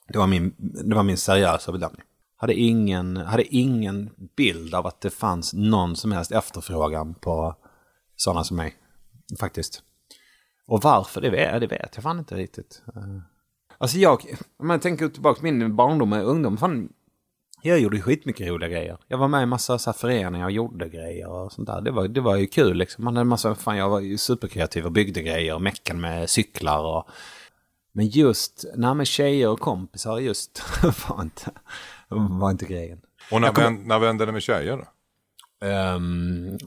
Det 0.08 0.18
var 0.18 0.28
min, 0.28 0.54
det 0.58 0.96
var 0.96 1.04
min 1.04 1.18
seriösa 1.18 1.72
bedömning. 1.72 2.02
Hade 2.42 2.54
ingen, 2.54 3.18
hade 3.18 3.56
ingen 3.56 4.10
bild 4.36 4.74
av 4.74 4.88
att 4.88 5.02
det 5.02 5.10
fanns 5.10 5.54
någon 5.54 5.96
som 5.96 6.12
helst 6.12 6.32
efterfrågan 6.32 7.14
på 7.14 7.56
sådana 8.16 8.44
som 8.44 8.58
mig. 8.58 8.76
Faktiskt. 9.40 9.84
Och 10.68 10.84
varför, 10.84 11.22
det 11.22 11.30
vet, 11.30 11.62
det 11.62 11.68
vet 11.68 11.92
jag 11.94 12.04
fan 12.04 12.20
inte 12.20 12.36
riktigt. 12.36 12.84
Alltså 13.78 13.98
jag, 13.98 14.26
om 14.58 14.68
man 14.68 14.80
tänker 14.80 15.08
tillbaka 15.08 15.40
på 15.40 15.46
min 15.46 15.76
barndom 15.76 16.14
och 16.14 16.30
ungdom, 16.30 16.58
fan, 16.58 16.90
jag 17.62 17.80
gjorde 17.80 18.02
skitmycket 18.02 18.48
roliga 18.48 18.70
grejer. 18.70 18.98
Jag 19.08 19.18
var 19.18 19.28
med 19.28 19.44
i 19.44 19.46
massa 19.46 19.80
så 19.80 19.90
här 19.90 19.98
föreningar 19.98 20.46
och 20.46 20.52
gjorde 20.52 20.90
grejer 20.90 21.28
och 21.28 21.52
sånt 21.52 21.68
där. 21.68 21.82
Det 21.82 21.92
var, 21.92 22.08
det 22.08 22.22
var 22.22 22.36
ju 22.36 22.48
kul 22.48 22.78
liksom. 22.78 23.04
Man 23.04 23.16
hade 23.16 23.30
massa, 23.30 23.56
fan 23.56 23.78
jag 23.78 23.90
var 23.90 24.00
ju 24.00 24.18
superkreativ 24.18 24.86
och 24.86 24.92
byggde 24.92 25.22
grejer 25.22 25.56
och 25.56 25.62
meckade 25.62 26.00
med 26.00 26.30
cyklar 26.30 26.98
och... 26.98 27.08
Men 27.94 28.08
just, 28.08 28.66
nej 28.76 28.96
men 28.96 29.06
tjejer 29.06 29.50
och 29.50 29.60
kompisar 29.60 30.20
just 30.20 30.64
var 31.08 31.22
inte, 31.22 31.52
var 32.16 32.52
inte 32.52 32.66
grejen. 32.66 33.02
Och 33.32 33.42
när, 33.42 33.54
vän, 33.54 33.84
när 33.88 34.00
vände 34.00 34.26
det 34.26 34.32
med 34.32 34.42
tjejer 34.42 34.78
då? 34.78 34.86
Ehm, 35.68 36.58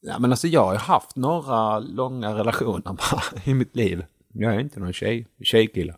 ja, 0.00 0.18
men 0.18 0.30
alltså 0.30 0.48
jag 0.48 0.64
har 0.64 0.72
ju 0.72 0.78
haft 0.78 1.16
några 1.16 1.78
långa 1.78 2.34
relationer 2.34 2.82
bara 2.82 3.22
i 3.44 3.54
mitt 3.54 3.76
liv. 3.76 4.04
Jag 4.32 4.54
är 4.54 4.60
inte 4.60 4.80
någon 4.80 4.92
tjej, 4.92 5.26
tjejkille. 5.42 5.94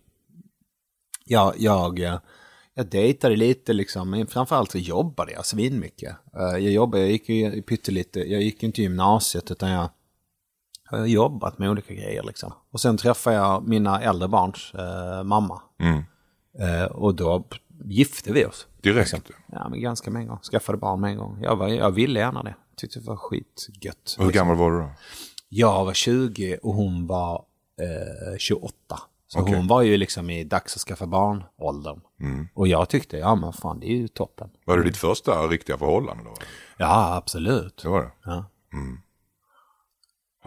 Jag, 1.25 1.55
jag, 1.59 1.99
jag 2.75 2.87
dejtade 2.90 3.37
lite 3.37 3.73
liksom, 3.73 4.11
men 4.11 4.27
framförallt 4.27 4.70
så 4.70 4.79
jobbade 4.79 5.33
jag 5.33 5.46
svinmycket. 5.46 6.16
Eh, 6.37 6.42
Jag 6.42 6.61
jobbade, 6.61 7.03
jag 7.03 7.11
gick 7.11 7.29
ju 7.29 7.62
pyttelite, 7.62 8.20
jag 8.20 8.42
gick 8.42 8.62
inte 8.62 8.83
gymnasiet 8.83 9.51
utan 9.51 9.70
jag 9.70 9.88
jag 10.90 10.99
har 10.99 11.07
jobbat 11.07 11.59
med 11.59 11.70
olika 11.70 11.94
grejer 11.94 12.23
liksom. 12.23 12.53
Och 12.70 12.81
sen 12.81 12.96
träffade 12.96 13.37
jag 13.37 13.68
mina 13.68 14.01
äldre 14.03 14.29
barns 14.29 14.75
eh, 14.75 15.23
mamma. 15.25 15.62
Mm. 15.79 16.03
Eh, 16.61 16.85
och 16.85 17.14
då 17.14 17.44
gifte 17.85 18.33
vi 18.33 18.44
oss. 18.44 18.66
Direkt? 18.83 19.31
Ja, 19.47 19.68
men 19.68 19.81
ganska 19.81 20.11
med 20.11 20.23
en 20.23 20.29
gång. 20.29 20.38
Skaffade 20.42 20.79
barn 20.79 21.01
med 21.01 21.11
en 21.11 21.16
gång. 21.18 21.38
Jag, 21.42 21.57
var, 21.57 21.68
jag 21.68 21.90
ville 21.90 22.21
gärna 22.21 22.42
det. 22.42 22.55
Tyckte 22.77 22.99
det 22.99 23.07
var 23.07 23.16
skitgött. 23.16 24.16
Och 24.18 24.25
hur 24.25 24.33
gammal 24.33 24.57
var 24.57 24.71
du 24.71 24.79
då? 24.79 24.90
Jag 25.49 25.85
var 25.85 25.92
20 25.92 26.59
och 26.62 26.75
hon 26.75 27.07
var 27.07 27.44
eh, 27.81 28.38
28. 28.38 28.75
Så 29.27 29.40
Okej. 29.40 29.55
hon 29.55 29.66
var 29.66 29.83
ju 29.83 29.97
liksom 29.97 30.31
i 30.31 30.44
dags 30.44 30.77
att 30.77 30.83
skaffa 30.83 31.07
barn-åldern. 31.07 32.01
Och 32.55 32.68
jag 32.68 32.88
tyckte, 32.88 33.16
ja 33.16 33.35
men 33.35 33.53
fan 33.53 33.81
det 33.81 33.87
är 33.87 33.97
ju 33.97 34.09
toppen. 34.09 34.51
Var 34.64 34.77
det 34.77 34.85
ditt 34.85 34.97
första 34.97 35.47
riktiga 35.47 35.79
förhållande 35.79 36.25
då? 36.25 36.35
Ja, 36.77 37.16
absolut. 37.16 37.81
Det 37.83 37.88
var 37.88 38.03
det? 38.03 38.11
Ja. 38.25 38.44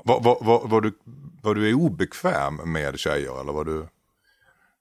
Var, 0.04 0.22
var, 0.22 0.38
var, 0.42 0.68
var, 0.68 0.82
du, 0.82 0.98
var 1.42 1.56
du 1.56 1.74
obekväm 1.74 2.56
med 2.66 3.00
tjejer 3.00 3.42
eller 3.42 3.54
var 3.54 3.66
du 3.66 3.88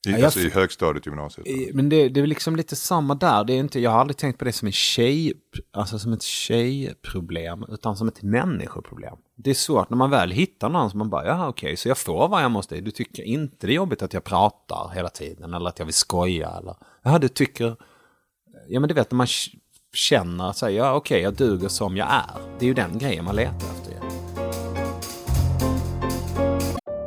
i, 0.09 0.11
jag 0.11 0.23
alltså, 0.23 0.41
i 0.41 0.51
högstadiet, 0.51 1.07
gymnasiet? 1.07 1.47
Eh, 1.47 1.75
Men 1.75 1.89
det, 1.89 2.09
det 2.09 2.21
är 2.21 2.27
liksom 2.27 2.57
lite 2.57 2.77
samma 2.77 3.15
där. 3.15 3.45
Det 3.45 3.53
är 3.53 3.59
inte, 3.59 3.81
jag 3.81 3.91
har 3.91 4.01
aldrig 4.01 4.17
tänkt 4.17 4.39
på 4.39 4.45
det 4.45 4.53
som 4.53 4.67
en 4.67 4.73
tjej, 4.73 5.33
alltså 5.73 5.99
som 5.99 6.13
ett 6.13 6.23
tjejproblem, 6.23 7.65
utan 7.69 7.97
som 7.97 8.09
ett 8.09 8.23
människoproblem. 8.23 9.17
Det 9.37 9.51
är 9.51 9.55
svårt 9.55 9.91
när 9.91 9.97
man 9.97 10.11
väl 10.11 10.31
hittar 10.31 10.69
någon 10.69 10.91
som 10.91 10.99
man 10.99 11.11
bara, 11.11 11.27
ja 11.27 11.49
okej, 11.49 11.77
så 11.77 11.89
jag 11.89 11.99
får 11.99 12.29
vad 12.29 12.43
jag 12.43 12.51
måste. 12.51 12.81
Du 12.81 12.91
tycker 12.91 13.23
inte 13.23 13.67
det 13.67 13.73
är 13.73 13.77
jobbigt 13.77 14.03
att 14.03 14.13
jag 14.13 14.25
pratar 14.25 14.91
hela 14.95 15.09
tiden 15.09 15.55
eller 15.55 15.69
att 15.69 15.79
jag 15.79 15.87
vill 15.87 15.95
skoja 15.95 16.51
eller, 16.51 16.77
ja 17.03 17.19
du 17.19 17.29
tycker, 17.29 17.77
ja 18.69 18.81
men 18.81 18.89
du 18.89 18.95
vet 18.95 19.11
när 19.11 19.17
man 19.17 19.27
känner 19.93 20.53
sig, 20.53 20.75
ja 20.75 20.95
okej, 20.95 21.21
jag 21.23 21.35
duger 21.35 21.69
som 21.69 21.97
jag 21.97 22.09
är. 22.11 22.59
Det 22.59 22.65
är 22.65 22.69
ju 22.69 22.75
den 22.75 22.99
grejen 22.99 23.25
man 23.25 23.37
letar 23.37 23.55
efter. 23.57 24.10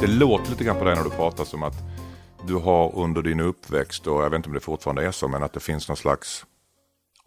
Det 0.00 0.06
låter 0.06 0.50
lite 0.50 0.64
grann 0.64 0.78
på 0.78 0.84
dig 0.84 0.96
när 0.96 1.04
du 1.04 1.10
pratar 1.10 1.44
som 1.44 1.62
att 1.62 1.74
du 2.46 2.54
har 2.54 2.96
under 2.96 3.22
din 3.22 3.40
uppväxt, 3.40 4.06
och 4.06 4.22
jag 4.22 4.30
vet 4.30 4.36
inte 4.36 4.48
om 4.48 4.54
det 4.54 4.60
fortfarande 4.60 5.06
är 5.06 5.12
så, 5.12 5.28
men 5.28 5.42
att 5.42 5.52
det 5.52 5.60
finns 5.60 5.88
någon 5.88 5.96
slags 5.96 6.46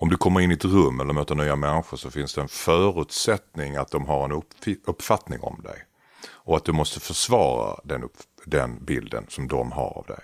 om 0.01 0.09
du 0.09 0.17
kommer 0.17 0.39
in 0.41 0.51
i 0.51 0.53
ett 0.53 0.65
rum 0.65 0.99
eller 0.99 1.13
möter 1.13 1.35
nya 1.35 1.55
människor 1.55 1.97
så 1.97 2.09
finns 2.09 2.33
det 2.33 2.41
en 2.41 2.47
förutsättning 2.47 3.75
att 3.75 3.91
de 3.91 4.05
har 4.05 4.25
en 4.25 4.41
uppfattning 4.85 5.39
om 5.41 5.61
dig. 5.63 5.83
Och 6.27 6.57
att 6.57 6.65
du 6.65 6.71
måste 6.71 6.99
försvara 6.99 7.79
den, 7.83 8.03
upp, 8.03 8.17
den 8.45 8.85
bilden 8.85 9.25
som 9.29 9.47
de 9.47 9.71
har 9.71 9.97
av 9.97 10.05
dig. 10.07 10.23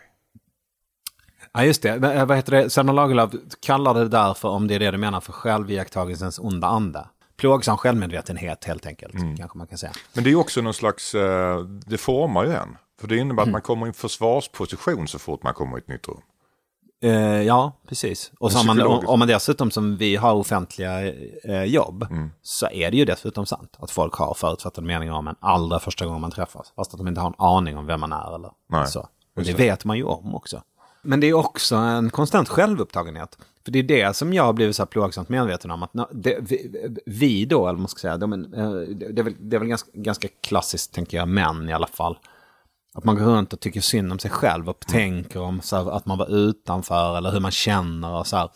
Ja, 1.54 1.64
just 1.64 1.82
det. 1.82 1.98
Vad 2.26 2.38
heter 2.38 2.52
det? 2.52 2.70
Selma 2.70 2.92
Lagerlöf 2.92 3.32
kallar 3.60 3.94
det 3.94 4.08
där 4.08 4.34
för, 4.34 4.50
om 4.50 4.68
det 4.68 4.76
är 4.76 4.80
det 4.80 4.92
du 4.92 4.98
menar, 4.98 5.22
för 5.22 5.34
själviakttagelsens 5.34 6.40
onda 6.40 6.68
ande. 6.68 7.08
Plågsam 7.38 7.78
självmedvetenhet 7.78 8.66
helt 8.66 8.86
enkelt, 8.86 9.14
kanske 9.38 9.58
man 9.58 9.68
kan 9.68 9.78
säga. 9.78 9.92
Men 10.14 10.24
det 10.24 10.32
är 10.32 10.36
också 10.36 10.62
någon 10.62 10.74
slags, 10.74 11.16
eh, 11.16 11.60
det 11.60 11.98
formar 11.98 12.46
ju 12.46 12.54
en. 12.54 12.78
För 13.02 13.08
det 13.08 13.18
innebär 13.18 13.44
att 13.44 13.50
man 13.50 13.62
kommer 13.62 13.86
i 13.86 13.88
en 13.88 13.94
försvarsposition 13.94 15.08
så 15.08 15.20
fort 15.20 15.44
man 15.44 15.54
kommer 15.54 15.78
i 15.78 15.80
ett 15.80 15.88
nytt 15.88 16.08
rum. 16.08 16.22
Eh, 17.04 17.42
ja, 17.42 17.72
precis. 17.88 18.32
Och 18.40 18.52
så 18.52 18.60
om 18.60 18.66
man, 18.68 18.82
om, 19.06 19.20
man 19.20 19.28
dessutom 19.28 19.72
som 19.72 19.98
vi 19.98 20.16
har 20.16 20.34
offentliga 20.34 21.14
eh, 21.44 21.64
jobb 21.64 22.08
Mm. 22.10 22.32
så 22.42 22.68
är 22.72 22.92
det 22.92 22.98
ju 22.98 23.06
dessutom 23.06 23.46
sant 23.46 23.78
att 23.80 23.92
folk 23.92 24.14
har 24.14 24.34
förutfattade 24.34 24.88
meningar 24.88 25.14
om 25.14 25.28
en 25.28 25.36
allra 25.40 25.80
första 25.80 26.06
gången 26.06 26.22
man 26.22 26.32
träffas. 26.32 26.74
Fast 26.76 26.94
att 26.94 26.98
de 26.98 27.08
inte 27.08 27.22
har 27.22 27.28
en 27.28 27.36
aning 27.38 27.78
om 27.78 27.86
vem 27.86 28.00
man 28.00 28.14
är 28.14 28.36
eller 28.36 28.52
Nej, 28.70 28.88
så. 28.88 29.00
Och 29.36 29.44
det. 29.44 29.54
vet 29.54 29.86
man 29.86 29.98
ju 29.98 30.04
om 30.04 30.36
också. 30.36 30.62
Men 31.06 31.20
det 31.20 31.28
är 31.28 31.34
också 31.34 31.76
en 31.76 32.10
konstant 32.10 32.50
självupptagenhet. 32.50 33.38
För 33.66 33.72
det 33.72 33.80
är 33.80 33.84
det 33.84 34.16
som 34.16 34.34
jag 34.34 34.44
har 34.44 34.54
blivit 34.54 34.76
så 34.76 34.82
här 34.82 34.88
plågsamt 34.88 35.30
medveten 35.30 35.72
om. 35.72 35.84
Att 35.84 35.92
det, 36.12 36.38
vi, 36.42 36.88
vi 37.06 37.46
då, 37.46 37.60
eller 37.60 37.74
vad 37.74 37.80
man 37.80 37.88
ska 37.88 38.00
säga, 38.00 38.18
de, 38.18 38.34
eh, 38.34 38.72
det 38.80 39.20
är 39.20 39.24
väl, 39.24 39.36
det 39.40 39.56
är 39.56 39.60
väl 39.60 39.68
ganska, 39.68 39.92
ganska 39.94 40.28
klassiskt, 40.42 40.94
tänker 40.94 41.18
jag, 41.18 41.28
män 41.28 41.70
i 41.70 41.74
alla 41.74 41.88
fall. 41.88 42.18
Att 42.94 43.04
man 43.04 43.16
går 43.16 43.26
runt 43.26 43.54
och 43.54 43.60
tycker 43.60 43.82
synd 43.82 44.12
om 44.12 44.20
sig 44.20 44.32
själv 44.32 44.70
och 44.70 44.80
tänker 44.80 45.42
om 45.42 45.62
så 45.62 45.76
här, 45.76 45.92
att 45.92 46.06
man 46.06 46.18
var 46.18 46.36
utanför 46.36 47.18
eller 47.18 47.32
hur 47.32 47.40
man 47.40 47.52
känner 47.52 48.12
och 48.12 48.28
så 48.28 48.38
här. 48.38 48.50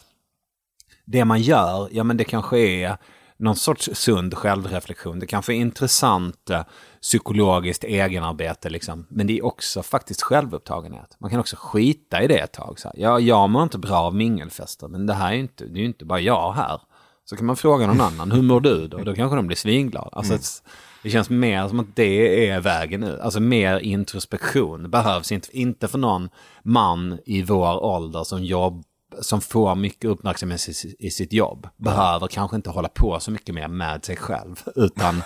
Det 1.06 1.26
man 1.26 1.42
gör, 1.42 1.90
ja 1.92 2.04
men 2.04 2.18
det 2.18 2.24
kanske 2.24 2.60
är 2.60 2.98
någon 3.38 3.56
sorts 3.56 3.90
sund 3.94 4.34
självreflektion. 4.34 5.20
Det 5.20 5.26
kanske 5.26 5.54
är 5.54 5.58
intressant 5.58 6.50
eh, 6.50 6.64
psykologiskt 7.02 7.84
egenarbete 7.84 8.70
liksom. 8.70 9.06
Men 9.10 9.28
det 9.28 9.38
är 9.38 9.46
också 9.46 9.84
faktiskt 9.84 10.22
självupptagenhet. 10.22 11.16
Man 11.20 11.30
kan 11.30 11.40
också 11.40 11.56
skita 11.60 12.24
i 12.24 12.28
det 12.28 12.38
ett 12.40 12.54
tag. 12.54 12.80
Så 12.80 12.88
här. 12.88 12.96
Ja, 13.00 13.20
jag 13.20 13.50
mår 13.50 13.64
inte 13.64 13.78
bra 13.78 13.98
av 13.98 14.16
mingelfester, 14.16 14.88
men 14.88 15.06
det 15.06 15.14
här 15.14 15.30
är 15.30 15.34
ju 15.36 15.40
inte, 15.40 15.66
det 15.66 15.78
är 15.80 15.82
ju 15.82 15.86
inte 15.86 16.06
bara 16.06 16.20
jag 16.20 16.52
här. 16.54 16.82
Så 17.26 17.36
kan 17.38 17.46
man 17.46 17.56
fråga 17.56 17.88
någon 17.88 18.02
annan, 18.02 18.32
hur 18.32 18.42
mår 18.42 18.60
du 18.62 18.88
då? 18.88 18.98
Då 18.98 19.16
kanske 19.16 19.36
de 19.36 19.48
blir 19.48 19.58
svinglada. 19.58 20.10
Alltså, 20.14 20.34
ett- 20.34 20.64
det 21.04 21.10
känns 21.10 21.30
mer 21.30 21.68
som 21.68 21.80
att 21.80 21.96
det 21.96 22.48
är 22.50 22.60
vägen 22.60 23.04
ut. 23.04 23.20
Alltså 23.20 23.40
mer 23.40 23.80
introspektion 23.80 24.90
behövs 24.92 25.32
inte, 25.32 25.58
inte 25.58 25.88
för 25.88 25.98
någon 25.98 26.30
man 26.64 27.20
i 27.26 27.42
vår 27.44 27.84
ålder 27.84 28.24
som 28.24 28.44
jobb 28.44 28.84
som 29.22 29.42
får 29.42 29.76
mycket 29.76 30.10
uppmärksamhet 30.12 30.70
i, 30.70 30.96
i 31.08 31.12
sitt 31.12 31.34
jobb 31.34 31.68
behöver 31.78 32.28
kanske 32.28 32.56
inte 32.56 32.70
hålla 32.70 32.88
på 32.90 33.20
så 33.20 33.32
mycket 33.32 33.56
mer 33.56 33.68
med 33.68 34.06
sig 34.06 34.16
själv. 34.16 34.64
Utan 34.76 35.22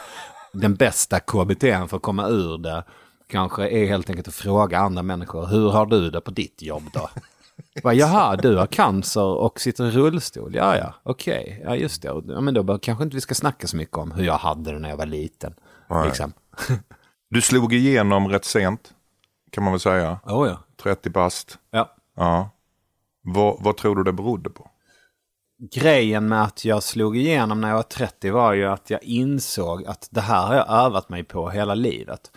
den 0.54 0.76
bästa 0.76 1.20
KBT 1.20 1.62
för 1.62 1.96
att 1.96 2.02
komma 2.02 2.28
ur 2.28 2.58
det 2.58 2.84
kanske 3.28 3.70
är 3.70 3.86
helt 3.88 4.10
enkelt 4.10 4.28
att 4.28 4.34
fråga 4.34 4.80
andra 4.80 5.04
människor. 5.04 5.46
Hur 5.48 5.70
har 5.70 5.86
du 5.86 6.10
det 6.10 6.22
på 6.22 6.32
ditt 6.32 6.62
jobb 6.62 6.84
då? 6.94 7.10
Bara, 7.84 7.94
Jaha, 7.94 8.36
du 8.36 8.56
har 8.58 8.66
cancer 8.68 9.24
och 9.26 9.60
sitter 9.62 9.86
i 9.88 9.92
rullstol. 9.92 10.56
Ja, 10.56 10.78
ja, 10.78 10.94
okej. 11.04 11.62
Ja, 11.66 11.76
just 11.76 12.02
det. 12.02 12.08
Ja, 12.28 12.42
men 12.42 12.54
då 12.54 12.64
bör- 12.64 12.78
kanske 12.78 13.04
inte 13.04 13.16
vi 13.16 13.22
ska 13.22 13.36
snacka 13.36 13.68
så 13.68 13.78
mycket 13.78 13.98
om 13.98 14.12
hur 14.12 14.24
jag 14.24 14.38
hade 14.38 14.72
det 14.74 14.80
när 14.80 14.90
jag 14.90 14.98
var 14.98 15.06
liten. 15.06 15.54
Liksom. 16.06 16.34
Du 17.30 17.42
slog 17.42 17.74
igenom 17.74 18.28
rätt 18.28 18.46
sent, 18.46 18.94
kan 19.52 19.64
man 19.64 19.74
väl 19.74 19.80
säga. 19.80 20.20
Oh, 20.26 20.48
ja. 20.48 20.58
30 20.84 21.10
bast. 21.10 21.58
ja. 21.72 21.96
Ja. 22.16 22.50
Vad, 23.22 23.58
vad 23.64 23.78
tror 23.78 23.96
du 23.96 24.04
det 24.04 24.14
berodde 24.14 24.50
på? 24.50 24.70
Grejen 25.72 26.28
med 26.28 26.44
att 26.44 26.66
jag 26.66 26.84
slog 26.84 27.18
igenom 27.18 27.62
när 27.62 27.68
jag 27.68 27.76
var 27.76 27.84
30 27.84 28.32
var 28.32 28.54
ju 28.54 28.66
att 28.66 28.90
jag 28.90 29.04
insåg 29.04 29.86
att 29.86 30.08
det 30.12 30.22
här 30.22 30.48
har 30.48 30.56
jag 30.56 30.70
övat 30.70 31.10
mig 31.10 31.24
på 31.24 31.50
hela 31.50 31.76
livet. 31.76 32.32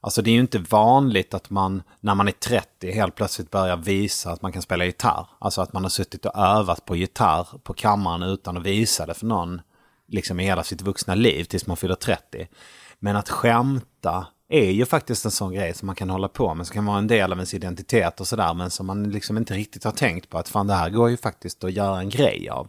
Alltså 0.00 0.22
det 0.22 0.30
är 0.30 0.32
ju 0.32 0.40
inte 0.40 0.58
vanligt 0.58 1.34
att 1.34 1.50
man 1.50 1.82
när 2.00 2.14
man 2.14 2.28
är 2.28 2.32
30 2.32 2.92
helt 2.92 3.14
plötsligt 3.14 3.50
börjar 3.50 3.76
visa 3.76 4.30
att 4.30 4.42
man 4.42 4.52
kan 4.52 4.62
spela 4.62 4.84
gitarr. 4.84 5.26
Alltså 5.38 5.60
att 5.60 5.72
man 5.72 5.82
har 5.82 5.90
suttit 5.90 6.26
och 6.26 6.36
övat 6.36 6.84
på 6.84 6.96
gitarr 6.96 7.46
på 7.62 7.74
kammaren 7.74 8.22
utan 8.22 8.56
att 8.56 8.62
visa 8.62 9.06
det 9.06 9.14
för 9.14 9.26
någon 9.26 9.60
liksom 10.08 10.40
i 10.40 10.44
hela 10.44 10.62
sitt 10.62 10.82
vuxna 10.82 11.14
liv 11.14 11.44
tills 11.44 11.66
man 11.66 11.76
fyller 11.76 11.94
30. 11.94 12.48
Men 12.98 13.16
att 13.16 13.28
skämta 13.28 14.26
är 14.54 14.70
ju 14.70 14.86
faktiskt 14.86 15.24
en 15.24 15.30
sån 15.30 15.52
grej 15.54 15.74
som 15.74 15.86
man 15.86 15.94
kan 15.94 16.10
hålla 16.10 16.28
på 16.28 16.54
med, 16.54 16.66
som 16.66 16.74
kan 16.74 16.84
vara 16.86 16.98
en 16.98 17.06
del 17.06 17.32
av 17.32 17.38
ens 17.38 17.54
identitet 17.54 18.20
och 18.20 18.26
sådär, 18.28 18.54
men 18.54 18.70
som 18.70 18.86
man 18.86 19.10
liksom 19.10 19.36
inte 19.36 19.54
riktigt 19.54 19.84
har 19.84 19.92
tänkt 19.92 20.28
på 20.28 20.38
att 20.38 20.48
fan 20.48 20.66
det 20.66 20.74
här 20.74 20.90
går 20.90 21.10
ju 21.10 21.16
faktiskt 21.16 21.64
att 21.64 21.72
göra 21.72 21.98
en 21.98 22.08
grej 22.08 22.48
av. 22.48 22.68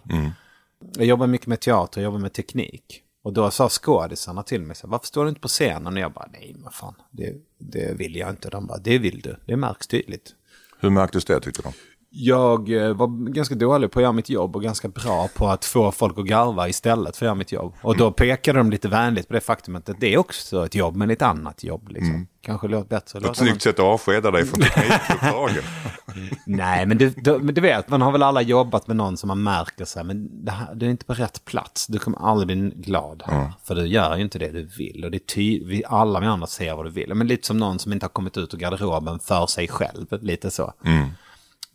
Jag 0.96 1.06
jobbar 1.06 1.28
mycket 1.28 1.48
med 1.48 1.60
teater, 1.60 2.02
jag 2.02 2.06
jobbar 2.06 2.20
med 2.20 2.34
teknik. 2.34 3.04
Och 3.24 3.34
då 3.34 3.52
sa 3.52 3.70
skådisarna 3.70 4.44
till 4.44 4.62
mig 4.62 4.76
så 4.76 4.88
varför 4.88 5.08
står 5.08 5.24
du 5.24 5.30
inte 5.30 5.42
på 5.42 5.48
scenen? 5.48 5.94
Och 5.94 6.00
jag 6.00 6.12
bara, 6.12 6.30
nej 6.32 6.56
men 6.58 6.72
fan, 6.72 6.96
det, 7.12 7.34
det 7.58 7.94
vill 7.98 8.16
jag 8.16 8.30
inte. 8.30 8.50
De 8.50 8.68
bara, 8.68 8.78
det 8.78 8.98
vill 8.98 9.22
du, 9.22 9.36
det 9.46 9.58
märks 9.58 9.88
tydligt. 9.88 10.36
Hur 10.80 10.90
märktes 10.90 11.26
det 11.26 11.40
tyckte 11.40 11.62
de? 11.62 11.74
Jag 12.16 12.72
eh, 12.72 12.94
var 12.94 13.30
ganska 13.30 13.56
dålig 13.56 13.92
på 13.92 14.00
att 14.00 14.04
göra 14.04 14.12
mitt 14.12 14.30
jobb 14.30 14.56
och 14.56 14.64
ganska 14.64 14.88
bra 14.88 15.30
på 15.36 15.48
att 15.48 15.66
få 15.66 15.92
folk 15.92 16.18
att 16.18 16.26
garva 16.26 16.70
istället 16.70 17.18
för 17.18 17.26
att 17.26 17.28
göra 17.28 17.36
mitt 17.36 17.52
jobb. 17.52 17.74
Och 17.82 17.98
då 17.98 18.12
pekade 18.12 18.60
de 18.60 18.72
lite 18.72 18.88
vänligt 18.88 19.28
på 19.28 19.34
det 19.34 19.42
faktumet 19.42 19.90
att 19.90 20.00
det 20.00 20.14
är 20.14 20.18
också 20.18 20.66
ett 20.66 20.76
jobb, 20.76 20.96
men 20.96 21.10
ett 21.12 21.22
annat 21.22 21.64
jobb. 21.64 21.90
Liksom. 21.90 22.28
Kanske 22.42 22.68
låter 22.68 22.90
bättre. 22.90 23.30
Ett 23.30 23.38
snyggt 23.38 23.62
sätt 23.62 23.80
att 23.80 23.86
avskeda 23.86 24.32
dig 24.32 24.46
från 24.46 24.62
teknikuppdragen. 24.62 25.64
Nej, 26.46 26.86
men 26.86 26.98
du, 26.98 27.10
du, 27.10 27.40
men 27.40 27.56
du 27.56 27.62
vet, 27.62 27.90
man 27.90 28.02
har 28.02 28.12
väl 28.12 28.24
alla 28.24 28.42
jobbat 28.42 28.88
med 28.88 28.96
någon 28.96 29.18
som 29.18 29.28
man 29.28 29.44
märker 29.44 29.96
här, 29.96 30.04
men 30.04 30.46
det 30.46 30.52
här, 30.52 30.76
du 30.76 30.86
är 30.86 30.90
inte 30.90 31.06
på 31.06 31.14
rätt 31.14 31.46
plats. 31.46 31.88
Du 31.88 32.00
kommer 32.00 32.30
aldrig 32.30 32.48
bli 32.48 32.82
glad 32.82 33.24
här. 33.26 33.52
För 33.64 33.76
du 33.76 33.88
gör 33.88 34.16
ju 34.16 34.24
inte 34.24 34.40
det 34.40 34.52
du 34.52 34.64
vill. 34.78 35.06
Och 35.06 35.12
det 35.12 35.18
är 35.18 35.34
ty, 35.36 35.66
vi, 35.66 35.84
alla 35.88 36.20
med 36.20 36.30
andra 36.30 36.48
ser 36.48 36.76
vad 36.76 36.86
du 36.86 36.90
vill. 36.90 37.14
Men 37.14 37.28
lite 37.28 37.48
som 37.48 37.58
någon 37.58 37.80
som 37.80 37.94
inte 37.94 38.04
har 38.04 38.10
kommit 38.10 38.38
ut 38.38 38.54
ur 38.54 38.58
garderoben 38.58 39.20
för 39.20 39.46
sig 39.48 39.68
själv. 39.68 40.06
Lite 40.22 40.52
så. 40.52 40.74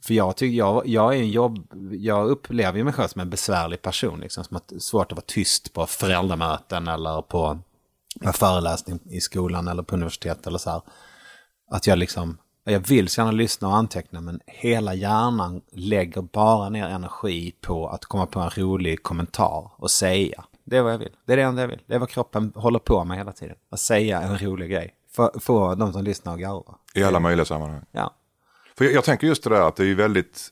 För 0.09 0.15
jag 0.15 0.37
tycker, 0.37 0.59
jag, 0.59 0.87
jag 0.87 1.17
är 1.17 1.19
en 1.19 1.31
jobb, 1.31 1.73
jag 1.93 2.29
upplever 2.29 2.85
mig 2.85 2.93
själv 2.93 3.09
som 3.09 3.21
en 3.21 3.31
besvärlig 3.31 3.83
person. 3.83 4.21
Liksom, 4.21 4.45
som 4.45 4.57
att 4.57 4.73
svårt 4.79 5.13
att 5.13 5.17
vara 5.17 5.25
tyst 5.27 5.73
på 5.73 5.87
föräldramöten 5.87 6.89
eller 6.89 7.23
på 7.23 7.59
en 8.21 8.33
föreläsning 8.33 9.01
i 9.11 9.21
skolan 9.21 9.69
eller 9.69 9.83
på 9.83 9.95
universitet 9.95 10.47
eller 10.47 10.59
så 10.59 10.71
här. 10.71 10.83
Att 11.71 11.87
jag 11.87 11.99
liksom, 11.99 12.39
jag 12.65 12.81
vill 12.81 13.09
så 13.09 13.21
gärna 13.21 13.33
lyssna 13.33 13.69
och 13.69 13.77
anteckna 13.77 14.21
men 14.21 14.41
hela 14.47 14.95
hjärnan 14.95 15.61
lägger 15.73 16.23
bara 16.23 16.69
ner 16.69 16.87
energi 16.87 17.55
på 17.61 17.89
att 17.89 18.05
komma 18.05 18.27
på 18.27 18.41
en 18.41 18.51
rolig 18.51 19.03
kommentar 19.03 19.71
och 19.77 19.91
säga. 19.91 20.45
Det 20.65 20.77
är 20.77 20.83
vad 20.83 20.93
jag 20.93 20.99
vill. 20.99 21.13
Det 21.27 21.33
är 21.33 21.37
det 21.37 21.43
enda 21.43 21.63
jag 21.63 21.69
vill. 21.69 21.83
Det 21.87 21.95
är 21.95 21.99
vad 21.99 22.09
kroppen 22.09 22.53
håller 22.55 22.79
på 22.79 23.05
med 23.05 23.17
hela 23.17 23.33
tiden. 23.33 23.57
Att 23.71 23.81
säga 23.81 24.23
en 24.23 24.39
rolig 24.39 24.71
grej. 24.71 24.95
Få 25.41 25.75
de 25.75 25.93
som 25.93 26.05
lyssnar 26.05 26.35
att 26.35 26.41
garva. 26.41 26.75
I 26.95 27.05
alla 27.05 27.21
möjliga 27.21 27.45
sammanhang. 27.45 27.85
Ja. 27.93 28.15
För 28.79 28.85
jag, 28.85 28.95
jag 28.95 29.05
tänker 29.05 29.27
just 29.27 29.43
det 29.45 29.51
där 29.51 29.69
att 29.69 29.77
det 29.77 29.83
är 29.83 29.87
ju 29.87 29.95
väldigt, 29.95 30.49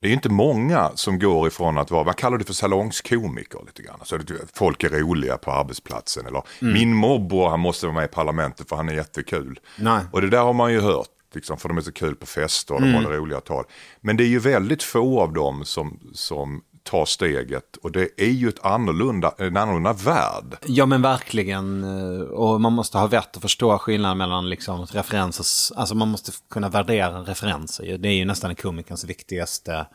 det 0.00 0.06
är 0.06 0.08
ju 0.08 0.14
inte 0.14 0.28
många 0.28 0.90
som 0.94 1.18
går 1.18 1.48
ifrån 1.48 1.78
att 1.78 1.90
vara, 1.90 2.02
vad 2.02 2.16
kallar 2.16 2.38
du 2.38 2.44
för 2.44 2.52
salongskomiker 2.52 3.58
lite 3.66 3.82
grann. 3.82 3.98
Så 4.04 4.16
det, 4.16 4.34
folk 4.54 4.84
är 4.84 4.90
roliga 4.90 5.36
på 5.36 5.52
arbetsplatsen 5.52 6.26
eller 6.26 6.42
min 6.60 6.94
morbror 6.94 7.48
han 7.48 7.60
måste 7.60 7.86
vara 7.86 7.94
med 7.94 8.04
i 8.04 8.08
parlamentet 8.08 8.68
för 8.68 8.76
han 8.76 8.88
är 8.88 8.92
jättekul. 8.92 9.60
Nej. 9.76 10.00
Och 10.12 10.20
det 10.20 10.28
där 10.28 10.42
har 10.42 10.52
man 10.52 10.72
ju 10.72 10.80
hört, 10.80 11.08
liksom, 11.34 11.56
för 11.58 11.68
de 11.68 11.78
är 11.78 11.82
så 11.82 11.92
kul 11.92 12.14
på 12.14 12.26
fester 12.26 12.74
och 12.74 12.80
de 12.80 12.94
håller 12.94 13.10
roliga 13.10 13.40
tal. 13.40 13.64
Men 14.00 14.16
det 14.16 14.24
är 14.24 14.28
ju 14.28 14.38
väldigt 14.38 14.82
få 14.82 15.20
av 15.20 15.32
dem 15.32 15.64
som, 15.64 16.00
som 16.14 16.62
tar 16.84 17.04
steget 17.04 17.76
och 17.76 17.92
det 17.92 18.08
är 18.16 18.30
ju 18.30 18.48
ett 18.48 18.64
annorlunda, 18.64 19.34
en 19.38 19.56
annorlunda 19.56 19.92
värld. 19.92 20.56
Ja 20.66 20.86
men 20.86 21.02
verkligen. 21.02 21.84
eh, 21.84 22.20
Och 22.20 22.60
man 22.60 22.72
måste 22.72 22.98
ha 22.98 23.06
vett 23.06 23.36
att 23.36 23.42
förstå 23.42 23.78
skillnaden 23.78 24.18
mellan 24.18 24.48
liksom 24.48 24.86
referenser. 24.86 25.76
Alltså 25.78 25.94
man 25.94 26.08
måste 26.08 26.32
kunna 26.50 26.68
värdera 26.68 27.18
referenser. 27.18 27.98
Det 27.98 28.08
är 28.08 28.12
ju 28.14 28.24
nästan 28.24 28.54
komikerns 28.54 29.04
viktigaste 29.04 29.86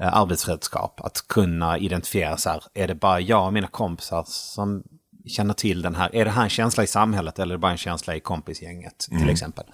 eh, 0.00 0.16
arbetsredskap. 0.16 1.00
Att 1.00 1.28
kunna 1.28 1.78
identifiera 1.78 2.36
så 2.36 2.50
här. 2.50 2.62
Är 2.74 2.88
det 2.88 2.94
bara 2.94 3.20
jag 3.20 3.46
och 3.46 3.52
mina 3.52 3.66
kompisar 3.66 4.24
som 4.26 4.82
känner 5.26 5.54
till 5.54 5.82
den 5.82 5.94
här. 5.94 6.14
Är 6.14 6.24
det 6.24 6.30
här 6.30 6.42
en 6.42 6.48
känsla 6.50 6.82
i 6.82 6.86
samhället 6.86 7.38
eller 7.38 7.54
är 7.54 7.58
det 7.58 7.60
bara 7.60 7.72
en 7.72 7.78
känsla 7.78 8.16
i 8.16 8.20
kompisgänget 8.20 8.98
till 8.98 9.30
exempel. 9.30 9.64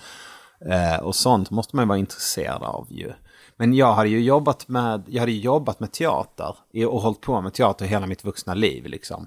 Eh, 0.71 1.01
och 1.03 1.17
sånt 1.17 1.51
måste 1.51 1.77
man 1.77 1.89
vara 1.89 1.99
intresserad 1.99 2.63
av 2.63 2.87
ju. 2.91 3.13
Men 3.61 3.75
jag 3.75 3.95
hade 3.95 4.09
ju 4.09 4.21
jobbat 4.21 4.69
med, 4.69 5.03
jag 5.07 5.21
hade 5.21 5.33
jobbat 5.33 5.81
med 5.81 5.93
teater 5.93 6.57
och 6.89 7.01
hållit 7.01 7.21
på 7.21 7.41
med 7.41 7.53
teater 7.53 7.87
hela 7.87 8.07
mitt 8.07 8.25
vuxna 8.25 8.55
liv 8.55 8.87
liksom. 8.87 9.27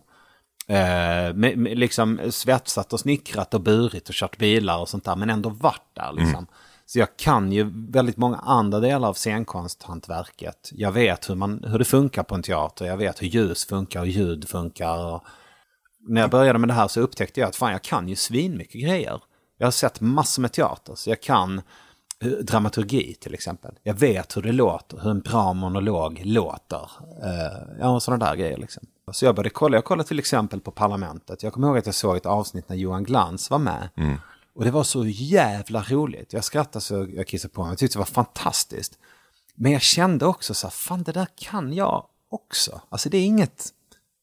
Eh, 0.68 1.34
med, 1.34 1.58
med, 1.58 1.78
liksom 1.78 2.20
svetsat 2.30 2.94
och 2.94 3.00
snickrat 3.00 3.54
och 3.54 3.62
burit 3.62 4.10
och 4.10 4.16
kört 4.16 4.38
bilar 4.38 4.80
och 4.80 4.90
sånt 4.90 5.06
där 5.06 5.16
men 5.16 5.30
ändå 5.30 5.50
varit 5.50 5.90
där 5.94 6.12
liksom. 6.14 6.48
Så 6.86 7.00
jag 7.00 7.18
kan 7.18 7.52
ju 7.52 7.72
väldigt 7.90 8.18
många 8.18 8.38
andra 8.38 8.80
delar 8.80 9.08
av 9.08 9.14
scenkonsthantverket. 9.14 10.70
Jag 10.72 10.92
vet 10.92 11.30
hur, 11.30 11.36
man, 11.36 11.64
hur 11.68 11.80
det 11.80 11.86
funkar 11.86 12.24
på 12.24 12.36
en 12.36 12.44
teater, 12.44 12.86
jag 12.86 12.98
vet 12.98 13.22
hur 13.22 13.28
ljus 13.28 13.66
funkar 13.66 14.00
och 14.00 14.08
ljud 14.08 14.50
funkar. 14.50 15.06
Och 15.06 15.24
när 16.08 16.22
jag 16.22 16.30
började 16.30 16.60
med 16.60 16.70
det 16.70 16.74
här 16.74 16.88
så 16.88 17.02
upptäckte 17.02 17.40
jag 17.40 17.48
att 17.48 17.56
fan 17.56 17.72
jag 17.72 17.82
kan 17.82 18.08
ju 18.08 18.16
svinmycket 18.16 18.82
grejer. 18.82 19.22
Jag 19.58 19.68
har 19.68 19.72
sett 19.72 20.02
massor 20.02 20.42
med 20.42 20.52
teater 20.52 20.96
så 20.96 21.10
jag 21.10 21.22
kan 21.22 21.62
dramaturgi 22.30 23.14
till 23.14 23.34
exempel. 23.34 23.72
Jag 23.84 23.94
vet 23.94 24.38
hur 24.38 24.42
det 24.42 24.52
låter, 24.52 24.98
hur 24.98 25.12
en 25.12 25.20
bra 25.20 25.54
monolog 25.54 26.22
låter. 26.26 26.90
Eh, 27.24 27.78
ja, 27.80 28.00
sådana 28.00 28.26
där 28.26 28.36
grejer 28.36 28.58
liksom. 28.58 28.84
Så 29.12 29.26
jag 29.26 29.36
började 29.36 29.50
kolla, 29.50 29.78
jag 29.78 29.86
kollade 29.86 30.08
till 30.08 30.20
exempel 30.20 30.60
på 30.60 30.72
Parlamentet. 30.72 31.44
Jag 31.44 31.54
kommer 31.54 31.68
ihåg 31.68 31.78
att 31.78 31.86
jag 31.86 31.96
såg 31.96 32.18
ett 32.18 32.26
avsnitt 32.26 32.70
när 32.70 32.76
Johan 32.76 33.04
Glans 33.04 33.50
var 33.50 33.60
med. 33.60 33.90
Och 34.56 34.64
det 34.64 34.72
var 34.72 34.84
så 34.84 35.06
jävla 35.06 35.84
roligt. 35.84 36.34
Jag 36.34 36.44
skrattade 36.44 36.82
så 36.82 37.08
jag 37.16 37.28
kissade 37.28 37.54
på 37.54 37.62
mig. 37.62 37.72
Jag 37.72 37.78
tyckte 37.78 37.96
det 37.96 38.00
var 38.00 38.06
fantastiskt. 38.06 38.98
Men 39.56 39.72
jag 39.72 39.82
kände 39.82 40.26
också 40.26 40.54
så 40.54 40.68
här, 40.68 40.72
fan 40.72 41.04
det 41.04 41.12
där 41.12 41.28
kan 41.36 41.74
jag 41.74 42.06
också. 42.30 42.82
Alltså 42.90 43.10
det 43.10 43.18
är 43.18 43.26
inget, 43.26 43.68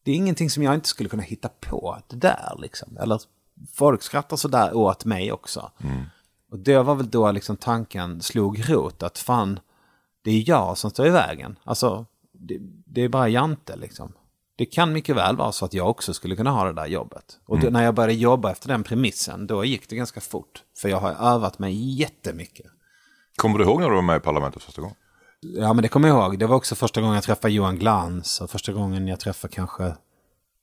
det 0.04 0.10
är 0.10 0.14
ingenting 0.14 0.50
som 0.50 0.62
jag 0.62 0.74
inte 0.74 0.88
skulle 0.88 1.08
kunna 1.08 1.22
hitta 1.22 1.48
på. 1.60 1.98
Det 2.08 2.16
där 2.16 2.56
liksom. 2.58 2.96
Eller 2.96 3.20
folk 3.72 4.02
skrattar 4.02 4.36
så 4.36 4.48
där 4.48 4.76
åt 4.76 5.04
mig 5.04 5.32
också. 5.32 5.70
Och 6.50 6.58
det 6.58 6.78
var 6.78 6.94
väl 6.94 7.10
då 7.10 7.32
liksom 7.32 7.56
tanken 7.56 8.22
slog 8.22 8.70
rot 8.70 9.02
att 9.02 9.18
fan, 9.18 9.60
det 10.24 10.30
är 10.30 10.48
jag 10.48 10.78
som 10.78 10.90
står 10.90 11.06
i 11.06 11.10
vägen. 11.10 11.58
Alltså, 11.64 12.06
det, 12.32 12.58
det 12.86 13.00
är 13.00 13.08
bara 13.08 13.28
Jante 13.28 13.76
liksom. 13.76 14.12
Det 14.56 14.66
kan 14.66 14.92
mycket 14.92 15.16
väl 15.16 15.36
vara 15.36 15.52
så 15.52 15.64
att 15.64 15.74
jag 15.74 15.90
också 15.90 16.14
skulle 16.14 16.36
kunna 16.36 16.50
ha 16.50 16.64
det 16.64 16.72
där 16.72 16.86
jobbet. 16.86 17.38
Och 17.46 17.60
då, 17.60 17.70
när 17.70 17.84
jag 17.84 17.94
började 17.94 18.14
jobba 18.14 18.50
efter 18.50 18.68
den 18.68 18.82
premissen, 18.82 19.46
då 19.46 19.64
gick 19.64 19.88
det 19.88 19.96
ganska 19.96 20.20
fort. 20.20 20.62
För 20.78 20.88
jag 20.88 21.00
har 21.00 21.34
övat 21.34 21.58
mig 21.58 21.98
jättemycket. 22.00 22.66
Kommer 23.36 23.58
du 23.58 23.64
ihåg 23.64 23.80
när 23.80 23.88
du 23.88 23.94
var 23.94 24.02
med 24.02 24.16
i 24.16 24.20
parlamentet 24.20 24.62
första 24.62 24.80
gången? 24.80 24.96
Ja, 25.40 25.72
men 25.72 25.82
det 25.82 25.88
kommer 25.88 26.08
jag 26.08 26.18
ihåg. 26.18 26.38
Det 26.38 26.46
var 26.46 26.56
också 26.56 26.74
första 26.74 27.00
gången 27.00 27.14
jag 27.14 27.24
träffade 27.24 27.54
Johan 27.54 27.78
Glans 27.78 28.40
och 28.40 28.50
första 28.50 28.72
gången 28.72 29.08
jag 29.08 29.20
träffade 29.20 29.54
kanske, 29.54 29.94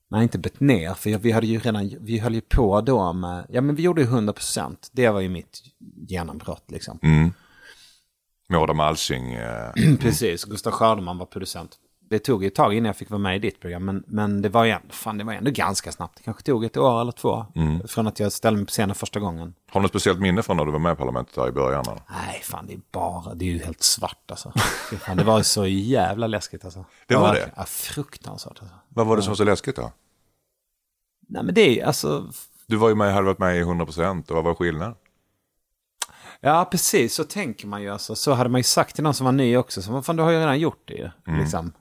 nej 0.07 0.23
inte 0.23 0.37
Betnér, 0.39 0.93
för 0.93 1.09
jag, 1.09 1.19
vi 1.19 1.31
hade 1.31 1.47
ju 1.47 1.59
redan, 1.59 1.97
vi 1.99 2.19
höll 2.19 2.35
ju 2.35 2.41
på 2.41 2.81
då 2.81 3.13
med, 3.13 3.45
ja 3.49 3.61
men 3.61 3.75
vi 3.75 3.83
gjorde 3.83 4.01
ju 4.01 4.07
100 4.07 4.33
procent. 4.33 4.89
Det 4.91 5.09
var 5.09 5.19
ju 5.19 5.29
mitt 5.29 5.61
genombrott 6.07 6.71
liksom. 6.71 6.99
Med 8.49 8.59
Adam 8.59 8.79
Alsing. 8.79 9.33
Eh, 9.33 9.71
Precis, 9.99 10.43
Gustav 10.43 10.71
Scherdeman 10.71 11.17
var 11.17 11.25
producent. 11.25 11.77
Det 12.09 12.19
tog 12.19 12.45
ett 12.45 12.55
tag 12.55 12.73
innan 12.73 12.85
jag 12.85 12.95
fick 12.95 13.09
vara 13.09 13.19
med 13.19 13.35
i 13.35 13.39
ditt 13.39 13.59
program, 13.59 13.85
men, 13.85 14.03
men 14.07 14.41
det 14.41 14.49
var 14.49 14.63
ju 14.63 14.71
ändå, 14.71 14.87
fan, 14.89 15.17
det 15.17 15.23
var 15.23 15.33
ändå 15.33 15.51
ganska 15.51 15.91
snabbt. 15.91 16.17
Det 16.17 16.23
kanske 16.23 16.43
tog 16.43 16.65
ett 16.65 16.77
år 16.77 17.01
eller 17.01 17.11
två 17.11 17.45
från 17.87 18.07
att 18.07 18.19
jag 18.19 18.31
ställde 18.31 18.57
mig 18.57 18.65
på 18.65 18.71
scenen 18.71 18.95
första 18.95 19.19
gången. 19.19 19.53
har 19.71 19.79
du 19.79 19.83
något 19.83 19.91
speciellt 19.91 20.19
minne 20.19 20.43
från 20.43 20.57
när 20.57 20.65
du 20.65 20.71
var 20.71 20.79
med 20.79 20.93
i 20.93 20.95
parlamentet 20.95 21.35
där 21.35 21.47
i 21.47 21.51
början? 21.51 21.85
eller? 21.87 22.01
Nej, 22.09 22.41
fan 22.43 22.67
det 22.67 22.73
är 22.73 22.79
bara, 22.91 23.33
det 23.33 23.45
är 23.45 23.49
ju 23.53 23.59
helt 23.63 23.83
svart 23.83 24.31
alltså. 24.31 24.51
Fan, 24.99 25.17
det 25.17 25.23
var 25.23 25.41
så 25.41 25.65
jävla 25.67 26.27
läskigt 26.27 26.65
alltså. 26.65 26.85
Det 27.07 27.15
var 27.15 27.33
det? 27.33 27.51
Ja, 27.55 27.63
fruktansvärt 27.65 28.57
alltså. 28.59 28.75
Vad 28.89 29.07
var 29.07 29.15
det 29.15 29.21
som 29.21 29.31
var 29.31 29.35
så 29.35 29.43
läskigt 29.43 29.75
då? 29.75 29.91
Nej 31.29 31.43
men 31.43 31.55
det 31.55 31.81
är 31.81 31.85
alltså, 31.85 32.27
Du 32.67 32.75
var 32.75 32.89
ju 32.89 32.95
med, 32.95 33.13
hade 33.13 33.25
varit 33.25 33.39
med 33.39 33.57
i 33.57 33.63
100% 33.63 34.29
och 34.29 34.35
vad 34.35 34.43
var 34.43 34.55
skillnaden? 34.55 34.95
Ja, 36.39 36.67
precis. 36.71 37.13
Så 37.15 37.23
tänker 37.23 37.67
man 37.67 37.81
ju. 37.81 37.89
Alltså. 37.89 38.15
Så 38.15 38.33
hade 38.33 38.49
man 38.49 38.59
ju 38.59 38.63
sagt 38.63 38.95
till 38.95 39.03
någon 39.03 39.13
som 39.13 39.25
var 39.25 39.31
ny 39.31 39.57
också. 39.57 39.81
Så, 39.81 40.01
fan, 40.01 40.15
du 40.15 40.23
har 40.23 40.31
ju 40.31 40.39
redan 40.39 40.59
gjort 40.59 40.81
det 40.85 40.93
ju. 40.93 41.09
Liksom. 41.39 41.71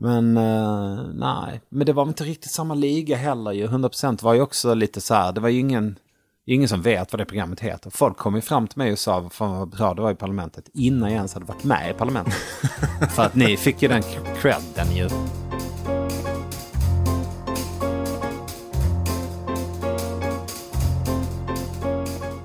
Men 0.00 0.36
eh, 0.36 1.02
nej, 1.14 1.60
men 1.68 1.86
det 1.86 1.92
var 1.92 2.02
inte 2.02 2.24
riktigt 2.24 2.50
samma 2.50 2.74
liga 2.74 3.16
heller 3.16 3.52
ju. 3.52 3.66
100% 3.66 4.24
var 4.24 4.34
ju 4.34 4.40
också 4.40 4.74
lite 4.74 5.00
så 5.00 5.14
här, 5.14 5.32
det 5.32 5.40
var 5.40 5.48
ju 5.48 5.60
ingen, 5.60 5.98
ingen 6.46 6.68
som 6.68 6.82
vet 6.82 7.12
vad 7.12 7.20
det 7.20 7.24
programmet 7.24 7.60
heter. 7.60 7.90
Folk 7.90 8.16
kom 8.16 8.34
ju 8.34 8.40
fram 8.40 8.66
till 8.66 8.78
mig 8.78 8.92
och 8.92 8.98
sa, 8.98 9.28
fan 9.28 9.58
vad 9.58 9.68
bra 9.68 9.94
det 9.94 10.02
var 10.02 10.10
i 10.10 10.14
parlamentet. 10.14 10.68
Innan 10.74 11.10
jag 11.10 11.16
ens 11.16 11.34
hade 11.34 11.46
varit 11.46 11.64
med 11.64 11.90
i 11.90 11.94
parlamentet. 11.94 12.34
För 13.10 13.22
att 13.22 13.34
ni 13.34 13.56
fick 13.56 13.82
ju 13.82 13.88
den 13.88 14.02
credden 14.40 14.96
ju. 14.96 15.08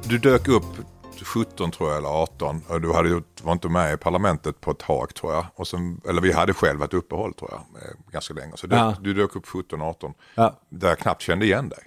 Du 0.10 0.18
dök 0.18 0.48
upp 0.48 0.93
17 1.34 1.72
tror 1.72 1.90
jag 1.90 1.98
eller 1.98 2.10
18 2.10 2.62
och 2.70 2.82
du 2.82 2.94
hade, 2.94 3.22
var 3.44 3.54
inte 3.54 3.70
med 3.70 3.94
i 3.94 3.98
parlamentet 3.98 4.62
på 4.62 4.72
ett 4.72 4.80
tag 4.80 5.16
tror 5.16 5.34
jag. 5.34 5.46
Och 5.56 5.68
sen, 5.68 6.02
eller 6.10 6.22
vi 6.22 6.32
hade 6.34 6.54
själv 6.54 6.84
ett 6.84 6.94
uppehåll 6.94 7.34
tror 7.34 7.52
jag 7.52 7.60
eh, 7.84 8.12
ganska 8.12 8.34
länge. 8.34 8.52
Så 8.56 8.68
dök, 8.68 8.80
Ja. 8.80 8.96
du 9.02 9.14
dök 9.14 9.36
upp 9.36 9.46
17-18 9.46 10.14
Ja. 10.36 10.60
där 10.70 10.88
jag 10.90 11.00
knappt 11.00 11.22
kände 11.22 11.46
igen 11.46 11.70
dig. 11.70 11.80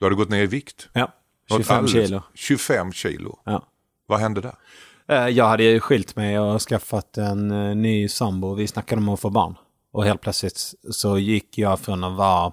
Du 0.00 0.06
hade 0.06 0.16
gått 0.16 0.28
ner 0.28 0.42
i 0.42 0.46
vikt. 0.46 0.88
Ja, 0.92 1.00
Något 1.50 1.58
25 1.58 1.76
alldeles- 1.78 2.08
kilo. 2.08 2.22
25 2.34 2.92
kilo. 2.92 3.38
Ja. 3.44 3.62
Vad 4.06 4.20
hände 4.20 4.40
där? 4.40 4.54
Eh, 5.08 5.28
Jag 5.28 5.44
hade 5.48 5.62
ju 5.64 5.80
skilt 5.80 6.16
mig 6.16 6.38
och 6.38 6.62
skaffat 6.62 7.16
en 7.16 7.50
eh, 7.50 7.76
ny 7.76 8.08
sambo. 8.08 8.54
Vi 8.54 8.66
snackade 8.66 9.00
om 9.02 9.08
att 9.08 9.20
få 9.20 9.30
barn. 9.30 9.54
Och 9.92 10.04
helt 10.04 10.20
plötsligt 10.20 10.74
så 10.90 11.18
gick 11.18 11.58
jag 11.58 11.80
från 11.80 12.04
att 12.04 12.16
vara 12.16 12.52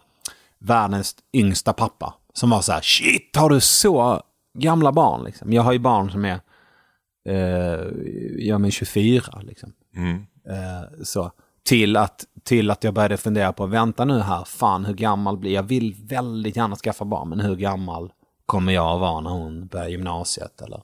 världens 0.59 1.15
yngsta 1.33 1.73
pappa. 1.73 2.13
Som 2.33 2.49
var 2.49 2.61
så 2.61 2.71
här, 2.71 2.81
shit 2.81 3.35
har 3.35 3.49
du 3.49 3.59
så 3.61 4.21
gamla 4.55 4.91
barn? 4.91 5.23
Liksom. 5.23 5.53
Jag 5.53 5.61
har 5.61 5.73
ju 5.73 5.79
barn 5.79 6.11
som 6.11 6.25
är, 6.25 6.39
eh, 7.29 7.87
ja 8.37 8.57
men 8.57 8.71
24 8.71 9.41
liksom. 9.41 9.73
Eh, 10.49 11.03
så. 11.03 11.31
Till 11.63 11.97
att, 11.97 12.25
till 12.43 12.71
att 12.71 12.83
jag 12.83 12.93
började 12.93 13.17
fundera 13.17 13.53
på, 13.53 13.65
vänta 13.65 14.05
nu 14.05 14.19
här, 14.19 14.43
fan 14.43 14.85
hur 14.85 14.93
gammal 14.93 15.37
blir 15.37 15.51
jag? 15.51 15.63
vill 15.63 15.95
väldigt 16.07 16.55
gärna 16.55 16.75
skaffa 16.75 17.05
barn, 17.05 17.29
men 17.29 17.39
hur 17.39 17.55
gammal 17.55 18.11
kommer 18.45 18.73
jag 18.73 18.93
att 18.93 18.99
vara 18.99 19.21
när 19.21 19.29
hon 19.29 19.67
börjar 19.67 19.87
gymnasiet? 19.87 20.61
Eller 20.61 20.83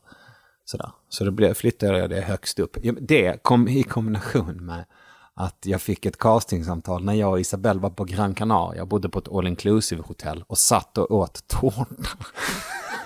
sådär. 0.65 0.91
Så 1.10 1.23
då 1.23 1.53
flyttade 1.53 1.97
jag 1.97 2.10
det 2.10 2.21
högst 2.21 2.60
upp. 2.60 2.77
Det 2.99 3.43
kom 3.43 3.67
i 3.67 3.84
kombination 3.84 4.65
med 4.65 4.86
att 5.34 5.65
jag 5.65 5.81
fick 5.81 6.05
ett 6.05 6.17
castingsamtal 6.17 7.03
när 7.03 7.13
jag 7.13 7.31
och 7.31 7.39
Isabelle 7.39 7.79
var 7.79 7.89
på 7.89 8.03
Gran 8.03 8.36
Canaria. 8.36 8.77
Jag 8.77 8.88
bodde 8.88 9.10
på 9.10 9.19
ett 9.19 9.31
all 9.31 9.47
inclusive 9.47 10.01
hotell 10.01 10.43
och 10.47 10.57
satt 10.57 10.97
och 10.97 11.12
åt 11.12 11.47
tårta. 11.47 11.86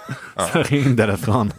Så 0.53 0.63
ringde 0.63 1.05
det 1.05 1.17
från, 1.17 1.51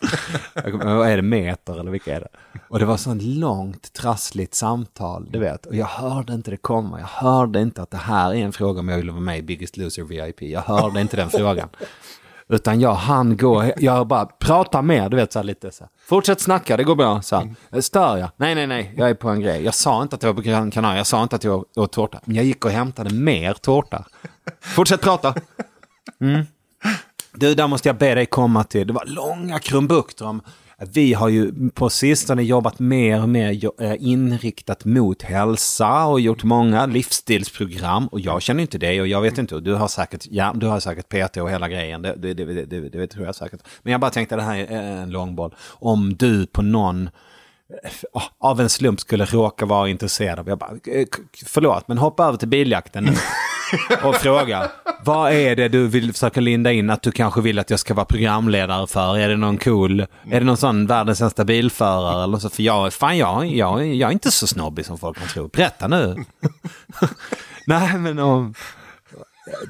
vad 0.73 1.09
är 1.09 1.17
det, 1.17 1.23
meter 1.23 1.81
eller 1.81 1.91
vilka 1.91 2.17
är 2.17 2.21
det? 2.21 2.29
Och 2.69 2.79
det 2.79 2.85
var 2.85 2.97
sånt 2.97 3.23
långt 3.23 3.93
trassligt 3.93 4.55
samtal, 4.55 5.29
du 5.31 5.39
vet. 5.39 5.67
Och 5.67 5.75
jag 5.75 5.87
hörde 5.87 6.33
inte 6.33 6.51
det 6.51 6.57
komma. 6.57 7.01
Jag 7.01 7.07
hörde 7.07 7.61
inte 7.61 7.83
att 7.83 7.91
det 7.91 7.97
här 7.97 8.31
är 8.31 8.45
en 8.45 8.53
fråga 8.53 8.81
om 8.81 8.89
jag 8.89 8.97
vill 8.97 9.11
vara 9.11 9.21
med 9.21 9.39
i 9.39 9.43
Biggest 9.43 9.77
Loser 9.77 10.03
VIP. 10.03 10.43
Jag 10.43 10.61
hörde 10.61 11.01
inte 11.01 11.17
den 11.17 11.31
frågan. 11.31 11.69
Utan 12.49 12.81
jag 12.81 12.95
han 12.95 13.37
gå, 13.37 13.73
jag 13.77 14.07
bara 14.07 14.27
pratar 14.27 14.83
med, 14.83 15.11
du 15.11 15.17
vet 15.17 15.33
så 15.33 15.39
här 15.39 15.45
lite 15.45 15.71
så 15.71 15.85
här. 15.85 15.91
Fortsätt 16.07 16.41
snacka, 16.41 16.77
det 16.77 16.85
går 16.85 16.95
bra. 16.95 17.23
Så 17.23 17.37
här. 17.37 17.81
Stör 17.81 18.17
jag? 18.17 18.31
Nej, 18.37 18.55
nej, 18.55 18.67
nej, 18.67 18.95
jag 18.97 19.11
är 19.11 19.15
på 19.15 19.29
en 19.29 19.41
grej. 19.41 19.65
Jag 19.65 19.75
sa 19.75 20.03
inte 20.03 20.17
att 20.17 20.23
jag 20.23 20.29
var 20.29 20.35
på 20.35 20.41
Gran 20.49 20.71
Canaria, 20.71 20.97
jag 20.97 21.07
sa 21.07 21.23
inte 21.23 21.37
att 21.37 21.45
jag 21.45 21.65
åt 21.77 21.93
tårta. 21.93 22.21
Men 22.25 22.37
jag 22.37 22.45
gick 22.45 22.65
och 22.65 22.71
hämtade 22.71 23.15
mer 23.15 23.55
tårta. 23.55 24.05
Fortsätt 24.61 25.01
prata. 25.01 25.35
Mm. 26.21 26.47
Du, 27.38 27.55
där 27.55 27.66
måste 27.66 27.88
jag 27.88 27.96
be 27.96 28.14
dig 28.14 28.27
komma 28.27 28.64
till. 28.64 28.87
Det 28.87 28.92
var 28.92 29.05
långa 29.07 29.59
krumbukter 29.59 30.27
om 30.27 30.42
vi 30.79 31.14
har 31.14 31.29
ju 31.29 31.70
på 31.70 31.90
sistone 31.90 32.42
jobbat 32.42 32.79
mer 32.79 33.22
och 33.22 33.29
mer 33.29 33.70
eh, 33.83 33.94
inriktat 33.99 34.85
mot 34.85 35.22
hälsa 35.22 36.07
och 36.07 36.20
gjort 36.20 36.44
många 36.44 36.87
livsstilsprogram. 36.87 38.09
Och 38.09 38.20
jag 38.20 38.42
känner 38.42 38.62
inte 38.62 38.79
dig 38.79 39.01
och 39.01 39.07
jag 39.07 39.20
vet 39.20 39.38
inte, 39.38 39.61
du 39.61 39.75
har 39.75 39.88
säkert, 39.88 40.27
ja, 40.31 40.53
du 40.55 40.66
har 40.66 40.81
säkert 40.81 41.09
PT 41.09 41.37
och 41.37 41.51
hela 41.51 41.68
grejen, 41.68 42.03
det, 42.03 42.14
det, 42.14 42.35
det, 42.35 42.64
det, 42.64 42.88
det, 42.88 43.07
tror 43.07 43.27
jag 43.27 43.35
säkert. 43.35 43.61
Men 43.83 43.92
jag 43.92 44.01
bara 44.01 44.11
tänkte 44.11 44.37
det 44.37 44.42
här 44.42 44.57
är 44.57 44.96
en 44.96 45.11
långboll. 45.11 45.55
Om 45.68 46.16
du 46.16 46.46
på 46.46 46.62
någon 46.62 47.11
eh, 48.14 48.22
av 48.38 48.61
en 48.61 48.68
slump 48.68 49.01
skulle 49.01 49.25
råka 49.25 49.66
vara 49.66 49.88
intresserad 49.88 50.38
av, 50.38 50.49
jag 50.49 50.59
bara, 50.59 50.70
eh, 50.87 51.07
förlåt, 51.46 51.88
men 51.88 51.99
hoppa 51.99 52.25
över 52.25 52.38
till 52.38 52.49
biljakten 52.49 53.05
nu 53.05 53.12
och 54.03 54.15
fråga. 54.15 54.71
Vad 55.05 55.33
är 55.33 55.57
det 55.57 55.69
du 55.69 55.89
vill 55.89 56.13
försöka 56.13 56.41
linda 56.41 56.73
in 56.73 56.91
att 56.91 57.03
du 57.03 57.13
kanske 57.13 57.41
vill 57.41 57.59
att 57.59 57.71
jag 57.71 57.81
ska 57.81 57.95
vara 57.95 58.07
programledare 58.07 58.87
för? 58.87 59.19
Är 59.19 59.29
det 59.29 59.37
någon 59.37 59.59
cool, 59.59 60.01
är 60.01 60.41
det 60.41 60.47
någon 60.47 60.57
sån 60.57 60.87
världens 60.87 61.19
sämsta 61.19 61.45
bilförare 61.45 62.25
eller 62.25 62.39
så? 62.39 62.51
För 62.51 62.63
jag, 62.63 62.93
fan 62.93 63.19
jag, 63.19 63.47
jag, 63.47 63.87
jag 63.95 64.09
är 64.09 64.13
inte 64.13 64.31
så 64.31 64.47
snobbig 64.47 64.87
som 64.87 64.99
folk 64.99 65.19
kan 65.19 65.29
tro. 65.29 65.49
Berätta 65.49 65.89
nu. 65.89 66.25
Nej 67.67 67.99
men 67.99 68.19
om, 68.19 68.55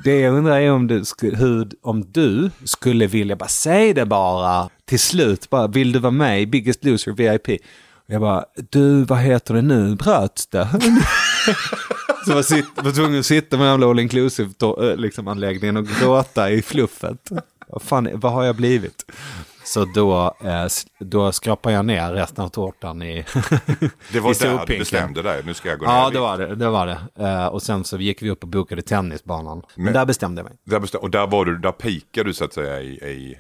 det 0.05 0.21
jag 0.21 0.35
undrar 0.35 0.61
är 0.61 0.73
om 0.73 0.87
du, 0.87 1.05
skulle, 1.05 1.37
hur, 1.37 1.69
om 1.83 2.13
du 2.13 2.51
skulle 2.65 3.07
vilja, 3.07 3.37
bara 3.37 3.49
säg 3.49 3.95
det 3.95 4.07
bara 4.07 4.69
till 4.85 5.01
slut, 5.01 5.51
bara 5.51 5.67
vill 5.67 5.93
du 5.93 5.99
vara 5.99 6.11
med 6.11 6.43
i 6.43 6.47
Biggest 6.47 6.85
Loser 6.85 7.13
VIP? 7.13 7.61
Och 8.07 8.15
jag 8.15 8.21
bara, 8.21 8.45
du 8.71 9.05
vad 9.05 9.19
heter 9.19 9.55
det 9.55 9.63
nu, 9.63 9.95
bröts 9.95 10.47
det? 10.47 10.69
Så 12.27 12.33
jag 12.33 12.45
sitt, 12.45 12.67
var 12.83 12.93
tvungen 12.93 13.21
att 13.21 13.27
sitta 13.27 13.57
med 13.57 13.67
jävla 13.67 13.87
all 13.91 13.99
inclusive 13.99 14.51
eh, 14.61 14.97
liksom, 14.97 15.29
anläggningen 15.29 15.77
och 15.77 15.87
gråta 15.87 16.51
i 16.51 16.63
fluffet. 16.63 17.31
Vad 17.69 17.83
fan, 17.83 18.09
vad 18.15 18.33
har 18.33 18.45
jag 18.45 18.57
blivit? 18.57 19.05
Så 19.65 19.85
då, 19.85 20.35
eh, 20.45 20.67
då 21.01 21.33
skrapade 21.33 21.75
jag 21.75 21.85
ner 21.85 22.13
resten 22.13 22.45
av 22.45 22.49
tårtan 22.49 23.03
i 23.03 23.25
Det 24.13 24.21
var 24.21 24.31
i 24.31 24.35
där 24.35 24.67
du 24.67 24.79
bestämde 24.79 25.23
dig, 25.23 25.43
nu 25.47 25.55
ska 25.55 25.69
jag 25.69 25.79
gå 25.79 25.87
ner 25.87 25.93
Ja, 25.93 26.11
i 26.11 26.13
det 26.13 26.21
var 26.21 26.39
det. 26.39 26.55
det, 26.55 26.69
var 26.69 26.87
det. 26.87 26.99
Eh, 27.25 27.47
och 27.47 27.63
sen 27.63 27.85
så 27.85 27.99
gick 27.99 28.23
vi 28.23 28.31
upp 28.31 28.43
och 28.43 28.49
bokade 28.49 28.83
tennisbanan. 28.83 29.63
Men, 29.75 29.85
Men- 29.85 29.95
där 29.95 30.05
bestämde 30.07 30.39
jag 30.41 30.45
mig. 30.49 30.59
Där 30.65 30.81
bestäm- 30.81 31.01
och 31.01 31.11
där 31.11 31.27
var 31.27 31.45
du, 31.45 31.59
där 31.59 31.73
pikade 31.73 32.29
du 32.29 32.35
så 32.35 32.45
att 32.45 32.53
säga 32.55 32.81
i, 32.81 32.87
i, 32.87 33.39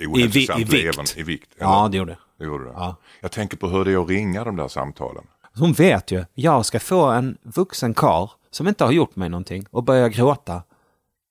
i, 0.00 0.06
ohälsosamt 0.06 0.60
i 0.60 0.64
vikt. 0.64 1.16
I 1.16 1.22
vikt 1.22 1.50
Ja, 1.58 1.88
det 1.92 1.96
gjorde 1.98 2.10
jag. 2.12 2.18
det 2.38 2.44
gjorde 2.52 2.64
du. 2.64 2.70
Ja. 2.70 2.96
Jag 3.20 3.30
tänker 3.32 3.56
på 3.56 3.68
hur 3.68 3.84
det 3.84 3.92
är 3.92 4.02
att 4.02 4.08
ringa 4.08 4.44
de 4.44 4.56
där 4.56 4.68
samtalen. 4.68 5.24
Hon 5.58 5.72
vet 5.72 6.10
ju, 6.10 6.24
jag 6.34 6.66
ska 6.66 6.80
få 6.80 7.06
en 7.06 7.38
vuxen 7.42 7.94
kar 7.94 8.30
som 8.50 8.68
inte 8.68 8.84
har 8.84 8.92
gjort 8.92 9.16
mig 9.16 9.28
någonting 9.28 9.66
och 9.70 9.82
börja 9.84 10.08
gråta. 10.08 10.62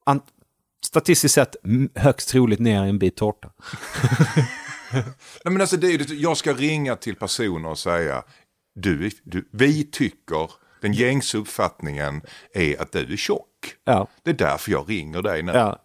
An- 0.05 0.21
statistiskt 0.85 1.35
sett 1.35 1.55
högst 1.95 2.29
troligt 2.29 2.59
ner 2.59 2.85
i 2.85 2.89
en 2.89 2.99
bit 2.99 3.15
tårta. 3.15 3.49
Nej, 4.93 5.03
men 5.43 5.61
alltså, 5.61 5.77
det 5.77 5.87
är, 5.87 6.13
jag 6.13 6.37
ska 6.37 6.53
ringa 6.53 6.95
till 6.95 7.15
personer 7.15 7.69
och 7.69 7.79
säga, 7.79 8.23
du, 8.75 9.11
du, 9.23 9.49
vi 9.51 9.83
tycker, 9.83 10.51
den 10.81 10.93
gängse 10.93 11.37
uppfattningen 11.37 12.21
är 12.53 12.81
att 12.81 12.91
du 12.91 13.13
är 13.13 13.17
tjock. 13.17 13.75
Ja. 13.83 14.07
Det 14.23 14.29
är 14.29 14.33
därför 14.33 14.71
jag 14.71 14.89
ringer 14.89 15.21
dig 15.21 15.43
nu. 15.43 15.51
Ja. 15.51 15.79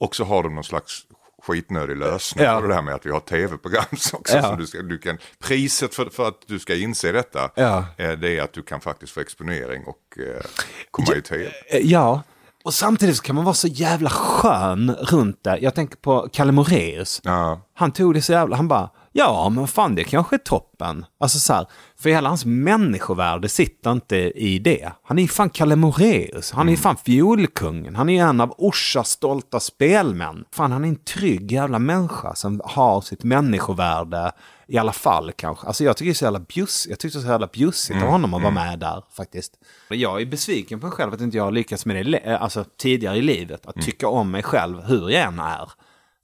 Och 0.00 0.16
så 0.16 0.24
har 0.24 0.42
de 0.42 0.54
någon 0.54 0.64
slags 0.64 1.05
skitnödig 1.46 1.96
lösning 1.96 2.44
Ja. 2.44 2.60
på 2.60 2.66
det 2.66 2.74
här 2.74 2.82
med 2.82 2.94
att 2.94 3.06
vi 3.06 3.10
har 3.10 3.20
tv-program 3.20 3.84
också. 4.12 4.36
Ja. 4.36 4.42
Som 4.42 4.56
du 4.58 4.66
ska, 4.66 4.82
du 4.82 4.98
kan, 4.98 5.18
priset 5.38 5.94
för, 5.94 6.06
för 6.06 6.28
att 6.28 6.40
du 6.46 6.58
ska 6.58 6.74
inse 6.74 7.12
detta 7.12 7.50
Ja. 7.54 7.84
eh, 7.96 8.10
det 8.12 8.38
är 8.38 8.42
att 8.42 8.52
du 8.52 8.62
kan 8.62 8.80
faktiskt 8.80 9.12
få 9.12 9.20
exponering 9.20 9.84
och 9.84 10.18
eh, 10.18 10.44
komma 10.90 11.14
i 11.16 11.22
tv. 11.22 11.44
Eh, 11.70 11.78
Ja, 11.82 12.22
Och 12.64 12.74
samtidigt 12.74 13.22
kan 13.22 13.34
man 13.34 13.44
vara 13.44 13.54
så 13.54 13.68
jävla 13.68 14.10
skön 14.10 14.96
runt 15.00 15.44
det. 15.44 15.58
Jag 15.60 15.74
tänker 15.74 15.96
på 15.96 16.28
Kalle 16.32 16.52
Moraeus. 16.52 17.20
Ja. 17.24 17.60
Han 17.74 17.92
tog 17.92 18.14
det 18.14 18.22
så 18.22 18.32
jävla, 18.32 18.56
han 18.56 18.68
bara, 18.68 18.90
ja 19.16 19.48
men 19.48 19.66
fan 19.68 19.94
det 19.94 20.04
kanske 20.04 20.36
är 20.36 20.38
toppen. 20.38 21.04
Alltså 21.20 21.38
så 21.38 21.52
här, 21.52 21.66
för 21.98 22.10
hela 22.10 22.28
hans 22.28 22.44
människovärde 22.44 23.48
sitter 23.48 23.92
inte 23.92 24.16
i 24.16 24.58
det. 24.58 24.92
Han 25.02 25.18
är 25.18 25.22
ju 25.22 25.28
fan 25.28 25.50
Kalle 25.50 25.76
Moraeus, 25.76 26.52
han 26.52 26.66
är 26.68 26.70
ju 26.70 26.76
fan 26.76 26.96
fiolkungen, 26.96 27.96
han 27.96 28.08
är 28.08 28.24
en 28.24 28.40
av 28.40 28.54
Orsas 28.58 29.10
stolta 29.10 29.60
spelmän. 29.60 30.44
Fan 30.52 30.72
han 30.72 30.84
är 30.84 30.88
en 30.88 30.96
trygg 30.96 31.52
jävla 31.52 31.78
människa 31.78 32.34
som 32.34 32.60
har 32.64 33.00
sitt 33.00 33.24
människovärde 33.24 34.32
i 34.68 34.78
alla 34.78 34.92
fall 34.92 35.32
kanske. 35.36 35.66
Alltså 35.66 35.84
jag 35.84 35.96
tycker 35.96 36.06
det 36.08 36.12
är 36.12 36.14
så 36.14 36.24
jävla 36.24 36.40
bjuss, 36.40 36.86
jag 36.90 36.98
tyckte 36.98 37.18
det 37.18 37.20
är 37.20 37.26
så 37.26 37.30
jävla 37.30 37.46
bjussigt 37.46 38.02
av 38.02 38.08
honom 38.08 38.34
att 38.34 38.42
vara 38.42 38.54
med 38.54 38.78
där 38.78 39.02
faktiskt. 39.16 39.52
Jag 39.88 40.20
är 40.20 40.26
besviken 40.26 40.80
på 40.80 40.86
mig 40.86 40.92
själv 40.96 41.14
att 41.14 41.20
inte 41.20 41.36
jag 41.36 41.44
har 41.44 41.52
lyckats 41.52 41.86
med 41.86 41.96
det 41.96 42.02
le- 42.04 42.36
alltså, 42.40 42.64
tidigare 42.80 43.16
i 43.16 43.22
livet, 43.22 43.66
att 43.66 43.74
tycka 43.82 44.08
om 44.08 44.30
mig 44.30 44.42
själv 44.42 44.82
hur 44.82 45.10
jag 45.10 45.22
än 45.22 45.38
är. 45.38 45.70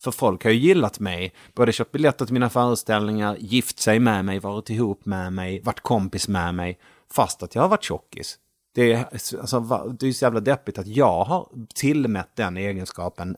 För 0.03 0.11
folk 0.11 0.45
har 0.45 0.51
ju 0.51 0.59
gillat 0.59 1.01
mig, 1.01 1.33
både 1.55 1.73
köpt 1.73 1.93
biljetter 1.93 2.25
till 2.25 2.35
mina 2.35 2.51
föreställningar, 2.51 3.37
gift 3.41 3.81
sig 3.81 3.99
med 3.99 4.25
mig, 4.25 4.39
varit 4.39 4.71
ihop 4.71 5.07
med 5.07 5.33
mig, 5.33 5.61
varit 5.61 5.81
kompis 5.81 6.29
med 6.29 6.55
mig, 6.55 6.79
fast 7.13 7.43
att 7.43 7.55
jag 7.55 7.63
har 7.63 7.69
varit 7.69 7.85
tjockis. 7.85 8.39
Det 8.75 8.93
är, 8.93 9.07
alltså, 9.13 9.61
det 10.01 10.07
är 10.07 10.13
så 10.13 10.25
jävla 10.25 10.41
deppigt 10.41 10.79
att 10.79 10.87
jag 10.87 11.25
har 11.25 11.49
tillmätt 11.75 12.37
den 12.37 12.57
egenskapen 12.57 13.37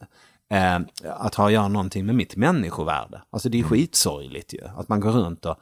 eh, 0.50 0.80
att 1.02 1.34
ha 1.34 1.46
att 1.46 1.52
göra 1.52 1.68
någonting 1.68 2.06
med 2.06 2.14
mitt 2.14 2.36
människovärde. 2.36 3.22
Alltså 3.30 3.48
det 3.48 3.58
är 3.58 3.62
skitsorgligt 3.62 4.52
ju, 4.52 4.60
att 4.76 4.88
man 4.88 5.00
går 5.00 5.10
runt 5.10 5.44
och 5.44 5.56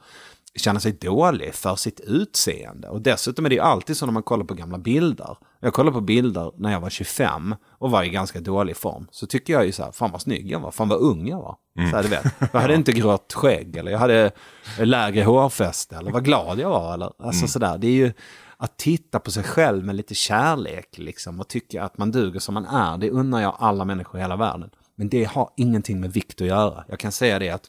känner 0.55 0.79
sig 0.79 0.91
dålig 0.91 1.53
för 1.53 1.75
sitt 1.75 1.99
utseende. 1.99 2.89
Och 2.89 3.01
dessutom 3.01 3.45
är 3.45 3.49
det 3.49 3.55
ju 3.55 3.61
alltid 3.61 3.97
så 3.97 4.05
när 4.05 4.13
man 4.13 4.23
kollar 4.23 4.45
på 4.45 4.53
gamla 4.53 4.77
bilder. 4.77 5.37
Jag 5.63 5.73
kollar 5.73 5.91
på 5.91 6.01
bilder 6.01 6.51
när 6.57 6.71
jag 6.71 6.79
var 6.79 6.89
25 6.89 7.55
och 7.79 7.91
var 7.91 8.03
i 8.03 8.09
ganska 8.09 8.39
dålig 8.39 8.77
form. 8.77 9.07
Så 9.11 9.27
tycker 9.27 9.53
jag 9.53 9.65
ju 9.65 9.71
så 9.71 9.83
här, 9.83 9.91
fan 9.91 10.11
vad 10.11 10.21
snygg 10.21 10.51
jag 10.51 10.59
var, 10.59 10.71
fan 10.71 10.89
vad 10.89 10.99
ung 10.99 11.27
jag 11.27 11.37
var. 11.37 11.55
Så 11.91 11.95
här, 11.95 12.03
du 12.03 12.09
vet. 12.09 12.25
Jag 12.53 12.59
hade 12.59 12.75
inte 12.75 12.91
grått 12.91 13.33
skägg 13.33 13.77
eller 13.77 13.91
jag 13.91 13.99
hade 13.99 14.31
lägre 14.79 15.23
hårfäste 15.23 15.95
eller 15.95 16.11
vad 16.11 16.25
glad 16.25 16.59
jag 16.59 16.69
var. 16.69 16.93
Eller, 16.93 17.11
alltså 17.19 17.47
sådär, 17.47 17.77
det 17.77 17.87
är 17.87 17.91
ju 17.91 18.13
att 18.57 18.77
titta 18.77 19.19
på 19.19 19.31
sig 19.31 19.43
själv 19.43 19.85
med 19.85 19.95
lite 19.95 20.15
kärlek 20.15 20.97
liksom 20.97 21.39
och 21.39 21.47
tycka 21.47 21.83
att 21.83 21.97
man 21.97 22.11
duger 22.11 22.39
som 22.39 22.53
man 22.53 22.65
är. 22.65 22.97
Det 22.97 23.09
unnar 23.09 23.41
jag 23.41 23.55
alla 23.59 23.85
människor 23.85 24.19
i 24.19 24.21
hela 24.21 24.35
världen. 24.35 24.69
Men 24.95 25.09
det 25.09 25.23
har 25.23 25.49
ingenting 25.57 25.99
med 25.99 26.13
vikt 26.13 26.41
att 26.41 26.47
göra. 26.47 26.83
Jag 26.87 26.99
kan 26.99 27.11
säga 27.11 27.39
det 27.39 27.49
att 27.49 27.65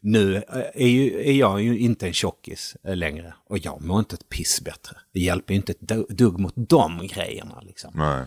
nu 0.00 0.42
är, 0.74 0.86
ju, 0.88 1.28
är 1.28 1.32
jag 1.32 1.62
ju 1.62 1.78
inte 1.78 2.06
en 2.06 2.12
tjockis 2.12 2.76
eh, 2.84 2.96
längre 2.96 3.34
och 3.48 3.58
jag 3.58 3.82
mår 3.84 3.98
inte 3.98 4.14
ett 4.14 4.28
piss 4.28 4.60
bättre. 4.64 4.96
Det 5.12 5.20
hjälper 5.20 5.54
ju 5.54 5.56
inte 5.56 5.72
ett 5.72 5.78
du- 5.80 6.06
dugg 6.08 6.38
mot 6.40 6.54
de 6.56 7.06
grejerna. 7.06 7.60
Liksom. 7.62 7.90
Nej. 7.94 8.24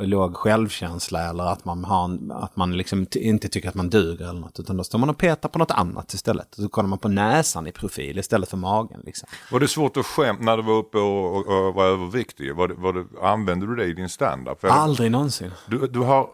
Låg 0.00 0.36
självkänsla 0.36 1.28
eller 1.30 1.44
att 1.44 1.64
man, 1.64 1.84
har 1.84 2.04
en, 2.04 2.30
att 2.32 2.56
man 2.56 2.76
liksom 2.76 3.06
inte 3.14 3.48
tycker 3.48 3.68
att 3.68 3.74
man 3.74 3.90
duger 3.90 4.28
eller 4.28 4.40
något. 4.40 4.60
Utan 4.60 4.76
då 4.76 4.84
står 4.84 4.98
man 4.98 5.10
och 5.10 5.18
petar 5.18 5.48
på 5.48 5.58
något 5.58 5.70
annat 5.70 6.14
istället. 6.14 6.54
Så 6.54 6.68
kollar 6.68 6.88
man 6.88 6.98
på 6.98 7.08
näsan 7.08 7.66
i 7.66 7.72
profil 7.72 8.18
istället 8.18 8.48
för 8.48 8.56
magen. 8.56 9.00
Liksom. 9.04 9.28
Var 9.52 9.60
det 9.60 9.68
svårt 9.68 9.96
att 9.96 10.06
skämta 10.06 10.44
när 10.44 10.56
du 10.56 10.62
var 10.62 10.74
uppe 10.74 10.98
och, 10.98 11.36
och, 11.36 11.66
och 11.66 11.74
var 11.74 11.84
överviktig? 11.84 12.54
Var 12.54 12.68
det, 12.68 12.74
var 12.74 12.92
det, 12.92 13.28
använde 13.28 13.66
du 13.66 13.76
det 13.76 13.84
i 13.84 13.92
din 13.92 14.08
standup? 14.08 14.58
Aldrig 14.64 15.10
någonsin. 15.10 15.50
Du, 15.66 15.86
du 15.86 15.98
har, 15.98 16.28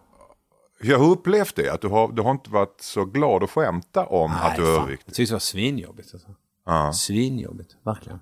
jag 0.80 0.98
har 0.98 1.06
upplevt 1.10 1.56
det, 1.56 1.70
att 1.70 1.80
du 1.80 1.88
har, 1.88 2.12
du 2.12 2.22
har 2.22 2.30
inte 2.30 2.50
varit 2.50 2.80
så 2.80 3.04
glad 3.04 3.42
att 3.42 3.50
skämta 3.50 4.06
om 4.06 4.32
att 4.32 4.56
du 4.56 4.62
är 4.62 4.76
överviktig. 4.76 5.08
Jag 5.08 5.14
tyckte 5.14 5.32
det 5.32 5.34
var 5.34 5.40
svinjobbigt. 5.40 6.14
Alltså. 6.14 6.28
Ja. 6.66 6.92
Svinjobbigt, 6.92 7.76
verkligen. 7.82 8.20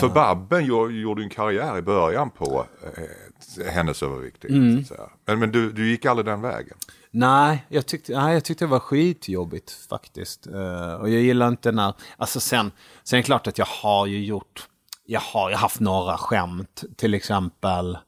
För 0.00 0.08
Babben 0.08 0.64
gjorde, 0.66 1.22
en 1.22 1.30
karriär 1.30 1.78
i 1.78 1.82
början 1.82 2.30
på 2.30 2.66
eh, 2.82 3.66
hennes 3.66 4.02
övervikt. 4.02 4.44
Mm. 4.44 4.84
Men, 5.24 5.38
men 5.38 5.52
du, 5.52 5.72
du 5.72 5.90
gick 5.90 6.04
aldrig 6.04 6.26
den 6.26 6.40
vägen. 6.40 6.76
Nej 7.10 7.66
jag, 7.68 7.86
tyckte, 7.86 8.20
nej, 8.22 8.34
jag 8.34 8.44
tyckte 8.44 8.64
det 8.64 8.68
var 8.68 8.80
skitjobbigt 8.80 9.70
faktiskt. 9.88 10.46
Eh, 10.46 10.94
och 10.94 11.10
jag 11.10 11.20
gillar 11.22 11.48
inte 11.48 11.72
när... 11.72 11.94
Alltså 12.16 12.40
sen, 12.40 12.72
sen 13.04 13.16
är 13.16 13.22
det 13.22 13.26
klart 13.26 13.46
att 13.46 13.58
jag 13.58 13.66
har 13.66 14.06
ju 14.06 14.24
gjort... 14.24 14.68
Jag 15.04 15.20
har 15.20 15.50
ju 15.50 15.56
haft 15.56 15.80
några 15.80 16.16
skämt, 16.16 16.84
till 16.96 17.14
exempel. 17.14 17.98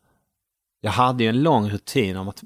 Jag 0.85 0.92
hade 0.92 1.25
ju 1.25 1.29
en 1.29 1.42
lång 1.42 1.71
rutin 1.71 2.16
om 2.16 2.29
att, 2.29 2.42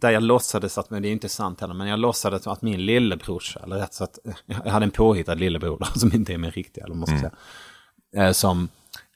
där 0.00 0.10
jag 0.10 0.22
låtsades 0.22 0.78
att, 0.78 0.90
men 0.90 1.02
det 1.02 1.08
är 1.08 1.12
inte 1.12 1.28
sant 1.28 1.60
heller, 1.60 1.74
men 1.74 1.88
jag 1.88 1.98
låtsades 1.98 2.46
att 2.46 2.62
min 2.62 2.86
lillebrorsa, 2.86 3.60
eller 3.64 3.76
rätt 3.76 3.94
sagt, 3.94 4.18
jag 4.64 4.72
hade 4.72 4.84
en 4.84 4.90
påhittad 4.90 5.34
lillebror 5.34 5.86
som 5.98 6.14
inte 6.14 6.34
är 6.34 6.38
min 6.38 6.50
riktiga, 6.50 6.84
eller 6.84 6.94
man 6.94 7.06
ska 7.06 7.18
säga. 7.18 7.32
Eh, 8.16 8.32
som, 8.32 8.68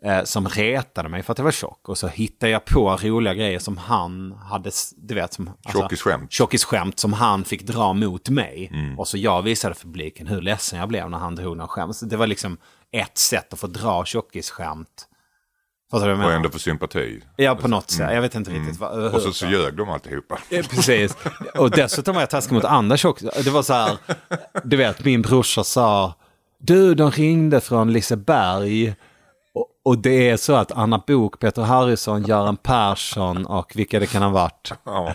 eh, 0.03 0.25
som 0.25 0.49
retade 0.49 1.09
mig 1.09 1.23
för 1.23 1.33
att 1.33 1.39
jag 1.39 1.45
var 1.45 1.53
tjock. 1.53 1.89
Och 1.89 1.99
så 1.99 2.09
hittade 2.09 2.53
jag 2.53 2.65
på 2.65 2.97
roliga 3.03 3.35
grejer 3.35 3.59
som 3.59 3.77
han 3.77 4.33
hade, 4.33 4.71
du 4.97 5.15
vet, 5.15 5.33
som... 5.33 5.51
Tjockisskämt. 5.73 6.33
Tjockisskämt 6.33 6.99
som 6.99 7.13
han 7.13 7.45
fick 7.45 7.63
dra 7.63 7.93
mot 7.93 8.29
mig. 8.29 8.73
Och 8.99 9.09
så 9.09 9.19
jag 9.19 9.43
visade 9.43 9.75
för 9.75 9.85
publiken 9.85 10.27
hur 10.27 10.41
ledsen 10.41 10.79
jag 10.79 10.89
blev 10.89 11.11
när 11.11 11.19
han 11.19 11.35
drog 11.35 11.57
några 11.57 11.69
skämt. 11.69 11.97
Så 11.97 12.07
det 12.07 12.17
var 12.17 12.27
liksom 12.27 12.59
ett 12.93 13.19
sätt 13.19 13.53
att 13.53 13.59
få 13.59 13.67
dra 13.67 14.05
tjockisskämt. 14.05 15.07
Fattar 15.91 16.07
du 16.09 16.09
vad 16.09 16.09
jag 16.09 16.15
Och 16.15 16.19
menar? 16.19 16.37
ändå 16.37 16.51
få 16.51 16.59
sympati. 16.59 17.23
Ja, 17.37 17.55
på 17.55 17.69
något 17.69 17.91
sätt. 17.91 18.11
Jag 18.15 18.21
vet 18.23 18.35
inte 18.35 18.51
riktigt 18.51 18.81
vad, 18.81 18.95
hur. 18.95 19.15
Och 19.15 19.23
så, 19.23 19.33
så 19.33 19.47
ljög 19.47 19.77
de 19.77 19.91
alltihopa. 19.91 20.39
Ja, 20.49 20.63
Precis. 20.71 21.17
Och 21.55 21.71
dessutom 21.71 22.15
var 22.15 22.23
jag 22.23 22.31
taskig 22.31 22.53
mot 22.55 22.65
andra 22.65 22.97
tjockisar. 22.97 23.33
Det 23.45 23.51
var 23.51 23.63
så 23.63 23.73
här, 23.73 23.97
du 24.65 24.77
vet, 24.77 25.05
min 25.05 25.23
brorsa 25.23 25.65
sa, 25.65 26.15
du, 26.59 26.95
de 26.95 27.11
ringde 27.11 27.61
från 27.61 27.93
Liseberg. 27.93 28.95
Och, 29.55 29.67
och 29.85 29.99
det 29.99 30.29
är 30.31 30.37
så 30.37 30.55
att 30.55 30.73
Anna 30.73 31.03
Bok, 31.07 31.39
Peter 31.39 31.63
Harrison, 31.63 32.23
Göran 32.23 32.57
Persson 32.57 33.47
och 33.47 33.73
vilka 33.75 34.01
det 34.01 34.07
kan 34.07 34.23
ha 34.23 34.31
varit. 34.31 34.73
Ja. 34.85 35.15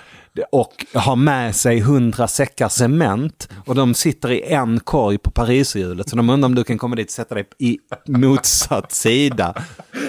Och 0.51 0.85
har 0.93 1.15
med 1.15 1.55
sig 1.55 1.79
hundra 1.79 2.27
säckar 2.27 2.69
cement. 2.69 3.49
Och 3.65 3.75
de 3.75 3.93
sitter 3.93 4.31
i 4.31 4.41
en 4.53 4.79
korg 4.79 5.17
på 5.17 5.31
Pariserhjulet. 5.31 6.09
Så 6.09 6.15
de 6.15 6.29
undrar 6.29 6.45
om 6.45 6.55
du 6.55 6.63
kan 6.63 6.77
komma 6.77 6.95
dit 6.95 7.07
och 7.07 7.11
sätta 7.11 7.35
dig 7.35 7.45
i 7.59 7.77
motsatt 8.07 8.91
sida. 8.91 9.53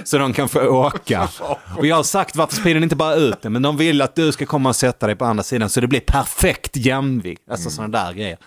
Så 0.06 0.18
de 0.18 0.32
kan 0.32 0.48
få 0.48 0.60
åka. 0.60 1.28
Och 1.78 1.86
jag 1.86 1.96
har 1.96 2.02
sagt 2.02 2.36
varför 2.36 2.56
sprider 2.56 2.80
ni 2.80 2.84
inte 2.84 2.96
bara 2.96 3.14
ut 3.14 3.42
det? 3.42 3.50
Men 3.50 3.62
de 3.62 3.76
vill 3.76 4.02
att 4.02 4.14
du 4.14 4.32
ska 4.32 4.46
komma 4.46 4.68
och 4.68 4.76
sätta 4.76 5.06
dig 5.06 5.16
på 5.16 5.24
andra 5.24 5.42
sidan. 5.42 5.70
Så 5.70 5.80
det 5.80 5.86
blir 5.86 6.00
perfekt 6.00 6.76
jämvikt. 6.76 7.50
Alltså 7.50 7.70
sådana 7.70 7.98
där 7.98 8.12
grejer. 8.12 8.38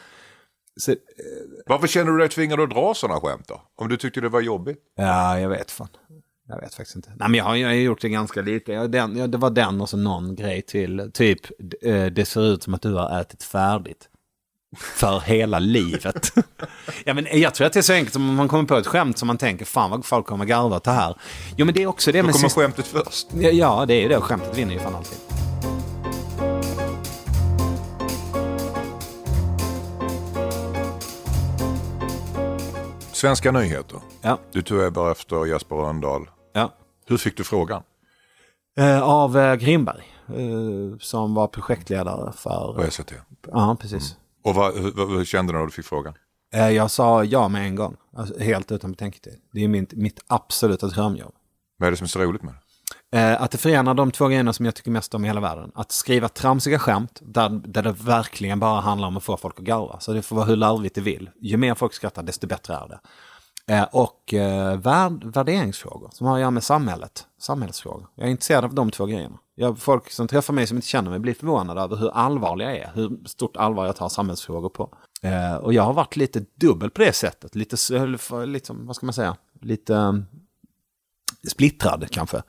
Så, 0.79 0.95
Varför 1.65 1.87
känner 1.87 2.11
du 2.11 2.17
dig 2.17 2.29
tvingad 2.29 2.59
att 2.59 2.69
dra 2.69 2.93
sådana 2.93 3.19
skämt 3.19 3.47
då? 3.47 3.61
Om 3.75 3.89
du 3.89 3.97
tyckte 3.97 4.21
det 4.21 4.29
var 4.29 4.41
jobbigt? 4.41 4.77
ja, 4.97 5.39
jag 5.39 5.49
vet 5.49 5.71
fan. 5.71 5.87
Jag 6.47 6.61
vet 6.61 6.73
faktiskt 6.73 6.95
inte. 6.95 7.09
Nej, 7.09 7.29
men 7.29 7.33
jag 7.37 7.45
har, 7.45 7.55
jag 7.55 7.67
har 7.67 7.73
gjort 7.73 8.01
det 8.01 8.09
ganska 8.09 8.41
lite. 8.41 8.71
Jag, 8.71 8.91
den, 8.91 9.17
ja, 9.17 9.27
det 9.27 9.37
var 9.37 9.49
den 9.49 9.81
och 9.81 9.89
så 9.89 9.97
någon 9.97 10.35
grej 10.35 10.61
till. 10.61 11.11
Typ, 11.13 11.39
eh, 11.81 12.05
det 12.05 12.25
ser 12.25 12.53
ut 12.53 12.63
som 12.63 12.73
att 12.73 12.81
du 12.81 12.93
har 12.93 13.21
ätit 13.21 13.43
färdigt. 13.43 14.09
För 14.77 15.19
hela 15.19 15.59
livet. 15.59 16.31
ja, 17.05 17.13
men 17.13 17.27
jag 17.39 17.53
tror 17.55 17.67
att 17.67 17.73
det 17.73 17.79
är 17.79 17.83
så 17.83 17.93
enkelt 17.93 18.13
som 18.13 18.29
om 18.29 18.35
man 18.35 18.47
kommer 18.47 18.63
på 18.63 18.75
ett 18.77 18.87
skämt 18.87 19.17
som 19.17 19.27
man 19.27 19.37
tänker, 19.37 19.65
fan 19.65 19.91
vad 19.91 20.05
folk 20.05 20.25
kommer 20.25 20.45
garva 20.45 20.75
åt 20.75 20.83
det 20.83 20.91
här. 20.91 21.15
Jo, 21.57 21.65
men 21.65 21.75
det 21.75 21.83
är 21.83 21.87
också 21.87 22.11
det 22.11 22.19
Då 22.21 22.25
med 22.25 22.33
kommer 22.35 22.49
sista- 22.49 22.61
skämtet 22.61 22.87
först. 22.87 23.27
Ja, 23.33 23.49
Ja, 23.49 23.85
det 23.85 23.93
är 23.93 24.01
ju 24.01 24.07
det. 24.07 24.21
Skämtet 24.21 24.57
vinner 24.57 24.73
ju 24.73 24.79
fan 24.79 24.95
alltid. 24.95 25.17
Svenska 33.11 33.51
nyheter. 33.51 33.99
Ja, 34.21 34.39
Du 34.51 34.61
tog 34.61 34.77
över 34.79 35.11
efter 35.11 35.45
Jesper 35.45 35.75
Rönndahl. 35.75 36.29
ja. 36.53 36.73
Hur 37.05 37.17
fick 37.17 37.37
du 37.37 37.43
frågan? 37.43 37.83
Eh, 38.77 39.01
av 39.01 39.37
eh, 39.37 39.55
Grimberg, 39.55 40.03
eh, 40.27 40.97
som 40.99 41.33
var 41.33 41.47
projektledare 41.47 42.31
för... 42.35 42.73
På 42.85 42.91
SVT? 42.91 43.13
Ja, 43.47 43.77
precis. 43.81 44.15
Och 44.43 44.55
vad, 44.55 44.73
hur, 44.73 45.17
hur 45.17 45.25
kände 45.25 45.53
du 45.53 45.57
när 45.59 45.65
du 45.65 45.71
fick 45.71 45.85
frågan? 45.85 46.13
Eh, 46.53 46.69
jag 46.69 46.91
sa 46.91 47.23
ja 47.23 47.47
med 47.47 47.65
en 47.65 47.75
gång, 47.75 47.97
alltså, 48.15 48.39
helt 48.39 48.71
utan 48.71 48.91
betänketid. 48.91 49.37
Det 49.53 49.63
är 49.63 49.67
mitt, 49.67 49.93
mitt 49.93 50.19
absoluta 50.27 50.87
drömjobb. 50.87 51.33
Vad 51.77 51.87
är 51.87 51.91
det 51.91 51.97
som 51.97 52.05
är 52.05 52.09
så 52.09 52.19
roligt 52.19 52.43
med 52.43 52.53
det? 52.53 52.59
Eh, 53.11 53.41
att 53.41 53.51
det 53.51 53.57
förenar 53.57 53.93
de 53.93 54.11
två 54.11 54.27
grejerna 54.27 54.53
som 54.53 54.65
jag 54.65 54.75
tycker 54.75 54.91
mest 54.91 55.13
om 55.13 55.25
i 55.25 55.27
hela 55.27 55.41
världen. 55.41 55.71
Att 55.75 55.91
skriva 55.91 56.29
tramsiga 56.29 56.79
skämt 56.79 57.19
där, 57.21 57.49
där 57.49 57.83
det 57.83 57.91
verkligen 57.91 58.59
bara 58.59 58.81
handlar 58.81 59.07
om 59.07 59.17
att 59.17 59.23
få 59.23 59.37
folk 59.37 59.59
att 59.59 59.65
garva. 59.65 59.99
Så 59.99 60.13
det 60.13 60.21
får 60.21 60.35
vara 60.35 60.45
hur 60.45 60.55
larvigt 60.55 60.95
det 60.95 61.01
vill. 61.01 61.29
Ju 61.41 61.57
mer 61.57 61.75
folk 61.75 61.93
skrattar, 61.93 62.23
desto 62.23 62.47
bättre 62.47 62.73
är 62.73 62.87
det. 62.87 62.99
Eh, 63.69 63.83
och 63.83 64.33
eh, 64.33 64.77
värd, 64.77 65.23
värderingsfrågor 65.23 66.09
som 66.13 66.27
har 66.27 66.35
att 66.35 66.41
göra 66.41 66.51
med 66.51 66.63
samhället. 66.63 67.25
Samhällsfrågor. 67.39 68.07
Jag 68.15 68.27
är 68.27 68.31
intresserad 68.31 68.65
av 68.65 68.73
de 68.73 68.91
två 68.91 69.05
grejerna. 69.05 69.39
Jag, 69.55 69.79
folk 69.79 70.11
som 70.11 70.27
träffar 70.27 70.53
mig 70.53 70.67
som 70.67 70.77
inte 70.77 70.87
känner 70.87 71.09
mig 71.09 71.19
blir 71.19 71.33
förvånade 71.33 71.81
över 71.81 71.95
hur 71.95 72.09
allvarlig 72.09 72.65
jag 72.65 72.77
är. 72.77 72.91
Hur 72.93 73.19
stort 73.25 73.57
allvar 73.57 73.85
jag 73.85 73.95
tar 73.95 74.09
samhällsfrågor 74.09 74.69
på. 74.69 74.89
Eh, 75.21 75.55
och 75.55 75.73
jag 75.73 75.83
har 75.83 75.93
varit 75.93 76.15
lite 76.15 76.45
dubbel 76.55 76.89
på 76.89 77.01
det 77.01 77.13
sättet. 77.13 77.55
Lite, 77.55 77.77
liksom, 78.45 78.87
vad 78.87 78.95
ska 78.95 79.05
man 79.05 79.13
säga? 79.13 79.35
Lite 79.61 79.95
eh, 79.95 80.13
splittrad 81.47 82.07
kanske. 82.11 82.41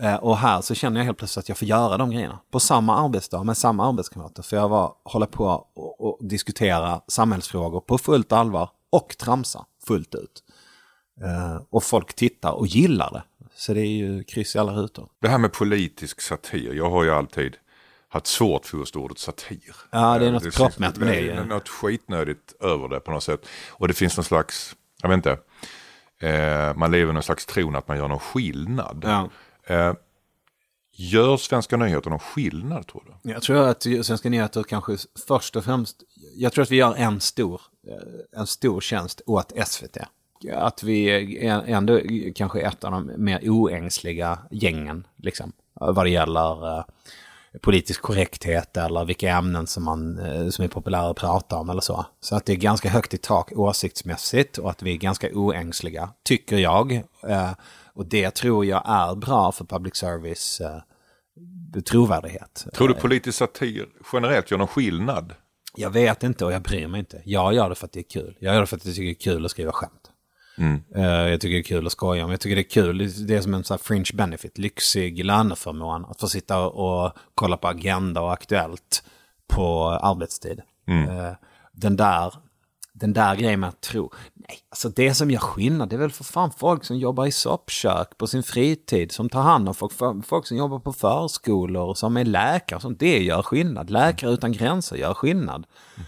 Eh, 0.00 0.16
och 0.16 0.36
här 0.36 0.60
så 0.60 0.74
känner 0.74 1.00
jag 1.00 1.04
helt 1.04 1.18
plötsligt 1.18 1.44
att 1.44 1.48
jag 1.48 1.58
får 1.58 1.68
göra 1.68 1.96
de 1.96 2.10
grejerna. 2.10 2.38
På 2.50 2.60
samma 2.60 2.96
arbetsdag 3.04 3.44
med 3.44 3.56
samma 3.56 3.88
arbetskamrater. 3.88 4.42
För 4.42 4.56
jag 4.56 4.68
var, 4.68 4.92
hålla 5.04 5.26
på 5.26 5.66
och, 5.74 6.00
och 6.00 6.28
diskutera 6.28 7.00
samhällsfrågor 7.08 7.80
på 7.80 7.98
fullt 7.98 8.32
allvar 8.32 8.70
och 8.90 9.16
tramsa 9.18 9.66
fullt 9.86 10.14
ut. 10.14 10.43
Eh, 11.22 11.62
och 11.70 11.84
folk 11.84 12.14
tittar 12.14 12.52
och 12.52 12.66
gillar 12.66 13.10
det. 13.12 13.22
Så 13.54 13.74
det 13.74 13.80
är 13.80 13.86
ju 13.96 14.24
kryss 14.24 14.56
i 14.56 14.58
alla 14.58 14.72
rutor. 14.72 15.08
Det 15.20 15.28
här 15.28 15.38
med 15.38 15.52
politisk 15.52 16.20
satir, 16.20 16.74
jag 16.74 16.90
har 16.90 17.04
ju 17.04 17.10
alltid 17.10 17.56
haft 18.08 18.26
svårt 18.26 18.66
för 18.66 18.78
just 18.78 18.96
ordet 18.96 19.18
satir. 19.18 19.76
Ja, 19.90 20.18
det 20.18 20.24
är 20.24 20.26
Eh, 20.26 20.32
något 20.32 20.54
proppmätt 20.54 20.96
med 20.96 21.08
det 21.08 21.20
ju. 21.20 21.30
är 21.30 21.44
något 21.44 21.68
skitnödigt 21.68 22.54
över 22.60 22.88
det 22.88 23.00
på 23.00 23.10
något 23.10 23.22
sätt. 23.22 23.46
Och 23.70 23.88
det 23.88 23.94
finns 23.94 24.16
någon 24.16 24.24
slags, 24.24 24.76
jag 25.02 25.08
vet 25.08 25.16
inte, 25.16 25.38
eh, 26.20 26.76
man 26.76 26.90
lever 26.90 27.10
i 27.10 27.14
någon 27.14 27.22
slags 27.22 27.46
tron 27.46 27.76
att 27.76 27.88
man 27.88 27.96
gör 27.96 28.08
någon 28.08 28.18
skillnad. 28.18 29.04
Ja. 29.06 29.30
Eh, 29.74 29.94
gör 30.96 31.36
Svenska 31.36 31.76
nyheter 31.76 32.10
någon 32.10 32.18
skillnad 32.18 32.86
tror 32.86 33.18
du? 33.22 33.30
Jag 33.32 33.42
tror 33.42 33.56
att 33.68 33.82
Svenska 33.82 34.28
nyheter 34.28 34.62
kanske 34.62 34.96
först 35.28 35.56
och 35.56 35.64
främst, 35.64 36.02
jag 36.36 36.52
tror 36.52 36.62
att 36.62 36.70
vi 36.70 36.76
gör 36.76 36.94
en 36.94 37.20
stor, 37.20 37.60
eh, 37.88 38.40
en 38.40 38.46
stor 38.46 38.80
tjänst 38.80 39.20
åt 39.26 39.52
SVT. 39.66 39.96
Att 40.52 40.82
vi 40.82 41.08
är 41.46 41.62
ändå 41.66 42.00
kanske 42.34 42.60
ett 42.60 42.84
av 42.84 42.90
de 42.90 43.12
mer 43.16 43.40
oängsliga 43.50 44.38
gängen, 44.50 45.06
liksom, 45.16 45.52
vad 45.74 46.06
det 46.06 46.10
gäller 46.10 46.78
eh, 46.78 46.84
politisk 47.62 48.02
korrekthet 48.02 48.76
eller 48.76 49.04
vilka 49.04 49.30
ämnen 49.30 49.66
som, 49.66 49.84
man, 49.84 50.18
eh, 50.18 50.48
som 50.48 50.64
är 50.64 50.68
populära 50.68 51.10
att 51.10 51.16
prata 51.16 51.56
om 51.56 51.70
eller 51.70 51.80
så. 51.80 52.06
Så 52.20 52.36
att 52.36 52.46
det 52.46 52.52
är 52.52 52.56
ganska 52.56 52.88
högt 52.88 53.14
i 53.14 53.18
tak 53.18 53.52
åsiktsmässigt 53.52 54.58
och 54.58 54.70
att 54.70 54.82
vi 54.82 54.92
är 54.92 54.96
ganska 54.96 55.28
oängsliga, 55.32 56.08
tycker 56.22 56.58
jag. 56.58 56.92
Eh, 57.28 57.50
Och 57.96 58.06
det 58.06 58.30
tror 58.30 58.64
jag 58.64 58.82
är 58.86 59.14
bra 59.14 59.52
för 59.52 59.64
public 59.64 59.96
service 59.96 60.60
trovärdighet. 61.86 62.66
Tror 62.74 62.88
du 62.88 62.94
politisk 62.94 63.38
satir 63.38 63.86
generellt 64.12 64.50
gör 64.50 64.58
någon 64.58 64.66
skillnad? 64.68 65.32
Jag 65.76 65.90
vet 65.90 66.22
inte 66.22 66.44
och 66.44 66.52
jag 66.52 66.62
bryr 66.62 66.86
mig 66.86 66.98
inte. 66.98 67.22
Jag 67.24 67.54
gör 67.54 67.68
det 67.68 67.74
för 67.74 67.86
att 67.86 67.92
det 67.92 68.00
är 68.00 68.10
kul. 68.10 68.36
Jag 68.40 68.54
gör 68.54 68.60
det 68.60 68.66
för 68.66 68.76
att 68.76 68.84
jag 68.86 68.94
tycker 68.94 69.06
det 69.06 69.12
är 69.12 69.34
kul 69.34 69.44
att 69.44 69.50
skriva 69.50 69.72
skämt. 69.72 70.03
Eh, 70.94 71.04
jag 71.04 71.40
tycker 71.40 71.54
det 71.54 71.60
är 71.60 71.62
kul 71.62 71.86
att 71.86 71.92
skoja 71.92 72.24
om. 72.24 72.30
Jag 72.30 72.40
tycker 72.40 72.56
det 72.56 72.62
är 72.62 72.70
kul. 72.70 72.98
Det 73.26 73.36
är 73.36 73.40
som 73.40 73.54
en 73.54 73.64
sån 73.64 73.74
här 73.74 73.82
fringe 73.82 74.10
benefit. 74.14 74.58
Lyxig 74.58 75.24
löneförmån. 75.24 76.04
Att 76.04 76.20
få 76.20 76.28
sitta 76.28 76.66
och 76.66 77.12
kolla 77.34 77.56
på 77.56 77.68
Agenda 77.68 78.20
och 78.20 78.32
Aktuellt 78.32 79.04
på 79.48 79.88
arbetstid. 79.90 80.62
Eh, 81.08 81.32
den 81.72 81.96
där 81.96 82.34
den 82.94 83.12
där 83.12 83.36
grejen 83.36 83.60
med 83.60 83.68
att 83.68 83.80
tro. 83.80 84.12
Nej, 84.34 84.58
alltså 84.70 84.88
det 84.88 85.14
som 85.14 85.30
gör 85.30 85.38
skillnad 85.38 85.88
det 85.88 85.96
är 85.96 86.00
väl 86.00 86.10
för 86.10 86.24
fan 86.24 86.50
folk 86.50 86.84
som 86.84 86.98
jobbar 86.98 87.26
i 87.26 87.32
soppkök 87.32 88.18
på 88.18 88.26
sin 88.26 88.42
fritid. 88.42 89.12
Som 89.12 89.28
tar 89.28 89.42
hand 89.42 89.68
om 89.68 89.74
folk, 89.74 89.92
folk 90.26 90.46
som 90.46 90.56
jobbar 90.56 90.78
på 90.78 90.92
förskolor, 90.92 91.94
som 91.94 92.16
är 92.16 92.24
läkare. 92.24 92.80
Sånt. 92.80 92.98
Det 92.98 93.22
gör 93.22 93.42
skillnad. 93.42 93.90
Läkare 93.90 94.30
utan 94.30 94.52
gränser 94.52 94.96
gör 94.96 95.14
skillnad. 95.14 95.66
Eh, 95.96 96.02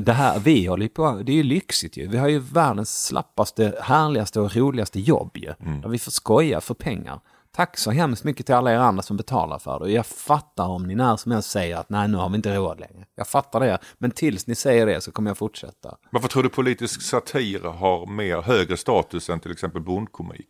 det 0.00 0.12
här 0.12 0.38
vi 0.38 0.66
håller 0.66 0.88
på, 0.88 1.20
det 1.22 1.32
är 1.32 1.36
ju 1.36 1.42
lyxigt 1.42 1.96
ju. 1.96 2.08
Vi 2.08 2.18
har 2.18 2.28
ju 2.28 2.38
världens 2.38 3.04
slappaste, 3.04 3.78
härligaste 3.82 4.40
och 4.40 4.56
roligaste 4.56 5.00
jobb 5.00 5.30
ju. 5.34 5.52
Där 5.82 5.88
vi 5.88 5.98
får 5.98 6.10
skoja 6.10 6.60
för 6.60 6.74
pengar. 6.74 7.20
Tack 7.50 7.76
så 7.76 7.90
hemskt 7.90 8.24
mycket 8.24 8.46
till 8.46 8.54
alla 8.54 8.72
er 8.72 8.76
andra 8.76 9.02
som 9.02 9.16
betalar 9.16 9.58
för 9.58 9.78
det. 9.78 9.84
Och 9.84 9.90
jag 9.90 10.06
fattar 10.06 10.68
om 10.68 10.86
ni 10.86 10.94
när 10.94 11.16
som 11.16 11.32
helst 11.32 11.50
säger 11.50 11.76
att 11.76 11.90
nej, 11.90 12.08
nu 12.08 12.16
har 12.16 12.28
vi 12.28 12.36
inte 12.36 12.56
råd 12.56 12.80
längre. 12.80 13.06
Jag 13.14 13.26
fattar 13.28 13.60
det. 13.60 13.78
Men 13.98 14.10
tills 14.10 14.46
ni 14.46 14.54
säger 14.54 14.86
det 14.86 15.00
så 15.00 15.12
kommer 15.12 15.30
jag 15.30 15.38
fortsätta. 15.38 15.96
Varför 16.10 16.28
tror 16.28 16.42
du 16.42 16.48
politisk 16.48 17.02
satir 17.02 17.60
har 17.60 18.06
mer 18.06 18.42
högre 18.42 18.76
status 18.76 19.30
än 19.30 19.40
till 19.40 19.52
exempel 19.52 19.82
bondkomik? 19.82 20.48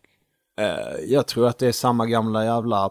Jag 1.06 1.26
tror 1.26 1.48
att 1.48 1.58
det 1.58 1.66
är 1.68 1.72
samma 1.72 2.06
gamla 2.06 2.44
jävla 2.44 2.90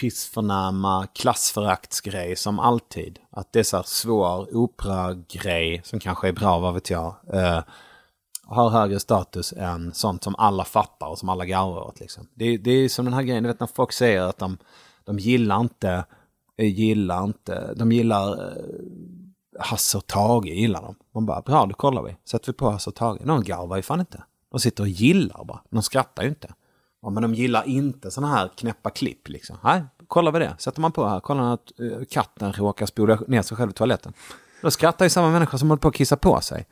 pissförnäma 0.00 1.06
klassföraktsgrej 1.14 2.36
som 2.36 2.58
alltid. 2.58 3.18
Att 3.30 3.52
det 3.52 3.58
är 3.58 3.62
så 3.62 3.76
här 3.76 3.84
svår 3.86 4.56
operagrej 4.56 5.80
som 5.84 6.00
kanske 6.00 6.28
är 6.28 6.32
bra, 6.32 6.58
vad 6.58 6.74
vet 6.74 6.90
jag. 6.90 7.14
Eh, 7.32 7.62
har 8.44 8.70
högre 8.70 9.00
status 9.00 9.52
än 9.52 9.94
sånt 9.94 10.24
som 10.24 10.34
alla 10.38 10.64
fattar 10.64 11.06
och 11.06 11.18
som 11.18 11.28
alla 11.28 11.44
garvar 11.44 11.82
åt. 11.82 12.00
Liksom. 12.00 12.28
Det, 12.34 12.56
det 12.56 12.70
är 12.70 12.88
som 12.88 13.04
den 13.04 13.14
här 13.14 13.22
grejen, 13.22 13.42
du 13.42 13.48
vet 13.48 13.60
när 13.60 13.66
folk 13.66 13.92
säger 13.92 14.22
att 14.22 14.38
de, 14.38 14.58
de 15.04 15.18
gillar 15.18 15.60
inte, 15.60 16.04
eh, 16.58 16.74
gillar 16.74 17.24
inte, 17.24 17.74
de 17.76 17.92
gillar 17.92 18.32
eh, 18.32 18.64
Hasse 19.58 19.98
och 19.98 20.06
Tage 20.06 20.46
gillar 20.46 20.82
de. 20.82 20.94
Man 21.14 21.26
bara, 21.26 21.42
bra 21.42 21.66
då 21.66 21.74
kollar 21.74 22.02
vi. 22.02 22.16
Sätter 22.24 22.46
vi 22.46 22.52
på 22.52 22.70
Hasse 22.70 22.90
och 22.90 22.96
Tage. 22.96 23.18
De 23.24 23.44
garvar 23.44 23.76
ju 23.76 23.82
fan 23.82 24.00
inte. 24.00 24.24
De 24.50 24.60
sitter 24.60 24.82
och 24.82 24.88
gillar 24.88 25.44
bara. 25.44 25.60
De 25.70 25.82
skrattar 25.82 26.22
ju 26.22 26.28
inte. 26.28 26.54
Ja, 27.02 27.10
men 27.10 27.22
de 27.22 27.34
gillar 27.34 27.68
inte 27.68 28.10
sådana 28.10 28.34
här 28.34 28.50
knäppa 28.56 28.90
klipp 28.90 29.28
liksom. 29.28 29.56
Nej, 29.64 29.82
kollar 30.06 30.32
vi 30.32 30.38
det. 30.38 30.54
Sätter 30.58 30.80
man 30.80 30.92
på 30.92 31.06
här, 31.06 31.20
kollar 31.20 31.54
att 31.54 31.80
eh, 31.80 32.04
katten 32.10 32.52
råkar 32.52 32.86
spola 32.86 33.18
ner 33.28 33.42
sig 33.42 33.56
själv 33.56 33.70
i 33.70 33.72
toaletten. 33.72 34.12
Då 34.62 34.70
skrattar 34.70 35.04
ju 35.04 35.10
samma 35.10 35.30
människa 35.30 35.58
som 35.58 35.68
håller 35.70 35.80
på 35.80 35.88
att 35.88 35.94
kissa 35.94 36.16
på 36.16 36.40
sig. 36.40 36.66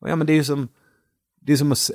Och 0.00 0.08
ja, 0.08 0.16
men 0.16 0.26
det 0.26 0.32
är 0.32 0.34
ju 0.34 0.44
som, 0.44 0.68
det 1.40 1.52
är 1.52 1.56
som 1.56 1.72
att... 1.72 1.90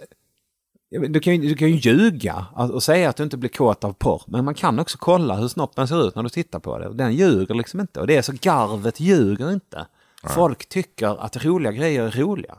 Du 0.89 1.19
kan, 1.19 1.35
ju, 1.35 1.49
du 1.49 1.55
kan 1.55 1.69
ju 1.69 1.75
ljuga 1.75 2.45
och 2.55 2.83
säga 2.83 3.09
att 3.09 3.15
du 3.15 3.23
inte 3.23 3.37
blir 3.37 3.49
kåt 3.49 3.83
av 3.83 3.93
porr. 3.93 4.23
Men 4.27 4.45
man 4.45 4.53
kan 4.53 4.79
också 4.79 4.97
kolla 4.97 5.35
hur 5.35 5.47
snoppen 5.47 5.87
ser 5.87 6.07
ut 6.07 6.15
när 6.15 6.23
du 6.23 6.29
tittar 6.29 6.59
på 6.59 6.79
det. 6.79 6.93
Den 6.93 7.13
ljuger 7.13 7.55
liksom 7.55 7.79
inte. 7.79 7.99
Och 7.99 8.07
det 8.07 8.15
är 8.15 8.21
så 8.21 8.33
garvet 8.41 8.99
ljuger 8.99 9.51
inte. 9.51 9.87
Folk 10.23 10.69
tycker 10.69 11.25
att 11.25 11.45
roliga 11.45 11.71
grejer 11.71 12.03
är 12.03 12.11
roliga. 12.11 12.57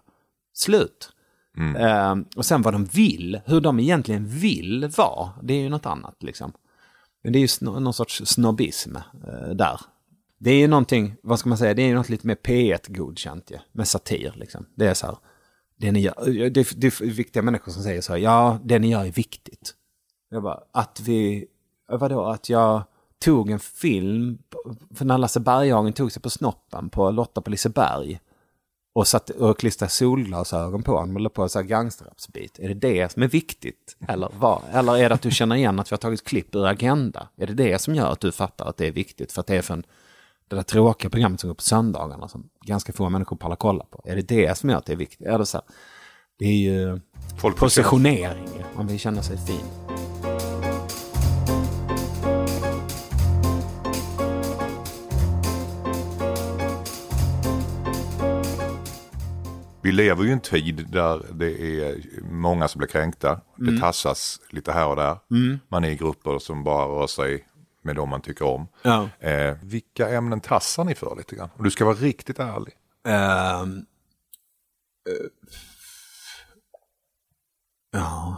Slut. 0.54 1.13
Mm. 1.56 1.76
Ehm, 1.76 2.24
och 2.36 2.44
sen 2.46 2.62
vad 2.62 2.74
de 2.74 2.84
vill, 2.84 3.40
hur 3.46 3.60
de 3.60 3.80
egentligen 3.80 4.26
vill 4.28 4.90
vara, 4.96 5.30
det 5.42 5.54
är 5.54 5.60
ju 5.60 5.68
något 5.68 5.86
annat 5.86 6.22
liksom. 6.22 6.52
Men 7.22 7.32
det 7.32 7.38
är 7.38 7.40
ju 7.40 7.46
sno- 7.46 7.80
någon 7.80 7.94
sorts 7.94 8.22
snobbism 8.26 8.96
eh, 8.96 9.48
där. 9.54 9.80
Det 10.38 10.50
är 10.50 10.58
ju 10.58 10.66
någonting, 10.68 11.14
vad 11.22 11.38
ska 11.38 11.48
man 11.48 11.58
säga, 11.58 11.74
det 11.74 11.82
är 11.82 11.86
ju 11.86 11.94
något 11.94 12.08
lite 12.08 12.26
mer 12.26 12.34
P1 12.34 12.92
godkänt 12.96 13.50
ju, 13.50 13.58
med 13.72 13.88
satir 13.88 14.32
liksom. 14.36 14.66
Det 14.74 14.86
är 14.86 14.94
så 14.94 15.06
här, 15.06 15.16
det 15.76 15.92
ni 15.92 16.00
gör, 16.00 16.28
eh, 16.28 16.50
det, 16.50 16.60
är- 16.60 16.76
det 16.80 16.86
är 16.86 17.10
viktiga 17.10 17.42
människor 17.42 17.72
som 17.72 17.82
säger 17.82 18.00
så 18.00 18.12
här, 18.12 18.20
ja, 18.20 18.58
det 18.64 18.78
ni 18.78 18.90
gör 18.90 19.04
är 19.04 19.10
viktigt. 19.12 19.74
Jag 20.30 20.42
bara, 20.42 20.60
att 20.72 21.00
vi, 21.00 21.46
eh, 21.92 21.98
vadå, 21.98 22.24
att 22.24 22.48
jag 22.48 22.82
tog 23.24 23.50
en 23.50 23.58
film, 23.60 24.38
för 24.94 25.04
när 25.04 25.18
Lasse 25.18 25.40
Berghagen 25.40 25.92
tog 25.92 26.12
sig 26.12 26.22
på 26.22 26.30
snoppen 26.30 26.90
på 26.90 27.10
Lotta 27.10 27.40
på 27.40 27.50
Liseberg 27.50 28.20
och, 28.94 29.06
satt, 29.08 29.30
och 29.30 29.58
klistrade 29.58 29.92
solglasögon 29.92 30.82
på 30.82 30.96
honom 30.96 31.16
och 31.16 31.20
la 31.20 31.28
på 31.28 31.42
här 31.42 31.62
gangsterrapsbit. 31.62 32.58
Är 32.58 32.68
det 32.68 32.74
det 32.74 33.12
som 33.12 33.22
är 33.22 33.28
viktigt? 33.28 33.96
Eller, 34.08 34.28
vad? 34.38 34.62
Eller 34.72 34.96
är 34.96 35.08
det 35.08 35.14
att 35.14 35.22
du 35.22 35.30
känner 35.30 35.56
igen 35.56 35.80
att 35.80 35.92
vi 35.92 35.94
har 35.94 35.98
tagit 35.98 36.24
klipp 36.24 36.54
ur 36.54 36.66
Agenda? 36.66 37.28
Är 37.36 37.46
det 37.46 37.54
det 37.54 37.78
som 37.78 37.94
gör 37.94 38.12
att 38.12 38.20
du 38.20 38.32
fattar 38.32 38.66
att 38.66 38.76
det 38.76 38.86
är 38.86 38.92
viktigt? 38.92 39.32
För 39.32 39.40
att 39.40 39.46
det 39.46 39.56
är 39.56 39.62
för 39.62 39.74
en, 39.74 39.84
det 40.48 40.56
där 40.56 40.62
tråkiga 40.62 41.10
programmet 41.10 41.40
som 41.40 41.48
går 41.48 41.54
på 41.54 41.62
söndagarna 41.62 42.28
som 42.28 42.48
ganska 42.66 42.92
få 42.92 43.08
människor 43.08 43.36
pallar 43.36 43.56
kolla 43.56 43.84
på. 43.84 44.02
Är 44.04 44.16
det 44.16 44.22
det 44.22 44.58
som 44.58 44.70
gör 44.70 44.76
att 44.76 44.86
det 44.86 44.92
är 44.92 44.96
viktigt? 44.96 45.26
Är 45.26 45.38
det, 45.38 45.46
så 45.46 45.56
här, 45.56 45.66
det 46.38 46.44
är 46.44 46.56
ju 46.56 47.00
Folk 47.38 47.56
positionering. 47.56 48.64
Man 48.76 48.86
vill 48.86 48.98
känna 48.98 49.22
sig 49.22 49.38
fin. 49.38 50.13
Vi 59.84 59.92
lever 59.92 60.24
ju 60.24 60.28
i 60.28 60.32
en 60.32 60.40
tid 60.40 60.86
där 60.88 61.22
det 61.32 61.80
är 61.80 61.96
många 62.22 62.68
som 62.68 62.78
blir 62.78 62.88
kränkta. 62.88 63.40
Det 63.56 63.80
tassas 63.80 64.40
lite 64.50 64.72
här 64.72 64.86
och 64.86 64.96
där. 64.96 65.18
Man 65.68 65.84
är 65.84 65.88
i 65.88 65.96
grupper 65.96 66.38
som 66.38 66.64
bara 66.64 66.84
rör 66.84 67.06
sig 67.06 67.46
med 67.82 67.96
dem 67.96 68.08
man 68.08 68.20
tycker 68.20 68.44
om. 68.44 68.68
Ja. 68.82 69.08
Eh, 69.18 69.56
vilka 69.62 70.08
ämnen 70.08 70.40
tassar 70.40 70.84
ni 70.84 70.94
för 70.94 71.16
lite 71.16 71.36
grann? 71.36 71.50
Om 71.56 71.64
du 71.64 71.70
ska 71.70 71.84
vara 71.84 71.94
riktigt 71.94 72.38
ärlig. 72.38 72.74
Ehm, 73.08 73.86
eh, 75.08 75.26
ja. 77.90 78.36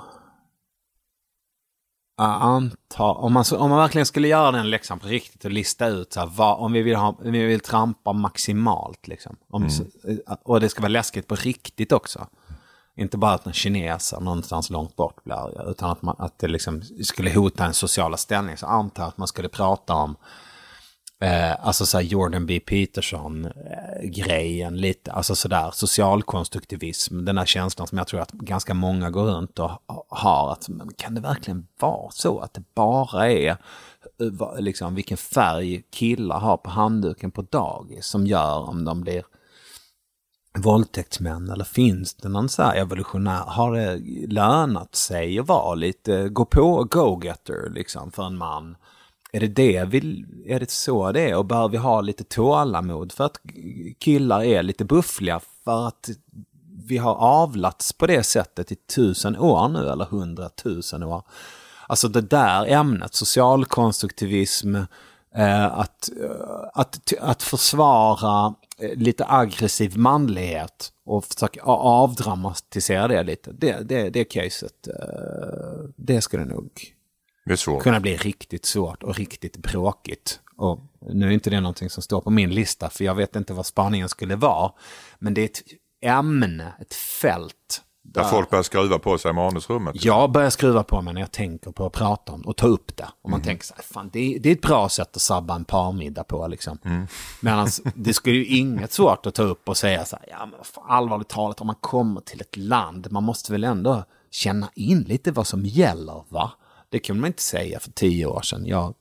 Jag 2.19 2.43
antar, 2.43 3.15
om 3.19 3.33
man, 3.33 3.45
om 3.57 3.71
man 3.71 3.79
verkligen 3.79 4.07
skulle 4.07 4.29
göra 4.29 4.51
den 4.53 4.71
läxan 4.71 4.99
på 4.99 5.07
riktigt 5.07 5.45
och 5.45 5.51
lista 5.51 5.87
ut 5.87 6.13
så 6.13 6.21
här, 6.21 6.27
vad, 6.27 6.59
om 6.59 6.73
vi 6.73 6.83
vill, 6.83 6.97
ha, 6.97 7.09
om 7.09 7.33
vi 7.33 7.45
vill 7.47 7.61
trampa 7.61 8.13
maximalt 8.13 9.09
liksom. 9.09 9.37
Om, 9.51 9.71
så- 9.71 9.85
Och 10.43 10.61
det 10.61 10.69
ska 10.69 10.81
vara 10.81 10.89
läskigt 10.93 11.27
på 11.29 11.35
riktigt 11.35 11.93
också. 11.93 12.27
Inte 12.97 13.17
bara 13.19 13.33
att 13.33 13.47
en 13.47 13.53
kineser 13.53 14.21
någonstans 14.21 14.71
långt 14.71 14.97
bort 14.97 15.25
blir 15.25 15.71
utan 15.71 15.91
att, 15.91 16.03
man, 16.03 16.17
att 16.19 16.39
det 16.39 16.49
liksom 16.49 16.83
skulle 16.83 17.31
hota 17.31 17.65
en 17.65 17.75
sociala 17.75 18.17
ställning. 18.17 18.57
Så 18.57 18.67
antar 18.67 19.09
att 19.09 19.19
man 19.19 19.29
skulle 19.29 19.49
prata 19.49 19.95
om 19.95 20.17
Eh, 21.21 21.67
alltså 21.67 21.87
såhär 21.87 22.05
Jordan 22.05 22.47
B. 22.47 22.61
Peterson-grejen 22.61 24.77
lite, 24.77 25.13
alltså 25.13 25.35
sådär 25.35 25.71
socialkonstruktivism, 25.73 27.25
den 27.25 27.39
här 27.39 27.47
känslan 27.47 27.87
som 27.87 27.99
jag 27.99 28.07
tror 28.07 28.21
att 28.21 28.33
ganska 28.33 28.75
många 28.75 29.11
går 29.11 29.25
runt 29.25 29.59
och 29.59 29.71
har. 30.09 30.53
Att, 30.53 30.69
men 30.69 30.93
kan 30.93 31.15
det 31.15 31.21
verkligen 31.21 31.67
vara 31.81 32.11
så 32.11 32.39
att 32.39 32.55
det 32.55 32.63
bara 32.75 33.33
är 33.33 33.51
eh, 33.51 33.57
liksom, 34.59 34.95
vilken 34.95 35.17
färg 35.17 35.83
killar 35.91 36.39
har 36.39 36.57
på 36.57 36.71
handduken 36.71 37.31
på 37.31 37.43
dagis 37.43 38.07
som 38.07 38.27
gör 38.27 38.69
om 38.69 38.85
de 38.85 39.01
blir 39.01 39.25
våldtäktsmän 40.59 41.51
eller 41.51 41.65
finns 41.65 42.15
det 42.15 42.29
någon 42.29 42.49
så 42.49 42.63
här 42.63 42.77
evolutionär, 42.77 43.45
har 43.47 43.73
det 43.73 43.99
lönat 44.33 44.95
sig 44.95 45.39
att 45.39 45.49
vara 45.49 45.75
lite, 45.75 46.29
gå 46.29 46.45
på 46.45 46.87
go-getter 46.91 47.71
liksom 47.71 48.13
för 48.13 48.23
en 48.23 48.39
man? 48.39 48.77
Är 49.37 49.41
det 49.41 49.47
det 49.47 49.85
vi, 49.85 50.25
är 50.47 50.61
det 50.61 50.71
så 50.71 51.13
det 51.13 51.31
är 51.31 51.37
och 51.37 51.45
bör 51.45 51.69
vi 51.69 51.77
ha 51.77 52.01
lite 52.01 52.25
tålamod 52.25 53.13
för 53.13 53.25
att 53.25 53.41
killar 53.99 54.45
är 54.45 54.63
lite 54.63 54.85
buffliga 54.85 55.41
för 55.65 55.87
att 55.89 56.11
vi 56.87 56.97
har 56.97 57.15
avlats 57.15 57.93
på 57.93 58.07
det 58.07 58.23
sättet 58.23 58.73
i 58.73 58.75
tusen 58.75 59.37
år 59.37 59.69
nu 59.69 59.89
eller 59.89 60.05
hundratusen 60.05 61.03
år. 61.03 61.23
Alltså 61.87 62.09
det 62.09 62.21
där 62.21 62.67
ämnet, 62.67 63.15
socialkonstruktivism, 63.15 64.75
eh, 65.35 65.79
att, 65.79 66.11
eh, 66.23 66.69
att, 66.75 67.13
att 67.21 67.43
försvara 67.43 68.55
eh, 68.79 68.99
lite 68.99 69.27
aggressiv 69.29 69.99
manlighet 69.99 70.93
och 71.05 71.25
försöka 71.25 71.63
avdramatisera 71.63 73.09
det 73.09 73.23
lite. 73.23 73.53
Det, 73.53 73.89
det, 73.89 74.11
det 74.11 74.25
caset, 74.25 74.89
det 75.97 76.21
skulle 76.21 76.45
nog 76.45 76.71
Det 76.75 76.96
kunna 77.83 78.01
bli 78.01 78.17
riktigt 78.17 78.65
svårt 78.67 79.03
och 79.03 79.15
riktigt 79.15 79.57
bråkigt. 79.57 80.41
Och 80.57 80.81
nu 81.01 81.27
är 81.27 81.31
inte 81.31 81.51
det 81.51 81.61
någonting 81.61 81.91
som 81.91 82.03
står 82.03 82.21
på 82.21 82.31
min 82.31 82.51
lista, 82.51 82.91
för 82.91 83.05
jag 83.05 83.15
vet 83.15 83.37
inte 83.37 83.53
vad 83.55 83.67
spaningen 83.67 84.09
skulle 84.09 84.37
vara. 84.37 84.73
Men 85.19 85.35
det 85.35 85.41
är 85.41 85.45
ett 85.45 85.63
ämne, 86.05 86.73
ett 86.81 86.95
fält. 86.95 87.83
Där 88.09 88.25
folk 88.25 88.51
börjar 88.51 88.63
skruva 88.63 88.99
på 88.99 89.19
sig 89.19 89.31
i 89.31 89.35
manusrummet. 89.35 90.05
Jag 90.05 90.31
börjar 90.33 90.51
skruva 90.51 90.83
på 90.83 91.03
mig 91.03 91.15
när 91.15 91.21
jag 91.21 91.33
tänker 91.33 91.71
på 91.71 91.87
att 91.87 91.93
prata 91.93 92.33
om 92.33 92.41
och 92.41 92.57
ta 92.57 92.67
upp 92.67 92.97
det. 92.97 93.09
Och 93.23 93.31
man 93.31 93.41
Mhm. 93.41 93.45
tänker 93.47 93.65
så 93.65 93.75
här, 93.75 93.83
fan 93.83 94.11
det 94.13 94.35
är, 94.35 94.39
det 94.39 94.49
är 94.49 94.53
ett 94.53 94.61
bra 94.63 94.89
sätt 94.89 95.17
att 95.17 95.23
sabba 95.23 95.55
en 95.55 95.65
parmiddag 95.65 96.25
på 96.25 96.47
liksom. 96.47 96.79
Mm. 96.85 97.07
Medan 97.41 97.69
det 97.95 98.15
skulle 98.15 98.37
ju 98.37 98.47
inget 98.47 98.93
svårt 98.93 99.27
att 99.27 99.35
ta 99.35 99.43
upp 99.43 99.69
och 99.69 99.77
säga 99.77 100.05
så 100.05 100.17
här, 100.17 100.27
ja 100.31 100.47
men 100.47 100.65
fan, 100.65 100.85
allvarligt 100.89 101.29
talat 101.29 101.61
om 101.61 101.67
man 101.67 101.77
kommer 101.81 102.21
till 102.21 102.41
ett 102.41 102.57
land, 102.57 103.07
man 103.11 103.23
måste 103.25 103.53
väl 103.53 103.65
ändå 103.65 104.05
känna 104.31 104.69
in 104.75 105.03
lite 105.03 105.33
vad 105.33 105.47
som 105.47 105.67
gäller 105.67 106.25
va? 106.29 106.53
Det 106.89 106.99
kunde 106.99 107.21
man 107.21 107.29
inte 107.29 107.43
säga 107.43 107.81
för 107.81 107.91
tio 107.91 108.27
år 108.27 108.43
sedan. 108.43 108.67
Jag, 108.67 108.95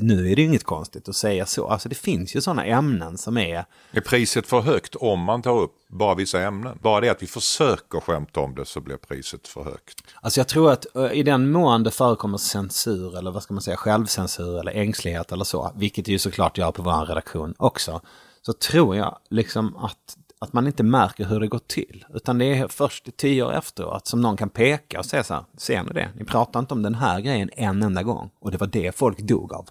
nu 0.00 0.32
är 0.32 0.36
det 0.36 0.42
ju 0.42 0.48
inget 0.48 0.64
konstigt 0.64 1.08
att 1.08 1.16
säga 1.16 1.46
så. 1.46 1.68
Alltså 1.68 1.88
det 1.88 1.94
finns 1.94 2.36
ju 2.36 2.40
sådana 2.40 2.64
ämnen 2.64 3.18
som 3.18 3.38
är 3.38 3.64
Är 3.90 4.00
priset 4.00 4.46
för 4.46 4.60
högt 4.60 4.94
om 4.94 5.20
man 5.20 5.42
tar 5.42 5.60
upp 5.60 5.72
bara 5.88 6.14
vissa 6.14 6.42
ämnen? 6.42 6.78
Bara 6.82 7.00
det 7.00 7.08
att 7.08 7.22
vi 7.22 7.26
försöker 7.26 8.00
skämta 8.00 8.40
om 8.40 8.54
det 8.54 8.64
så 8.64 8.80
blir 8.80 8.96
priset 8.96 9.48
för 9.48 9.64
högt. 9.64 10.02
Alltså 10.20 10.40
jag 10.40 10.48
tror 10.48 10.72
att 10.72 10.96
eh, 10.96 11.12
i 11.12 11.22
den 11.22 11.50
mån 11.50 11.82
det 11.82 11.90
förekommer 11.90 12.38
censur 12.38 13.18
eller 13.18 13.30
vad 13.30 13.42
ska 13.42 13.54
man 13.54 13.62
säga, 13.62 13.76
självcensur 13.76 14.60
eller 14.60 14.72
ängslighet 14.72 15.32
eller 15.32 15.44
så, 15.44 15.72
vilket 15.76 16.04
det 16.04 16.12
ju 16.12 16.18
såklart 16.18 16.58
gör 16.58 16.72
på 16.72 16.82
vår 16.82 17.06
redaktion 17.06 17.54
också, 17.58 18.00
så 18.42 18.52
tror 18.52 18.96
jag 18.96 19.18
liksom 19.30 19.76
att, 19.76 20.16
att 20.38 20.52
man 20.52 20.66
inte 20.66 20.82
märker 20.82 21.24
hur 21.24 21.40
det 21.40 21.48
går 21.48 21.60
till. 21.66 22.04
Utan 22.14 22.38
det 22.38 22.44
är 22.44 22.68
först 22.68 23.16
tio 23.16 23.42
år 23.42 23.52
efteråt 23.52 24.06
som 24.06 24.20
någon 24.20 24.36
kan 24.36 24.48
peka 24.48 24.98
och 24.98 25.06
säga 25.06 25.24
så 25.24 25.34
här, 25.34 25.44
ser 25.56 25.82
ni 25.82 25.92
det? 25.92 26.08
Ni 26.14 26.24
pratar 26.24 26.60
inte 26.60 26.74
om 26.74 26.82
den 26.82 26.94
här 26.94 27.20
grejen 27.20 27.50
en 27.52 27.82
enda 27.82 28.02
gång. 28.02 28.30
Och 28.40 28.50
det 28.50 28.58
var 28.58 28.66
det 28.66 28.96
folk 28.96 29.18
dog 29.18 29.52
av. 29.52 29.68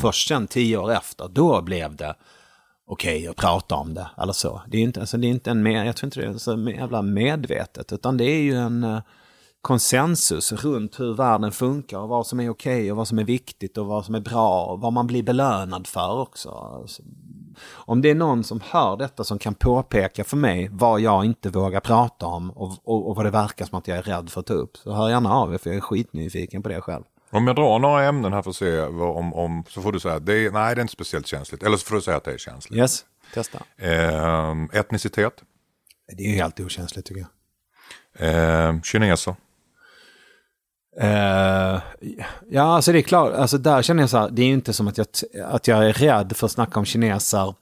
Först 0.00 0.28
sen 0.28 0.46
tio 0.46 0.76
år 0.76 0.92
efter, 0.92 1.28
då 1.28 1.62
blev 1.62 1.96
det 1.96 2.14
okej 2.86 3.28
att 3.28 3.36
prata 3.36 3.74
om 3.74 3.94
det. 3.94 4.10
Eller 4.18 4.32
så. 4.32 4.62
Det 4.68 4.78
är 4.78 4.82
inte, 4.82 5.00
alltså 5.00 5.16
det 5.16 5.26
är 5.26 5.28
inte 5.28 5.50
en, 5.50 5.62
med, 5.62 5.86
jag 5.86 5.96
tror 5.96 6.06
inte 6.06 6.20
det 6.20 6.26
är 6.26 6.38
så 6.38 6.70
jävla 6.70 7.02
medvetet, 7.02 7.92
utan 7.92 8.16
det 8.16 8.24
är 8.24 8.40
ju 8.40 8.54
en 8.54 8.84
eh, 8.84 9.00
konsensus 9.60 10.52
runt 10.52 11.00
hur 11.00 11.14
världen 11.14 11.52
funkar 11.52 11.98
och 11.98 12.08
vad 12.08 12.26
som 12.26 12.40
är 12.40 12.50
okej 12.50 12.90
och 12.90 12.96
vad 12.96 13.08
som 13.08 13.18
är 13.18 13.24
viktigt 13.24 13.78
och 13.78 13.86
vad 13.86 14.04
som 14.04 14.14
är 14.14 14.20
bra 14.20 14.64
och 14.64 14.80
vad 14.80 14.92
man 14.92 15.06
blir 15.06 15.22
belönad 15.22 15.86
för 15.86 16.20
också. 16.20 16.84
Om 17.70 18.02
det 18.02 18.10
är 18.10 18.14
någon 18.14 18.44
som 18.44 18.60
hör 18.64 18.96
detta 18.96 19.24
som 19.24 19.38
kan 19.38 19.54
påpeka 19.54 20.24
för 20.24 20.36
mig 20.36 20.68
vad 20.72 21.00
jag 21.00 21.24
inte 21.24 21.50
vågar 21.50 21.80
prata 21.80 22.26
om 22.26 22.50
och, 22.50 22.72
och, 22.84 23.08
och 23.08 23.16
vad 23.16 23.26
det 23.26 23.30
verkar 23.30 23.64
som 23.64 23.78
att 23.78 23.88
jag 23.88 23.98
är 23.98 24.02
rädd 24.02 24.30
för 24.30 24.40
att 24.40 24.46
ta 24.46 24.54
upp, 24.54 24.76
så 24.76 24.92
hör 24.92 25.10
gärna 25.10 25.34
av 25.34 25.54
er 25.54 25.58
för 25.58 25.70
jag 25.70 25.76
är 25.76 25.80
skitnyfiken 25.80 26.62
på 26.62 26.68
det 26.68 26.80
själv. 26.80 27.04
Om 27.30 27.46
jag 27.46 27.56
drar 27.56 27.78
några 27.78 28.04
ämnen 28.04 28.32
här 28.32 28.42
för 28.42 28.50
att 28.50 28.56
se 28.56 28.80
om, 28.80 29.34
om, 29.34 29.64
så 29.68 29.82
får 29.82 29.92
du 29.92 30.00
säga 30.00 30.18
det 30.18 30.32
är, 30.32 30.50
nej 30.50 30.74
det 30.74 30.80
är 30.80 30.82
inte 30.82 30.92
speciellt 30.92 31.26
känsligt. 31.26 31.62
Eller 31.62 31.76
så 31.76 31.86
får 31.86 31.94
du 31.94 32.02
säga 32.02 32.16
att 32.16 32.24
det 32.24 32.32
är 32.32 32.38
känsligt. 32.38 32.78
Yes, 32.78 33.04
testa. 33.34 33.58
Eh, 33.76 34.54
etnicitet. 34.72 35.42
Det 36.16 36.22
är 36.22 36.28
ju 36.28 36.34
helt 36.34 36.60
okänsligt 36.60 37.08
tycker 37.08 37.20
jag. 37.20 37.30
Eh, 38.28 38.80
kineser. 38.82 39.34
Uh, 41.02 41.80
ja, 42.48 42.62
alltså 42.62 42.92
det 42.92 42.98
är 42.98 43.02
klart, 43.02 43.34
alltså 43.34 43.58
där 43.58 43.82
känner 43.82 44.02
jag 44.02 44.10
så 44.10 44.18
här, 44.18 44.28
det 44.30 44.42
är 44.42 44.46
ju 44.46 44.52
inte 44.52 44.72
som 44.72 44.88
att 44.88 44.98
jag, 44.98 45.06
att 45.44 45.68
jag 45.68 45.88
är 45.88 45.92
rädd 45.92 46.36
för 46.36 46.46
att 46.46 46.52
snacka 46.52 46.78
om 46.78 46.84
kineser 46.84 47.54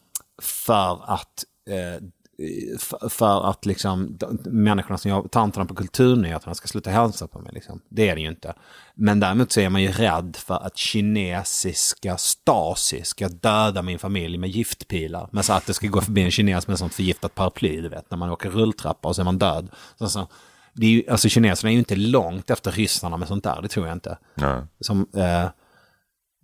för 0.43 1.12
att, 1.12 1.45
eh, 1.70 2.03
uh, 2.03 2.78
för, 2.78 3.09
för 3.09 3.51
att 3.51 3.66
liksom 3.66 4.18
människorna 4.45 4.99
som 4.99 5.11
jag, 5.11 5.30
tanterna 5.30 5.66
på 5.66 5.74
kulturnyheterna 5.74 6.55
ska 6.55 6.68
sluta 6.68 6.91
hälsa 6.91 7.26
på 7.26 7.39
mig. 7.39 7.53
Liksom. 7.55 7.80
Det 7.89 8.09
är 8.09 8.14
det 8.14 8.20
ju 8.20 8.28
inte. 8.28 8.55
Men 8.95 9.20
däremot 9.20 9.53
så 9.53 9.61
är 9.61 9.68
man 9.68 9.82
ju 9.82 9.93
rädd 9.93 10.37
för 10.37 10.55
att 10.55 10.76
kinesiska 10.76 12.16
Stasi 12.16 13.03
ska 13.05 13.28
döda 13.28 13.82
min 13.82 13.99
familj 13.99 14.39
med 14.39 14.51
giftpilar. 14.51 15.28
Men 15.32 15.43
så 15.43 15.53
att 15.53 15.66
det 15.66 15.74
ska 15.74 15.87
gå 15.89 16.01
förbi 16.01 16.22
en 16.22 16.30
kines 16.30 16.68
med 16.68 16.78
sånt 16.78 16.95
förgiftat 16.95 17.34
paraply, 17.34 17.80
du 17.80 17.89
vet, 17.89 18.11
när 18.11 18.18
man 18.18 18.30
åker 18.30 18.51
rulltrappa 18.51 19.09
och 19.09 19.16
så 19.16 19.22
är 19.22 19.24
man 19.24 19.39
död. 19.39 19.70
Så, 19.99 20.09
så, 20.09 20.28
det 20.77 20.87
är 20.87 20.91
ju, 20.91 21.03
alltså 21.09 21.29
kineserna 21.29 21.70
är 21.70 21.72
ju 21.72 21.79
inte 21.79 21.97
långt 21.97 22.51
efter 22.51 22.70
ryssarna 22.70 23.16
med 23.16 23.29
sånt 23.29 23.45
där, 23.45 23.62
det 23.62 23.68
tror 23.68 23.87
jag 23.87 23.97
inte. 23.97 24.18
Nej. 24.35 24.62
Som, 24.81 25.07
eh, 25.16 25.49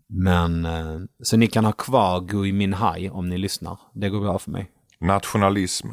men, 0.08 0.64
eh, 0.64 1.00
så 1.22 1.36
ni 1.36 1.46
kan 1.46 1.64
ha 1.64 1.72
kvar 1.72 2.20
Gui 2.20 2.52
Minhai 2.52 3.10
om 3.10 3.28
ni 3.28 3.38
lyssnar. 3.38 3.78
Det 3.94 4.08
går 4.08 4.20
bra 4.20 4.38
för 4.38 4.50
mig. 4.50 4.70
Nationalism. 5.00 5.88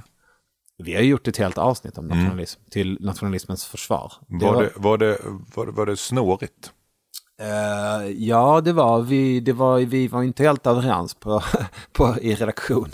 Vi 0.83 0.95
har 0.95 1.01
gjort 1.01 1.27
ett 1.27 1.37
helt 1.37 1.57
avsnitt 1.57 1.97
om 1.97 2.07
nationalism, 2.07 2.61
till 2.71 2.97
nationalismens 3.01 3.65
försvar. 3.65 4.13
Det 4.27 4.45
Var 4.45 4.63
det, 4.63 4.71
var, 4.75 4.97
det, 4.97 5.17
var, 5.55 5.65
det, 5.65 5.71
var 5.71 5.85
det 5.85 5.97
snårigt? 5.97 6.71
Uh, 7.41 8.11
ja, 8.11 8.61
det 8.61 8.73
var 8.73 9.01
vi. 9.01 9.39
Det 9.39 9.53
var, 9.53 9.79
vi 9.79 10.07
var 10.07 10.23
inte 10.23 10.43
helt 10.43 10.67
överens 10.67 11.13
på, 11.13 11.43
på, 11.91 12.15
i 12.21 12.35
redaktionen 12.35 12.91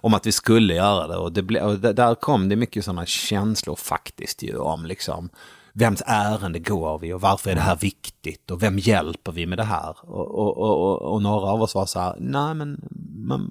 om 0.00 0.14
att 0.14 0.26
vi 0.26 0.32
skulle 0.32 0.74
göra 0.74 1.06
det. 1.06 1.16
Och, 1.16 1.32
det 1.32 1.42
ble, 1.42 1.62
och 1.62 1.78
där 1.78 2.14
kom 2.14 2.48
det 2.48 2.56
mycket 2.56 2.84
sådana 2.84 3.06
känslor 3.06 3.76
faktiskt 3.76 4.42
ju 4.42 4.56
om 4.56 4.86
liksom 4.86 5.30
vems 5.78 6.02
ärende 6.06 6.58
går 6.58 6.98
vi 6.98 7.12
och 7.12 7.20
varför 7.20 7.50
är 7.50 7.54
det 7.54 7.60
här 7.60 7.76
viktigt 7.76 8.50
och 8.50 8.62
vem 8.62 8.78
hjälper 8.78 9.32
vi 9.32 9.46
med 9.46 9.58
det 9.58 9.64
här? 9.64 9.96
Och, 10.02 10.34
och, 10.34 10.58
och, 10.58 10.82
och, 10.82 11.12
och 11.12 11.22
några 11.22 11.46
av 11.46 11.62
oss 11.62 11.74
var 11.74 11.86
så 11.86 12.00
här, 12.00 12.16
nej 12.18 12.54
men, 12.54 12.80
men 13.14 13.48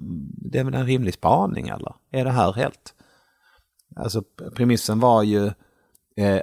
det 0.50 0.58
är 0.58 0.64
väl 0.64 0.74
en 0.74 0.86
rimlig 0.86 1.14
spaning 1.14 1.68
eller? 1.68 1.94
Är 2.10 2.24
det 2.24 2.30
här 2.30 2.52
helt? 2.52 2.94
Alltså 3.96 4.22
premissen 4.56 5.00
var 5.00 5.22
ju, 5.22 5.46
eh, 6.16 6.40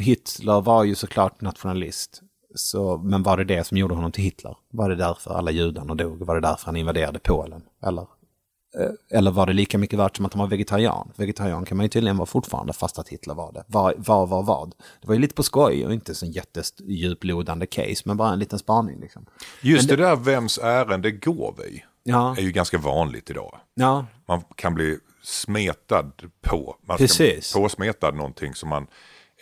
Hitler 0.00 0.60
var 0.60 0.84
ju 0.84 0.94
såklart 0.94 1.40
nationalist. 1.40 2.22
Så, 2.54 2.98
men 2.98 3.22
var 3.22 3.36
det 3.36 3.44
det 3.44 3.64
som 3.64 3.76
gjorde 3.76 3.94
honom 3.94 4.12
till 4.12 4.24
Hitler? 4.24 4.56
Var 4.70 4.88
det 4.88 4.96
därför 4.96 5.34
alla 5.34 5.50
judarna 5.50 5.94
dog? 5.94 6.26
Var 6.26 6.34
det 6.34 6.40
därför 6.40 6.66
han 6.66 6.76
invaderade 6.76 7.18
Polen? 7.18 7.62
Eller, 7.86 8.02
eh, 8.78 9.18
eller 9.18 9.30
var 9.30 9.46
det 9.46 9.52
lika 9.52 9.78
mycket 9.78 9.98
värt 9.98 10.16
som 10.16 10.26
att 10.26 10.32
han 10.34 10.40
var 10.40 10.46
vegetarian? 10.46 11.12
Vegetarian 11.16 11.64
kan 11.64 11.76
man 11.76 11.84
ju 11.84 11.88
tydligen 11.88 12.16
vara 12.16 12.26
fortfarande 12.26 12.72
fast 12.72 12.98
att 12.98 13.08
Hitler 13.08 13.34
var 13.34 13.52
det. 13.52 13.64
Vad 13.66 13.94
var, 14.06 14.26
var 14.26 14.42
vad? 14.42 14.74
Det 15.00 15.06
var 15.06 15.14
ju 15.14 15.20
lite 15.20 15.34
på 15.34 15.42
skoj 15.42 15.86
och 15.86 15.92
inte 15.92 16.14
så 16.14 16.26
jättedjuplodande 16.26 17.66
case, 17.66 18.02
men 18.04 18.16
bara 18.16 18.32
en 18.32 18.38
liten 18.38 18.58
spaning 18.58 19.00
liksom. 19.00 19.26
Just 19.62 19.88
det, 19.88 19.96
där 19.96 20.16
vems 20.16 20.58
ärende 20.58 21.10
går 21.10 21.54
vi 21.58 21.84
Ja, 22.02 22.36
är 22.36 22.42
ju 22.42 22.52
ganska 22.52 22.78
vanligt 22.78 23.30
idag. 23.30 23.58
ja, 23.74 24.06
Man 24.28 24.42
kan 24.56 24.74
bli 24.74 24.98
smetad 25.22 26.12
på. 26.42 26.76
Man 26.88 26.96
Precis. 26.96 27.46
Ska 27.46 27.58
påsmetad 27.60 28.14
någonting 28.14 28.54
som 28.54 28.68
man 28.68 28.86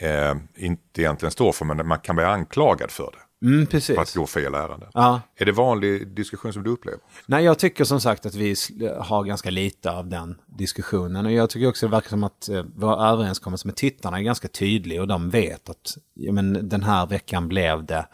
eh, 0.00 0.34
inte 0.56 1.02
egentligen 1.02 1.30
står 1.32 1.52
för 1.52 1.64
men 1.64 1.86
man 1.86 1.98
kan 1.98 2.16
bli 2.16 2.24
anklagad 2.24 2.90
för 2.90 3.10
det. 3.12 3.46
mm, 3.46 3.66
För 3.66 3.76
att 3.78 3.86
precis. 3.86 4.14
gå 4.16 4.26
fel 4.26 4.54
ärende. 4.54 4.88
Ja. 4.94 5.20
Är 5.36 5.44
det 5.44 5.52
vanlig 5.52 6.08
diskussion 6.16 6.52
som 6.52 6.62
du 6.62 6.70
upplever? 6.70 7.00
Nej, 7.26 7.44
jag 7.44 7.58
tycker 7.58 7.84
som 7.84 8.00
sagt 8.00 8.26
att 8.26 8.34
vi 8.34 8.54
har 9.00 9.24
ganska 9.24 9.50
lite 9.50 9.90
av 9.90 10.08
den 10.08 10.38
diskussionen. 10.46 11.26
Och 11.26 11.32
jag 11.32 11.50
tycker 11.50 11.68
också 11.68 11.86
det 11.86 11.90
verkar 11.92 12.08
som 12.08 12.24
att 12.24 12.48
eh, 12.48 12.64
vår 12.74 13.02
överenskommelse 13.04 13.66
med 13.68 13.76
tittarna 13.76 14.18
är 14.18 14.22
ganska 14.22 14.48
tydlig 14.48 15.00
och 15.00 15.08
de 15.08 15.30
vet 15.30 15.68
att 15.70 15.96
ja, 16.14 16.32
men, 16.32 16.68
den 16.68 16.82
här 16.82 17.06
veckan 17.06 17.48
blev 17.48 17.84
det, 17.84 18.06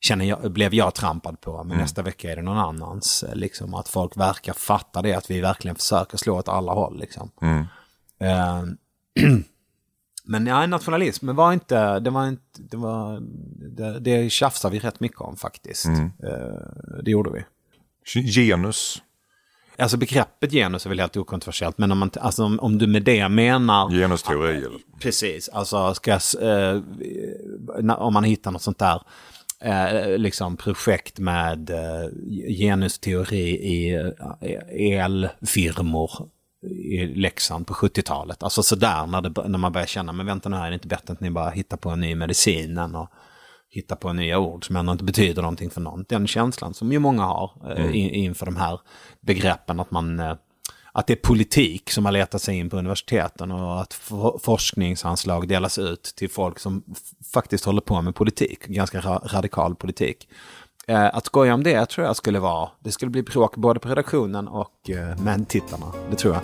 känner 0.00 0.24
jag, 0.24 0.52
blev 0.52 0.74
jag 0.74 0.94
trampad 0.94 1.40
på, 1.40 1.64
men 1.64 1.78
nästa 1.78 2.02
vecka 2.02 2.32
är 2.32 2.36
det 2.36 2.42
någon 2.42 2.58
annans. 2.58 3.22
eh, 3.22 3.34
Liksom, 3.34 3.74
att 3.74 3.88
folk 3.88 4.16
verkar 4.16 4.52
fatta 4.52 5.02
det, 5.02 5.14
att 5.14 5.30
vi 5.30 5.40
verkligen 5.40 5.74
försöker 5.76 6.18
slå 6.18 6.38
åt 6.38 6.48
alla 6.48 6.72
håll. 6.72 6.98
Liksom. 7.00 7.30
Eh, 8.20 8.62
men 10.26 10.46
ja, 10.46 10.66
nationalism 10.66 11.34
var 11.34 11.52
inte, 11.52 12.00
det 12.00 12.10
var 12.10 12.28
inte, 12.28 12.62
det 12.70 12.76
var, 12.76 13.20
det, 13.76 14.00
det 14.00 14.32
tjafsar 14.32 14.70
vi 14.70 14.78
rätt 14.78 15.00
mycket 15.00 15.20
om 15.20 15.36
faktiskt. 15.36 15.86
Eh, 15.86 17.02
det 17.02 17.10
gjorde 17.10 17.30
vi. 17.30 17.44
Genus. 18.22 19.02
Alltså 19.78 19.96
begreppet 19.96 20.52
genus 20.52 20.86
är 20.86 20.90
väl 20.90 21.00
helt 21.00 21.16
okontroversiellt, 21.16 21.78
men 21.78 21.92
om, 21.92 21.98
man, 21.98 22.10
alltså, 22.20 22.44
om, 22.44 22.60
om 22.60 22.78
du 22.78 22.86
med 22.86 23.02
det 23.02 23.28
menar... 23.28 23.90
Genusteori. 23.90 24.56
Eller? 24.56 24.80
Precis, 25.00 25.48
alltså 25.48 25.94
ska, 25.94 26.10
jag 26.10 26.72
eh, 26.72 26.82
om 27.98 28.14
man 28.14 28.24
hittar 28.24 28.50
något 28.50 28.62
sånt 28.62 28.78
där 28.78 29.02
eh, 29.60 30.18
liksom 30.18 30.56
projekt 30.56 31.18
med 31.18 31.70
eh, 31.70 32.08
genusteori 32.58 33.48
i 33.48 33.94
eh, 34.40 35.02
elfirmor 35.02 36.10
i 36.70 37.06
Leksand 37.06 37.66
på 37.66 37.74
70-talet. 37.74 38.42
Alltså 38.42 38.62
sådär 38.62 39.06
när, 39.06 39.20
det, 39.20 39.48
när 39.48 39.58
man 39.58 39.72
börjar 39.72 39.86
känna, 39.86 40.12
men 40.12 40.26
vänta 40.26 40.48
nu 40.48 40.56
här, 40.56 40.66
är 40.66 40.70
det 40.70 40.74
inte 40.74 40.88
bättre 40.88 41.12
att 41.12 41.20
ni 41.20 41.30
bara 41.30 41.50
hittar 41.50 41.76
på 41.76 41.90
en 41.90 42.00
ny 42.00 42.14
medicin 42.14 42.78
än 42.78 42.96
att 42.96 43.10
hitta 43.68 43.96
på 43.96 44.12
nya 44.12 44.38
ord 44.38 44.66
som 44.66 44.76
ändå 44.76 44.92
inte 44.92 45.04
betyder 45.04 45.42
någonting 45.42 45.70
för 45.70 45.80
någon. 45.80 46.04
Den 46.08 46.26
känslan 46.26 46.74
som 46.74 46.92
ju 46.92 46.98
många 46.98 47.22
har 47.24 47.74
eh, 47.76 47.96
in, 47.96 48.10
inför 48.10 48.46
de 48.46 48.56
här 48.56 48.80
begreppen 49.20 49.80
att 49.80 49.90
man, 49.90 50.20
eh, 50.20 50.34
att 50.92 51.06
det 51.06 51.12
är 51.12 51.16
politik 51.16 51.90
som 51.90 52.04
har 52.04 52.12
letat 52.12 52.42
sig 52.42 52.58
in 52.58 52.70
på 52.70 52.76
universiteten 52.76 53.52
och 53.52 53.80
att 53.80 53.94
for- 53.94 54.38
forskningsanslag 54.42 55.48
delas 55.48 55.78
ut 55.78 56.02
till 56.16 56.30
folk 56.30 56.58
som 56.58 56.82
faktiskt 57.32 57.64
håller 57.64 57.80
på 57.80 58.02
med 58.02 58.14
politik, 58.14 58.66
ganska 58.66 59.00
ra- 59.00 59.28
radikal 59.28 59.74
politik. 59.74 60.28
Eh, 60.88 61.14
att 61.16 61.26
skoja 61.26 61.54
om 61.54 61.62
det 61.62 61.86
tror 61.86 62.06
jag 62.06 62.16
skulle 62.16 62.38
vara, 62.38 62.70
det 62.80 62.92
skulle 62.92 63.10
bli 63.10 63.22
bråk 63.22 63.56
både 63.56 63.80
på 63.80 63.88
redaktionen 63.88 64.48
och 64.48 64.90
eh, 64.90 65.18
med 65.22 65.48
tittarna, 65.48 65.86
det 66.10 66.16
tror 66.16 66.34
jag. 66.34 66.42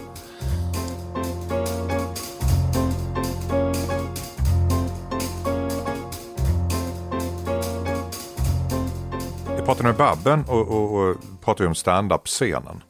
Jag 9.57 9.67
pratade 9.67 9.89
med 9.89 9.97
Babben 9.97 10.45
och, 10.49 10.69
och, 10.69 10.95
och 10.95 11.17
pratade 11.41 11.69
om 11.69 11.75
stand-up-scenen 11.75 12.83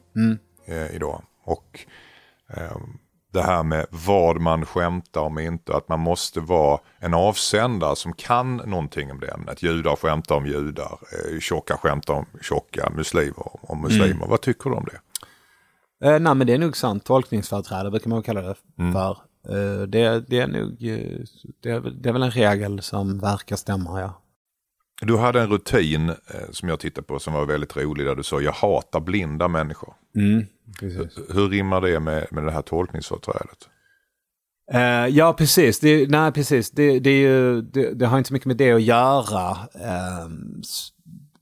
eh, 0.67 0.97
idag. 0.97 1.23
Och 1.45 1.81
eh, 2.57 2.77
det 3.33 3.43
här 3.43 3.63
med 3.63 3.87
vad 3.91 4.41
man 4.41 4.67
skämtar 4.67 5.21
om 5.21 5.39
inte. 5.39 5.77
Att 5.77 5.89
man 5.89 6.01
måste 6.01 6.41
vara 6.41 6.81
en 6.99 7.15
avsändare 7.15 7.97
som 7.97 8.13
kan 8.13 8.57
någonting 8.57 9.11
om 9.11 9.21
det 9.21 9.29
ämnet. 9.29 9.63
Judar 9.63 9.97
skämtar 9.97 10.35
om 10.35 10.47
judar, 10.47 10.99
eh, 11.33 11.39
tjocka 11.41 11.77
skämtar 11.77 12.15
om 12.15 12.27
tjocka, 12.43 12.91
muslimer 12.97 13.71
om 13.71 13.81
muslimer. 13.83 14.27
Vad 14.27 14.41
tycker 14.41 14.71
du 14.71 14.77
om 14.77 14.85
det? 14.85 14.99
Eh, 16.09 16.21
nej 16.21 16.35
men 16.35 16.47
det 16.47 16.53
är 16.55 16.59
nog 16.59 16.77
sant, 16.77 17.05
tolkningsföreträde 17.05 17.91
brukar 17.91 18.11
man 18.11 18.23
kalla 18.23 18.43
det 18.43 18.55
för. 18.93 19.11
Eh, 19.49 19.83
det, 19.83 20.21
det 20.29 20.39
är 20.39 20.47
nog, 20.47 20.71
eh, 20.85 21.19
det 21.63 21.71
är, 21.71 21.81
väl- 21.81 22.03
det 22.03 22.09
är 22.09 22.13
väl 22.13 22.23
en 22.23 22.31
regel 22.31 22.83
som 22.83 23.19
verkar 23.19 23.57
stämma 23.57 24.01
ja. 24.01 24.19
Du 25.03 25.17
hade 25.19 25.41
en 25.41 25.49
rutin 25.51 26.09
eh, 26.09 26.15
som 26.51 26.69
jag 26.69 26.81
tittade 26.81 27.07
på 27.07 27.19
som 27.19 27.33
var 27.33 27.45
väldigt 27.47 27.77
rolig 27.77 28.07
där 28.07 28.15
du 28.15 28.23
sa 28.23 28.41
jag 28.41 28.53
hatar 28.53 29.01
blinda 29.01 29.49
människor. 29.49 29.95
Hur 30.81 31.49
rimmar 31.49 31.81
det 31.81 32.01
med, 32.01 32.27
med 32.31 32.45
det 32.45 32.53
här 32.53 32.63
tolkningsföreträdet? 32.63 33.69
Eh, 34.73 35.07
ja, 35.17 35.33
precis. 35.33 35.81
Det, 35.81 36.11
nej, 36.11 36.33
precis. 36.33 36.71
Det, 36.71 36.99
det, 36.99 37.21
ju, 37.21 37.63
det, 37.63 38.07
har 38.07 38.19
inte 38.19 38.29
så 38.29 38.35
mycket 38.35 38.47
med 38.47 38.57
det 38.57 38.73
att 38.73 38.83
göra, 38.83 39.57
s- 40.63 40.89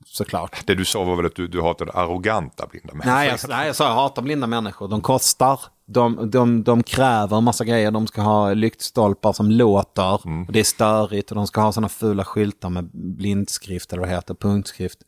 såklart. 0.05 0.63
Det 0.67 0.75
du 0.75 0.85
sa 0.85 1.03
var 1.03 1.15
väl 1.15 1.25
att 1.25 1.35
du, 1.35 1.47
du 1.47 1.61
hatade 1.61 1.91
arroganta 1.91 2.67
blinda 2.71 2.93
människor? 2.93 3.11
Nej 3.11 3.27
jag, 3.27 3.39
nej, 3.49 3.67
jag 3.67 3.75
sa 3.75 3.87
jag 3.87 3.93
hatar 3.95 4.21
blinda 4.21 4.47
människor. 4.47 4.87
De 4.87 5.01
kostar, 5.01 5.59
de, 5.85 6.29
de, 6.31 6.63
de 6.63 6.83
kräver 6.83 7.37
en 7.37 7.43
massa 7.43 7.65
grejer. 7.65 7.91
De 7.91 8.07
ska 8.07 8.21
ha 8.21 8.53
lyktstolpar 8.53 9.33
som 9.33 9.51
låter. 9.51 10.13
Och 10.47 10.51
det 10.53 10.59
är 10.59 10.63
störigt 10.63 11.31
och 11.31 11.35
de 11.35 11.47
ska 11.47 11.61
ha 11.61 11.71
sådana 11.71 11.89
fula 11.89 12.25
skyltar 12.25 12.69
med 12.69 12.89
blindskrift 12.93 13.93
eller 13.93 13.99
vad 13.99 14.09
det 14.09 14.15
heter, 14.15 14.33
punktskrift. 14.33 14.99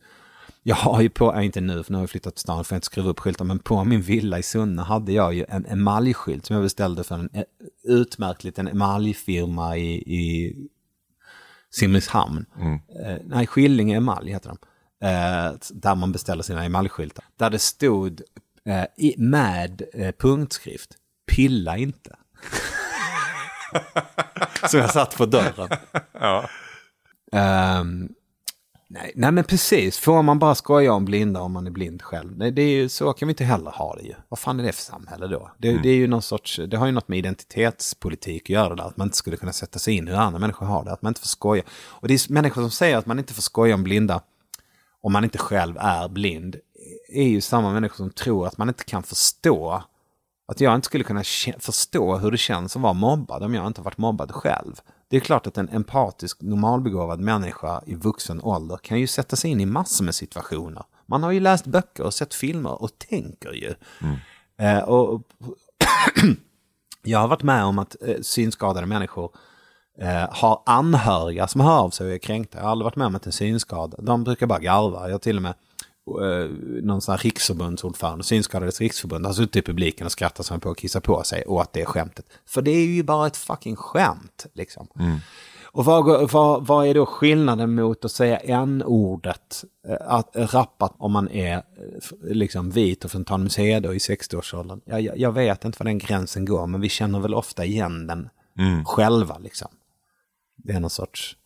Jag 0.66 0.76
har 0.76 1.01
ju 1.01 1.09
på, 1.09 1.41
inte 1.41 1.61
nu 1.61 1.84
för 1.84 1.91
nu 1.91 1.97
har 1.97 2.03
jag 2.03 2.09
flyttat 2.09 2.36
till 2.36 2.41
stan 2.41 2.66
för 2.66 2.76
jag 2.76 2.78
inte 2.78 2.86
skruva 2.86 3.09
upp 3.09 3.20
skyltar, 3.20 3.45
men 3.45 3.59
på 3.59 3.84
min 3.84 4.01
villa 4.01 4.39
i 4.39 4.43
Sunne 4.43 4.82
hade 4.82 5.11
jag 5.11 5.34
ju 5.34 5.45
en 5.49 5.66
emaljskylt 5.66 6.45
som 6.45 6.53
jag 6.53 6.64
beställde 6.64 7.03
för 7.03 7.16
en 7.16 7.30
eh, 7.34 7.43
utmärkt 7.84 8.43
liten 8.43 8.68
emaljfirma 8.68 9.78
i, 9.78 9.93
i 9.95 10.55
Simrishamn. 11.72 12.45
Eh, 13.05 13.18
nej, 13.26 13.47
Skillinge 13.47 13.97
emalj 13.97 14.32
heter 14.32 14.49
de. 14.49 14.57
Eh, 15.07 15.53
där 15.70 15.95
man 15.95 16.11
beställer 16.11 16.43
sina 16.43 16.66
emaljskyltar. 16.66 17.26
Där 17.36 17.49
det 17.49 17.59
stod 17.59 18.22
eh, 18.66 18.86
i, 18.97 19.16
med 19.18 19.82
eh, 19.93 20.11
punktskrift, 20.20 20.89
pilla 21.28 21.78
inte. 21.78 22.16
Som 24.70 24.80
jag 24.80 24.91
satt 24.91 25.18
på 25.18 25.26
dörren. 25.26 25.70
Ehm, 27.36 28.03
nej, 29.16 29.32
men 29.32 29.43
precis, 29.43 29.97
får 29.97 30.22
man 30.22 30.39
bara 30.39 30.55
skoja 30.55 30.93
om 30.93 31.05
blinda 31.05 31.41
om 31.41 31.51
man 31.51 31.68
är 31.68 31.72
blind 31.72 32.01
själv? 32.01 32.38
Nej, 32.38 32.51
det 32.51 32.61
är 32.61 32.70
ju, 32.70 32.89
så 32.89 33.14
kan 33.14 33.28
vi 33.28 33.32
inte 33.32 33.43
heller 33.43 33.72
ha 33.72 33.95
det 33.95 34.03
ju. 34.03 34.14
Vad 34.30 34.39
fan 34.39 34.59
är 34.59 34.64
det 34.64 34.72
för 34.72 34.82
samhälle 34.82 35.28
då? 35.28 35.51
Det, 35.57 35.78
det 35.78 35.89
är 35.89 35.95
ju 35.95 36.07
någon 36.07 36.22
sorts, 36.22 36.59
det 36.68 36.78
har 36.78 36.86
ju 36.86 36.91
något 36.91 37.07
med 37.07 37.20
identitetspolitik 37.20 38.43
att 38.43 38.49
göra 38.49 38.76
där, 38.76 38.84
att 38.84 38.97
man 38.97 39.07
inte 39.07 39.18
skulle 39.18 39.38
kunna 39.38 39.53
sätta 39.53 39.80
sig 39.80 39.93
in 39.93 40.07
hur 40.07 40.16
andra 40.16 40.39
människor 40.39 40.66
har 40.66 40.86
det, 40.86 40.91
att 40.91 41.01
man 41.01 41.09
inte 41.09 41.22
får 41.22 41.28
skoja. 41.28 41.64
Och 41.72 42.07
det 42.07 42.14
är 42.14 42.34
människor 42.34 42.61
som 42.61 42.72
säger 42.72 42.97
att 42.97 43.05
man 43.05 43.20
inte 43.20 43.34
får 43.34 43.41
skoja 43.41 43.76
om 43.76 43.84
blinda 43.84 44.22
om 45.01 45.14
man 45.14 45.24
inte 45.24 45.38
själv 45.38 45.78
är 45.78 46.07
blind, 46.07 46.55
är 47.09 47.28
ju 47.28 47.41
samma 47.41 47.74
människor 47.74 47.95
som 47.95 48.09
tror 48.09 48.47
att 48.47 48.57
man 48.57 48.68
inte 48.68 48.84
kan 48.84 49.03
förstå 49.03 49.84
att 50.47 50.61
jag 50.61 50.76
inte 50.76 50.86
skulle 50.86 51.03
kunna 51.03 51.24
förstå 51.59 52.18
hur 52.18 52.32
det 52.32 52.38
känns 52.38 52.76
att 52.76 52.82
vara 52.82 52.93
mobbad 52.93 53.43
om 53.43 53.53
jag 53.53 53.68
inte 53.68 53.82
varit 53.82 53.97
mobbad 53.97 54.32
själv. 54.32 54.82
Det 55.14 55.18
är 55.18 55.22
klart 55.22 55.47
att 55.47 55.57
en 55.57 55.70
empatisk, 55.70 56.41
normalbegåvad 56.41 57.20
människa 57.20 57.82
i 57.86 57.95
vuxen 57.95 58.41
ålder 58.41 58.78
kan 58.78 58.99
ju 58.99 59.07
sätta 59.07 59.36
sig 59.36 59.51
in 59.51 59.61
i 59.61 59.66
massor 59.66 60.05
med 60.05 60.16
situationer. 60.16 60.84
Man 61.05 61.24
har 61.24 61.32
ju 61.32 61.39
läst 61.39 61.66
böcker 61.66 62.03
och 62.03 62.14
sett 62.14 62.34
filmer 62.34 62.82
och 62.82 62.97
tänker 62.97 63.51
ju. 63.51 63.74
Eh, 64.57 64.80
och 64.80 65.22
jag 67.03 67.20
har 67.20 67.28
varit 67.28 67.43
med 67.43 67.64
om 67.64 67.80
att 67.80 67.95
eh, 68.01 68.22
synskadade 68.22 68.88
människor 68.88 69.32
eh, 69.99 70.28
har 70.32 70.64
anhöriga 70.66 71.47
som 71.47 71.61
hör 71.61 71.80
av 71.80 71.89
sig 71.89 72.07
och 72.07 72.14
är 72.14 72.18
kränkta. 72.18 72.57
Jag 72.57 72.64
har 72.64 72.72
aldrig 72.72 72.86
varit 72.86 72.95
med 72.95 73.07
om 73.07 73.16
att 73.16 73.26
en 73.26 73.32
synskadad, 73.32 74.05
de 74.05 74.24
brukar 74.24 74.47
bara 74.47 74.59
garva. 74.59 75.05
Jag 75.05 75.14
har 75.14 75.20
till 75.20 75.38
och 75.38 75.43
med 75.43 75.53
eh, 76.08 76.49
någon 76.84 77.01
sån 77.01 77.12
här 77.12 77.20
riksförbundsordförande, 77.20 78.24
Synskadades 78.24 78.82
riksförbund, 78.82 79.26
har 79.26 79.34
suttit 79.34 79.56
i 79.56 79.62
publiken 79.62 80.06
och 80.06 80.12
skrattat 80.12 80.45
som 80.45 80.60
på 80.60 80.70
att 80.70 80.78
kissa 80.78 81.01
på 81.01 81.24
sig 81.24 81.45
åt 81.45 81.74
det 81.74 81.86
skämtet. 81.86 82.26
För 82.45 82.62
det 82.62 82.72
är 82.72 82.86
ju 82.86 83.04
bara 83.04 83.28
ett 83.28 83.38
fucking 83.38 83.76
skämt 83.76 84.45
liksom. 84.54 84.88
Och 85.74 85.86
vad, 85.86 86.32
vad, 86.32 86.68
vad 86.68 86.88
är 86.88 86.93
då 86.93 87.06
skillnaden 87.06 87.76
mot 87.76 88.06
att 88.06 88.12
säga 88.12 88.38
n-ordet, 88.38 89.64
eh, 89.88 89.97
att 90.01 90.30
rappat 90.36 90.95
om 90.97 91.12
man 91.12 91.30
är 91.30 91.56
eh, 91.56 91.62
liksom 92.22 92.70
vit 92.70 93.06
och 93.06 93.12
från 93.12 93.26
Tanumshede 93.26 93.93
i 93.93 93.97
60-årsåldern? 93.97 94.82
Jag, 94.86 95.18
jag, 95.20 95.32
vet 95.32 95.66
inte 95.66 95.78
var 95.80 95.86
den 95.86 95.97
gränsen 95.97 96.45
går, 96.45 96.68
men 96.68 96.82
vi 96.82 96.89
känner 96.89 97.20
väl 97.20 97.34
ofta 97.34 97.66
igen 97.66 98.08
den 98.08 98.30
själva 98.86 99.38
liksom. 99.38 99.68
Det 100.56 100.74
är 100.74 100.80
någon 100.80 100.89
sorts... 100.89 101.38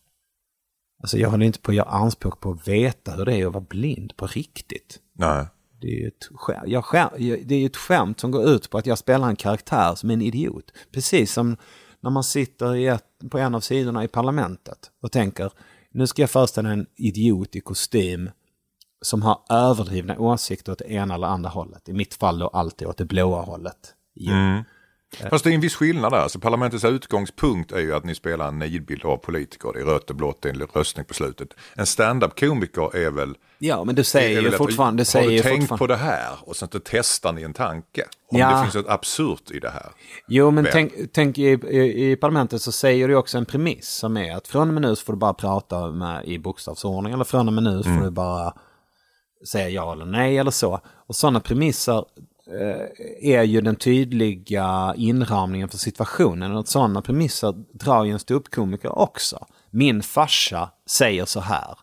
Alltså 1.02 1.18
jag 1.18 1.30
håller 1.30 1.46
inte 1.46 1.58
på 1.60 1.70
att 1.70 1.76
göra 1.76 1.88
anspråk 1.88 2.40
på 2.40 2.50
att 2.50 2.68
veta 2.68 3.12
hur 3.12 3.24
det 3.24 3.34
är 3.36 3.46
att 3.46 3.52
vara 3.52 3.64
blind 3.68 4.16
på 4.16 4.26
riktigt. 4.26 4.98
Nej. 5.12 5.46
Det 5.80 5.86
är 5.86 6.00
ju 6.00 6.08
ett, 6.08 6.28
skä- 6.30 6.62
jag 6.66 6.84
skä- 6.84 7.18
jag- 7.18 7.46
det 7.46 7.54
är 7.54 7.66
ett 7.66 7.76
skämt 7.76 8.20
som 8.20 8.30
går 8.30 8.48
ut 8.48 8.70
på 8.70 8.78
att 8.78 8.86
jag 8.86 8.98
spelar 8.98 9.28
en 9.28 9.36
karaktär 9.36 9.94
som 9.94 10.10
är 10.10 10.14
en 10.14 10.22
idiot. 10.22 10.72
Precis 10.92 11.32
som 11.32 11.56
när 12.00 12.10
man 12.10 12.24
sitter 12.24 12.76
ett, 12.94 13.04
på 13.30 13.38
en 13.38 13.54
av 13.54 13.60
sidorna 13.60 14.04
i 14.04 14.08
parlamentet 14.08 14.90
och 15.02 15.12
tänker 15.12 15.52
nu 15.90 16.06
ska 16.06 16.22
jag 16.22 16.30
föreställa 16.30 16.70
en 16.70 16.86
idiot 16.96 17.56
i 17.56 17.60
kostym 17.60 18.30
som 19.02 19.22
har 19.22 19.40
överdrivna 19.50 20.18
åsikter 20.18 20.72
åt 20.72 20.78
det 20.78 20.90
ena 20.92 21.14
eller 21.14 21.26
andra 21.26 21.50
hållet. 21.50 21.88
I 21.88 21.92
mitt 21.92 22.14
fall 22.14 22.38
då 22.38 22.48
alltid 22.48 22.88
åt 22.88 22.96
det 22.96 23.04
blåa 23.04 23.42
hållet. 23.42 23.94
Jo. 24.14 24.32
Fast 25.30 25.44
det 25.44 25.50
är 25.50 25.54
en 25.54 25.60
viss 25.60 25.74
skillnad 25.74 26.12
där. 26.12 26.18
Alltså, 26.18 26.38
parlamentets 26.38 26.84
utgångspunkt 26.84 27.72
är 27.72 27.78
ju 27.80 27.94
att 27.94 28.04
ni 28.04 28.14
spelar 28.14 28.48
en 28.48 28.58
nidbild 28.58 29.04
av 29.04 29.16
politiker. 29.16 29.70
Det 29.74 29.80
är 29.80 29.84
rött 29.84 30.10
och 30.10 30.16
blått, 30.16 30.42
det 30.42 30.48
är 30.48 30.54
en 30.54 30.60
röstning 30.74 31.04
på 31.04 31.14
slutet. 31.14 31.48
En 31.74 31.86
stand-up-komiker 31.86 32.96
är 32.96 33.10
väl... 33.10 33.34
Ja, 33.58 33.84
men 33.84 33.94
du 33.94 34.04
säger 34.04 34.40
ju 34.40 34.48
att- 34.48 34.54
fortfarande... 34.54 35.04
Du 35.12 35.18
har 35.18 35.26
du 35.26 35.38
tänkt 35.40 35.68
på 35.78 35.86
det 35.86 35.96
här? 35.96 36.28
Och 36.40 36.56
sen 36.56 36.68
så 36.72 36.80
testar 36.84 37.32
ni 37.32 37.42
en 37.42 37.52
tanke. 37.54 38.04
Om 38.30 38.38
Ja. 38.38 38.56
det 38.56 38.62
finns 38.62 38.74
något 38.74 38.88
absurt 38.88 39.50
i 39.50 39.60
det 39.60 39.70
här. 39.70 39.92
Jo, 40.28 40.50
men 40.50 40.64
Väl. 40.64 40.72
tänk, 40.72 40.92
tänk 41.12 41.38
i, 41.38 41.42
i, 41.42 42.10
i 42.12 42.16
parlamentet 42.16 42.62
så 42.62 42.72
säger 42.72 43.08
du 43.08 43.14
också 43.16 43.38
en 43.38 43.46
premiss 43.46 43.88
som 43.88 44.16
är 44.16 44.36
att 44.36 44.48
från 44.48 44.68
och 44.68 44.74
med 44.74 44.82
nu 44.82 44.96
så 44.96 45.04
får 45.04 45.12
du 45.12 45.18
bara 45.18 45.34
prata 45.34 45.90
med, 45.90 46.24
i 46.24 46.38
bokstavsordning 46.38 47.12
eller 47.12 47.24
från 47.24 47.46
och 47.48 47.52
med 47.54 47.62
nu 47.62 47.82
så 47.82 47.88
får 47.94 48.04
du 48.04 48.10
bara 48.10 48.54
säga 49.52 49.68
ja 49.68 49.92
eller 49.92 50.04
nej 50.04 50.38
eller 50.38 50.50
så. 50.50 50.80
Och 51.08 51.16
sådana 51.16 51.40
premisser 51.40 51.98
eh, 51.98 52.04
är 53.20 53.42
ju 53.42 53.60
den 53.60 53.76
tydliga 53.76 54.94
inramningen 54.96 55.68
för 55.68 55.78
situationen. 55.78 56.56
Och 56.56 56.68
sådana 56.68 57.02
premisser 57.02 57.54
drar 57.72 58.04
ju 58.04 58.12
en 58.12 58.18
ståuppkomiker 58.18 58.98
också. 58.98 59.46
Min 59.70 60.02
farsa 60.02 60.70
säger 60.86 61.24
så 61.24 61.40
här. 61.40 61.78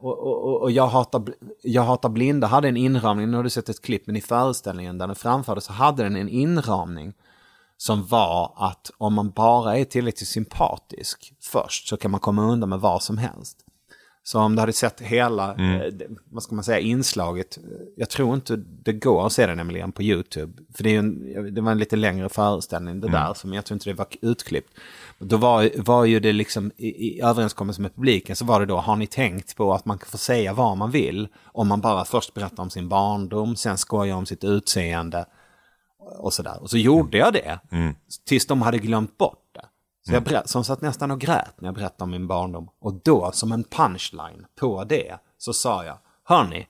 Och, 0.00 0.18
och, 0.18 0.44
och- 0.44 0.62
och 0.62 0.70
jag, 0.70 0.86
hatar, 0.86 1.22
jag 1.62 1.82
hatar 1.82 2.08
blinda 2.08 2.46
hade 2.46 2.68
en 2.68 2.76
inramning, 2.76 3.30
nu 3.30 3.36
har 3.36 3.44
du 3.44 3.50
sett 3.50 3.68
ett 3.68 3.82
klipp, 3.82 4.06
men 4.06 4.16
i 4.16 4.20
föreställningen 4.20 4.98
där 4.98 5.06
den 5.06 5.16
framfördes 5.16 5.64
så 5.64 5.72
hade 5.72 6.02
den 6.02 6.16
en 6.16 6.28
inramning 6.28 7.12
som 7.76 8.06
var 8.06 8.52
att 8.56 8.90
om 8.98 9.14
man 9.14 9.30
bara 9.30 9.78
är 9.78 9.84
tillräckligt 9.84 10.28
sympatisk 10.28 11.32
först 11.40 11.88
så 11.88 11.96
kan 11.96 12.10
man 12.10 12.20
komma 12.20 12.42
undan 12.42 12.68
med 12.68 12.80
vad 12.80 13.02
som 13.02 13.18
helst. 13.18 13.58
Så 14.28 14.40
om 14.40 14.54
du 14.56 14.60
hade 14.60 14.72
sett 14.72 15.00
hela, 15.00 15.54
eh, 15.54 15.86
det- 15.92 16.06
vad 16.30 16.42
ska 16.42 16.54
man 16.54 16.64
säga, 16.64 16.78
inslaget, 16.78 17.56
eh, 17.58 17.62
jag 17.96 18.10
tror 18.10 18.34
inte 18.34 18.56
det 18.56 18.92
går 18.92 19.26
att 19.26 19.32
se 19.32 19.46
det 19.46 19.54
nämligen 19.54 19.92
på 19.92 20.02
YouTube. 20.02 20.52
För 20.74 20.84
det, 20.84 20.94
en, 20.96 21.54
det 21.54 21.60
var 21.60 21.72
en 21.72 21.78
lite 21.78 21.96
längre 21.96 22.28
föreställning 22.28 23.00
det 23.00 23.08
där, 23.08 23.34
som 23.34 23.52
jag 23.54 23.64
tror 23.64 23.74
inte 23.76 23.90
det 23.90 23.94
var 23.94 24.06
utklippt. 24.22 24.72
Då 25.18 25.36
var, 25.36 25.70
var 25.76 26.04
ju 26.04 26.20
det 26.20 26.32
liksom 26.32 26.70
i, 26.76 26.86
i 26.88 27.20
överenskommelse 27.20 27.80
med 27.82 27.94
publiken 27.94 28.36
så 28.36 28.44
var 28.44 28.60
det 28.60 28.66
då, 28.66 28.76
har 28.76 28.96
ni 28.96 29.06
tänkt 29.06 29.56
på 29.56 29.74
att 29.74 29.84
man 29.84 29.98
kan 29.98 30.08
få 30.08 30.18
säga 30.18 30.52
vad 30.52 30.76
man 30.76 30.90
vill 30.90 31.28
om 31.44 31.68
man 31.68 31.80
bara 31.80 32.04
först 32.04 32.34
berättar 32.34 32.62
om 32.62 32.70
sin 32.70 32.88
barndom, 32.88 33.56
sen 33.56 33.78
skojar 33.78 34.16
om 34.16 34.26
sitt 34.26 34.44
utseende 34.44 35.26
och 36.18 36.32
sådär. 36.32 36.62
Och 36.62 36.70
så 36.70 36.78
gjorde 36.78 37.18
jag 37.18 37.32
det, 37.32 37.58
tills 38.26 38.46
de 38.46 38.62
hade 38.62 38.78
glömt 38.78 39.18
bort. 39.18 39.38
Så 40.08 40.14
jag 40.14 40.22
berätt, 40.22 40.48
som 40.48 40.64
satt 40.64 40.80
nästan 40.80 41.10
och 41.10 41.20
grät 41.20 41.60
när 41.60 41.68
jag 41.68 41.74
berättade 41.74 42.04
om 42.04 42.10
min 42.10 42.26
barndom. 42.26 42.68
Och 42.80 42.94
då, 43.04 43.30
som 43.32 43.52
en 43.52 43.64
punchline 43.64 44.46
på 44.60 44.84
det, 44.84 45.18
så 45.38 45.52
sa 45.52 45.84
jag, 45.84 45.98
hörni, 46.24 46.66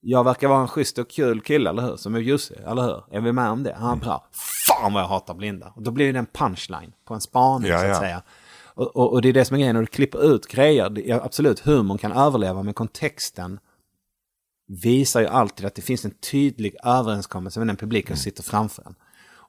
jag 0.00 0.24
verkar 0.24 0.48
vara 0.48 0.60
en 0.60 0.68
schysst 0.68 0.98
och 0.98 1.10
kul 1.10 1.40
kille, 1.40 1.70
eller 1.70 1.82
hur? 1.82 1.96
Som 1.96 2.14
är 2.14 2.18
Jussi, 2.18 2.54
eller 2.54 2.82
hur? 2.82 3.04
Är 3.10 3.20
vi 3.20 3.32
med 3.32 3.50
om 3.50 3.62
det? 3.62 3.76
Han 3.78 3.98
är 3.98 4.02
bra. 4.02 4.26
Fan 4.66 4.92
vad 4.92 5.02
jag 5.02 5.08
hatar 5.08 5.34
blinda. 5.34 5.72
Och 5.76 5.82
då 5.82 5.90
blir 5.90 6.12
det 6.12 6.18
en 6.18 6.26
punchline 6.26 6.92
på 7.04 7.14
en 7.14 7.20
spaning 7.20 7.70
Ja, 7.70 7.78
så 7.78 7.84
att 7.84 7.90
ja. 7.90 7.98
säga. 7.98 8.22
Och, 8.74 8.96
och, 8.96 9.12
och 9.12 9.22
det 9.22 9.28
är 9.28 9.32
det 9.32 9.44
som 9.44 9.54
är 9.54 9.58
grejen, 9.58 9.74
när 9.74 9.82
du 9.82 9.86
klipper 9.86 10.34
ut 10.34 10.46
grejer, 10.46 10.90
det 10.90 11.10
är 11.10 11.24
absolut, 11.24 11.60
humorn 11.60 11.98
kan 11.98 12.12
överleva, 12.12 12.62
men 12.62 12.74
kontexten 12.74 13.58
visar 14.66 15.20
ju 15.20 15.26
alltid 15.26 15.66
att 15.66 15.74
det 15.74 15.82
finns 15.82 16.04
en 16.04 16.10
tydlig 16.10 16.76
överenskommelse 16.84 17.60
med 17.60 17.66
den 17.66 17.76
publiken 17.76 18.16
som 18.16 18.22
sitter 18.22 18.42
framför 18.42 18.82
en. 18.86 18.94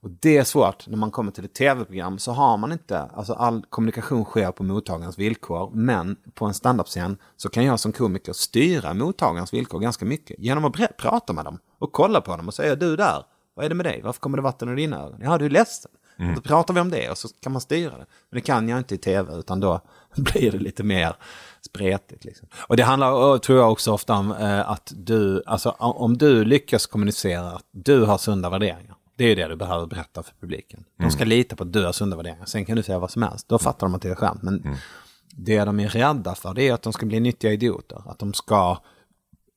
Och 0.05 0.11
det 0.11 0.37
är 0.37 0.43
svårt 0.43 0.87
när 0.87 0.97
man 0.97 1.11
kommer 1.11 1.31
till 1.31 1.45
ett 1.45 1.53
tv-program 1.53 2.19
så 2.19 2.31
har 2.31 2.57
man 2.57 2.71
inte, 2.71 2.99
alltså 2.99 3.33
all 3.33 3.65
kommunikation 3.69 4.25
sker 4.25 4.51
på 4.51 4.63
mottagarens 4.63 5.19
villkor, 5.19 5.71
men 5.73 6.15
på 6.33 6.45
en 6.45 6.53
standup-scen 6.53 7.17
så 7.37 7.49
kan 7.49 7.65
jag 7.65 7.79
som 7.79 7.91
komiker 7.91 8.33
styra 8.33 8.93
mottagarens 8.93 9.53
villkor 9.53 9.79
ganska 9.79 10.05
mycket 10.05 10.39
genom 10.39 10.65
att 10.65 10.97
prata 10.97 11.33
med 11.33 11.45
dem 11.45 11.59
och 11.79 11.91
kolla 11.91 12.21
på 12.21 12.37
dem 12.37 12.47
och 12.47 12.53
säga 12.53 12.75
du 12.75 12.95
där, 12.95 13.23
vad 13.53 13.65
är 13.65 13.69
det 13.69 13.75
med 13.75 13.85
dig? 13.85 14.01
Varför 14.03 14.19
kommer 14.19 14.37
det 14.37 14.41
vatten 14.41 14.69
ur 14.69 14.75
dina 14.75 15.01
ögon? 15.01 15.19
Ja, 15.23 15.37
du 15.37 15.45
är 15.45 15.49
ledsen. 15.49 15.91
Då 16.35 16.41
pratar 16.41 16.73
vi 16.73 16.79
om 16.79 16.89
det 16.89 17.09
och 17.09 17.17
så 17.17 17.27
kan 17.41 17.51
man 17.51 17.61
styra 17.61 17.91
det. 17.91 18.05
Men 18.29 18.37
det 18.37 18.41
kan 18.41 18.69
jag 18.69 18.77
inte 18.77 18.95
i 18.95 18.97
tv 18.97 19.35
utan 19.35 19.59
då 19.59 19.81
blir 20.15 20.51
det 20.51 20.57
lite 20.59 20.83
mer 20.83 21.15
spretigt. 21.61 22.25
Liksom. 22.25 22.47
Och 22.67 22.77
det 22.77 22.83
handlar, 22.83 23.37
tror 23.37 23.59
jag 23.59 23.71
också 23.71 23.91
ofta 23.91 24.13
om 24.13 24.31
eh, 24.31 24.69
att 24.69 24.93
du, 24.95 25.43
alltså 25.45 25.69
om 25.79 26.17
du 26.17 26.45
lyckas 26.45 26.85
kommunicera 26.85 27.51
att 27.51 27.65
du 27.71 28.03
har 28.05 28.17
sunda 28.17 28.49
värderingar. 28.49 28.95
Det 29.15 29.23
är 29.23 29.27
ju 29.27 29.35
det 29.35 29.47
du 29.47 29.55
behöver 29.55 29.85
berätta 29.85 30.23
för 30.23 30.33
publiken. 30.39 30.83
De 30.99 31.11
ska 31.11 31.23
lita 31.23 31.55
på 31.55 31.63
att 31.63 31.73
du 31.73 31.85
har 31.85 31.91
sunda 31.91 32.17
värderingar. 32.17 32.45
Sen 32.45 32.65
kan 32.65 32.75
du 32.75 32.83
säga 32.83 32.99
vad 32.99 33.11
som 33.11 33.21
helst. 33.21 33.47
Då 33.47 33.59
fattar 33.59 33.87
de 33.87 33.95
att 33.95 34.01
det 34.01 34.09
är 34.09 34.15
skämt. 34.15 34.41
Men 34.41 34.77
det 35.31 35.65
de 35.65 35.79
är 35.79 35.89
rädda 35.89 36.35
för 36.35 36.53
det 36.53 36.67
är 36.67 36.73
att 36.73 36.81
de 36.81 36.93
ska 36.93 37.05
bli 37.05 37.19
nyttiga 37.19 37.51
idioter. 37.53 38.01
Att 38.05 38.19
de 38.19 38.33
ska, 38.33 38.77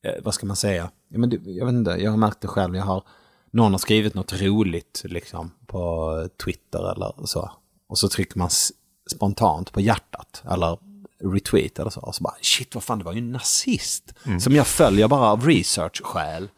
eh, 0.04 0.22
vad 0.22 0.34
ska 0.34 0.46
man 0.46 0.56
säga? 0.56 0.90
Ja, 1.08 1.18
men 1.18 1.30
jag 1.44 1.66
vet 1.66 1.74
inte, 1.74 1.90
jag 1.90 2.10
har 2.10 2.18
märkt 2.18 2.40
det 2.40 2.48
själv. 2.48 2.76
Jag 2.76 2.84
har, 2.84 3.02
någon 3.50 3.72
har 3.72 3.78
skrivit 3.78 4.14
något 4.14 4.40
roligt 4.40 5.02
liksom, 5.04 5.50
på 5.66 6.28
Twitter 6.44 6.92
eller 6.92 7.26
så. 7.26 7.50
Och 7.88 7.98
så 7.98 8.08
trycker 8.08 8.38
man 8.38 8.50
spontant 9.10 9.72
på 9.72 9.80
hjärtat 9.80 10.42
eller 10.50 10.78
retweet 11.34 11.78
eller 11.78 11.90
så. 11.90 12.00
Och 12.00 12.14
så 12.14 12.22
bara 12.22 12.34
shit 12.42 12.74
vad 12.74 12.84
fan 12.84 12.98
det 12.98 13.04
var 13.04 13.12
ju 13.12 13.18
en 13.18 13.32
nazist. 13.32 14.14
Som 14.40 14.54
jag 14.54 14.66
följer 14.66 15.08
bara 15.08 15.30
av 15.30 15.46
research-skäl. 15.46 16.48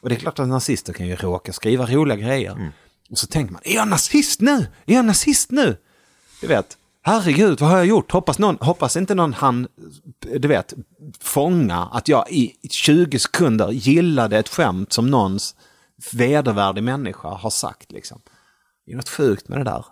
Och 0.00 0.08
det 0.08 0.14
är 0.14 0.18
klart 0.20 0.38
att 0.38 0.48
nazister 0.48 0.92
kan 0.92 1.06
ju 1.06 1.16
råka 1.16 1.52
skriva 1.52 1.86
roliga 1.86 2.16
grejer. 2.16 2.72
Och 3.10 3.18
så 3.18 3.26
tänker 3.26 3.52
man, 3.52 3.62
är 3.64 3.74
jag 3.74 3.88
nazist 3.88 4.40
nu? 4.40 4.66
Är 4.86 4.94
jag 4.94 5.04
nazist 5.04 5.50
nu? 5.50 5.76
Du 6.40 6.46
vet, 6.46 6.76
herregud, 7.02 7.60
vad 7.60 7.70
har 7.70 7.76
jag 7.76 7.86
gjort? 7.86 8.12
Hoppas, 8.12 8.38
någon, 8.38 8.58
hoppas 8.60 8.96
inte 8.96 9.14
någon 9.14 9.32
han, 9.32 9.68
du 10.38 10.48
vet, 10.48 10.74
fånga 11.20 11.88
att 11.92 12.08
jag 12.08 12.30
i 12.30 12.56
20 12.70 13.18
sekunder 13.18 13.70
gillade 13.70 14.38
ett 14.38 14.48
skämt 14.48 14.92
som 14.92 15.10
någons 15.10 15.54
vedervärdig 16.12 16.82
människa 16.82 17.28
har 17.28 17.50
sagt. 17.50 17.92
Liksom. 17.92 18.20
Det 18.86 18.92
är 18.92 18.96
något 18.96 19.08
sjukt 19.08 19.48
med 19.48 19.58
det 19.58 19.64
där. 19.64 19.84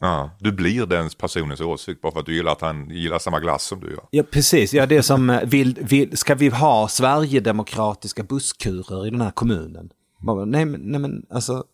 Ja, 0.00 0.30
du 0.38 0.52
blir 0.52 0.86
den 0.86 1.10
personens 1.18 1.60
åsikt 1.60 2.00
bara 2.02 2.12
för 2.12 2.20
att 2.20 2.26
du 2.26 2.34
gillar 2.34 2.52
att 2.52 2.60
han 2.60 2.90
gillar 2.90 3.18
samma 3.18 3.40
glass 3.40 3.62
som 3.64 3.80
du 3.80 3.90
gör. 3.90 4.04
Ja, 4.10 4.22
precis. 4.30 4.74
Ja, 4.74 4.86
det 4.86 4.96
är 4.96 5.02
som, 5.02 5.30
eh, 5.30 5.40
vill, 5.44 5.78
vill, 5.80 6.18
ska 6.18 6.34
vi 6.34 6.48
ha 6.48 6.88
Sverigedemokratiska 6.88 8.22
busskurer 8.22 9.06
i 9.06 9.10
den 9.10 9.20
här 9.20 9.30
kommunen? 9.30 9.90
Bara, 10.20 10.44
Nej, 10.44 10.64
men, 10.64 10.80
nej, 10.80 11.00
men 11.00 11.26
alltså, 11.30 11.64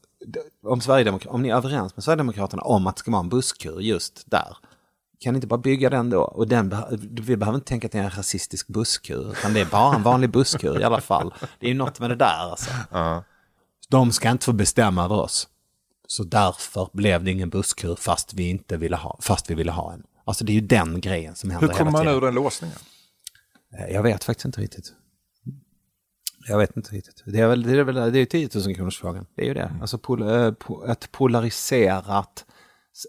om, 0.66 0.80
Sverigedemok- 0.80 1.26
om 1.26 1.42
ni 1.42 1.48
är 1.48 1.54
överens 1.56 1.96
med 1.96 2.04
Sverigedemokraterna 2.04 2.62
om 2.62 2.86
att 2.86 2.96
det 2.96 3.00
ska 3.00 3.10
vara 3.10 3.20
en 3.22 3.28
busskur 3.28 3.80
just 3.80 4.30
där, 4.30 4.56
kan 5.20 5.32
ni 5.32 5.36
inte 5.36 5.46
bara 5.46 5.60
bygga 5.60 5.90
den 5.90 6.10
då? 6.10 6.20
Och 6.20 6.48
den, 6.48 6.74
vi 7.00 7.36
behöver 7.36 7.56
inte 7.56 7.68
tänka 7.68 7.86
att 7.86 7.92
det 7.92 7.98
är 7.98 8.02
en 8.02 8.10
rasistisk 8.10 8.68
busskur, 8.68 9.30
utan 9.38 9.54
det 9.54 9.60
är 9.60 9.64
bara 9.66 9.94
en 9.96 10.02
vanlig 10.02 10.30
busskur 10.30 10.80
i 10.80 10.84
alla 10.84 11.00
fall. 11.00 11.34
Det 11.60 11.66
är 11.66 11.70
ju 11.70 11.76
något 11.76 12.00
med 12.00 12.10
det 12.10 12.16
där 12.16 12.50
alltså. 12.50 12.70
De 13.88 14.12
ska 14.12 14.30
inte 14.30 14.44
få 14.44 14.52
bestämma 14.52 15.04
över 15.04 15.14
oss. 15.20 15.48
Så 16.06 16.24
därför 16.24 16.88
blev 16.92 17.24
det 17.24 17.30
ingen 17.30 17.50
busskur 17.50 17.96
fast 17.96 18.34
vi 18.34 18.48
inte 18.48 18.76
ville 18.76 18.96
ha, 18.96 19.18
fast 19.20 19.50
vi 19.50 19.54
ville 19.54 19.72
ha 19.72 19.92
en. 19.92 20.02
Alltså 20.24 20.44
det 20.44 20.52
är 20.52 20.54
ju 20.54 20.60
den 20.60 21.00
grejen 21.00 21.34
som 21.34 21.50
händer 21.50 21.68
Hur 21.68 21.74
kommer 21.74 21.90
man 21.90 22.08
ur 22.08 22.20
den 22.20 22.34
låsningen? 22.34 22.78
Eh, 23.78 23.94
Jag 23.94 24.02
vet 24.02 24.24
faktiskt 24.24 24.44
inte 24.44 24.60
riktigt. 24.60 24.92
Jag 26.48 26.58
vet 26.58 26.76
inte 26.76 26.90
riktigt. 26.90 27.22
Det 27.26 27.40
är 27.40 27.48
väl, 27.48 27.62
det 27.62 27.78
är 27.78 27.84
väl, 27.84 27.94
det 27.94 28.18
är 28.18 28.20
ju 28.20 28.26
10 28.26 28.48
000 28.54 28.74
kronors 28.74 28.98
frågan. 28.98 29.26
Det 29.34 29.42
är 29.42 29.46
ju 29.46 29.54
det. 29.54 29.72
Alltså 29.80 29.98
pol, 29.98 30.22
eh, 30.22 30.52
ett 30.88 31.12
polariserat... 31.12 32.44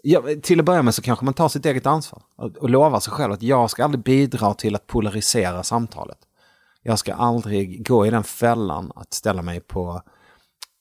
Ja, 0.02 0.22
till 0.42 0.60
att 0.60 0.66
börja 0.66 0.82
med 0.82 0.94
så 0.94 1.02
kanske 1.02 1.24
man 1.24 1.34
tar 1.34 1.48
sitt 1.48 1.66
eget 1.66 1.86
ansvar 1.86 2.22
och 2.36 2.70
lovar 2.70 3.00
sig 3.00 3.12
själv 3.12 3.32
att 3.32 3.42
jag 3.42 3.70
ska 3.70 3.84
aldrig 3.84 4.04
bidra 4.04 4.54
till 4.54 4.74
att 4.74 4.86
polarisera 4.86 5.62
samtalet. 5.62 6.18
Jag 6.82 6.98
ska 6.98 7.14
aldrig 7.14 7.86
gå 7.86 8.06
i 8.06 8.10
den 8.10 8.24
fällan 8.24 8.92
att 8.94 9.14
ställa 9.14 9.42
mig 9.42 9.60
på 9.60 10.02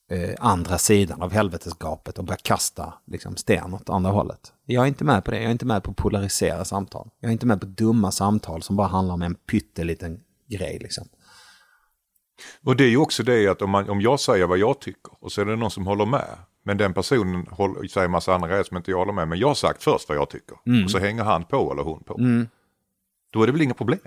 eh, 0.10 0.36
andra 0.39 0.78
sidan 0.78 1.22
av 1.22 1.32
helvetesgapet 1.32 2.18
och 2.18 2.24
börja 2.24 2.38
kasta 2.38 2.93
liksom, 3.06 3.36
sten 3.36 3.74
åt 3.74 3.89
andra 3.89 4.12
hållet. 4.12 4.53
Jag 4.66 4.84
är 4.84 4.88
inte 4.88 5.03
med 5.03 5.26
på 5.26 5.32
det. 5.32 5.38
Jag 5.38 5.45
är 5.45 5.51
inte 5.51 5.66
med 5.66 5.84
på 5.84 5.91
att 5.91 5.97
polarisera 5.97 6.66
samtal. 6.66 7.10
Jag 7.20 7.30
är 7.30 7.34
inte 7.34 7.45
med 7.45 7.60
på 7.60 7.66
dumma 7.66 8.12
samtal 8.12 8.62
som 8.62 8.76
bara 8.76 8.88
handlar 8.88 9.14
om 9.14 9.22
en 9.22 9.36
pytteliten 9.36 10.20
grej. 10.49 10.80
Liksom. 10.82 11.08
Och 12.64 12.76
det 12.76 12.84
är 12.84 12.89
ju 12.89 12.97
också 12.97 13.24
det 13.24 13.47
att 13.47 13.62
om, 13.62 13.70
man, 13.70 13.89
om 13.89 14.01
jag 14.01 14.20
säger 14.20 14.45
vad 14.45 14.58
jag 14.58 14.82
tycker 14.82 15.14
och 15.20 15.32
så 15.32 15.41
är 15.41 15.45
det 15.45 15.56
någon 15.56 15.72
som 15.72 15.88
håller 15.88 16.06
med. 16.06 16.38
Men 16.64 16.78
den 16.78 16.93
personen 16.93 17.47
håller, 17.47 17.88
säger 17.88 18.08
massa 18.08 18.36
andra 18.36 18.47
grejer 18.47 18.64
som 18.64 18.78
inte 18.78 18.91
jag 18.91 18.97
håller 18.97 19.14
med. 19.14 19.28
Men 19.28 19.39
jag 19.39 19.47
har 19.47 19.56
sagt 19.56 19.84
först 19.84 20.10
vad 20.10 20.18
jag 20.18 20.30
tycker. 20.30 20.58
Och 20.86 20.91
så 20.91 20.99
hänger 20.99 21.24
han 21.24 21.45
på 21.45 21.72
eller 21.72 21.84
hon 21.84 22.03
på. 22.03 22.18
Då 23.32 23.43
är 23.43 23.45
det 23.45 23.51
väl 23.51 23.62
inga 23.62 23.74
problem. 23.74 23.99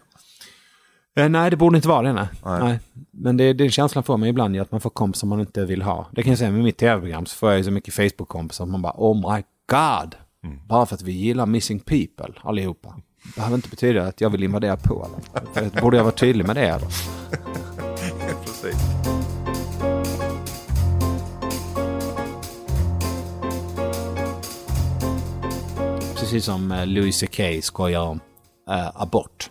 Eh, 1.19 1.29
nej, 1.29 1.51
det 1.51 1.57
borde 1.57 1.77
inte 1.77 1.89
vara 1.89 2.03
det. 2.03 2.13
Nej. 2.13 2.29
Nej. 2.45 2.61
nej. 2.63 2.81
Men 3.11 3.37
det, 3.37 3.53
det 3.53 3.71
känslan 3.71 4.05
får 4.05 4.17
man 4.17 4.29
ibland 4.29 4.61
att 4.61 4.73
man 4.73 4.81
får 4.81 4.91
kompisar 4.91 5.27
man 5.27 5.41
inte 5.41 5.65
vill 5.65 5.83
ha. 5.83 6.07
Det 6.13 6.23
kan 6.23 6.31
jag 6.31 6.39
säga 6.39 6.51
med 6.51 6.63
mitt 6.63 6.77
tv-program 6.77 7.27
så 7.27 7.37
får 7.37 7.53
jag 7.53 7.65
så 7.65 7.71
mycket 7.71 7.95
Facebook-kompisar 7.95 8.65
att 8.65 8.71
man 8.71 8.83
bara 8.83 8.95
oh 8.97 9.35
my 9.35 9.43
god. 9.71 10.15
Bara 10.67 10.87
för 10.87 10.95
att 10.95 11.03
vi 11.03 11.13
gillar 11.13 11.47
Missing 11.47 11.81
People 11.81 12.35
allihopa. 12.43 12.95
Det 13.25 13.37
behöver 13.37 13.55
inte 13.55 13.69
betyda 13.69 14.07
att 14.07 14.21
jag 14.21 14.31
vill 14.31 14.43
invadera 14.43 14.77
Polen. 14.77 15.21
Borde 15.83 15.97
jag 15.97 16.05
vara 16.05 16.15
tydlig 16.15 16.47
med 16.47 16.57
det? 16.57 16.69
Eller? 16.69 16.89
Precis. 18.45 18.77
Precis 26.15 26.45
som 26.45 26.73
eh, 26.73 26.87
Louis 26.87 27.21
CK 27.23 27.41
skojar 27.65 28.01
om 28.01 28.21
eh, 28.71 29.03
abort. 29.03 29.51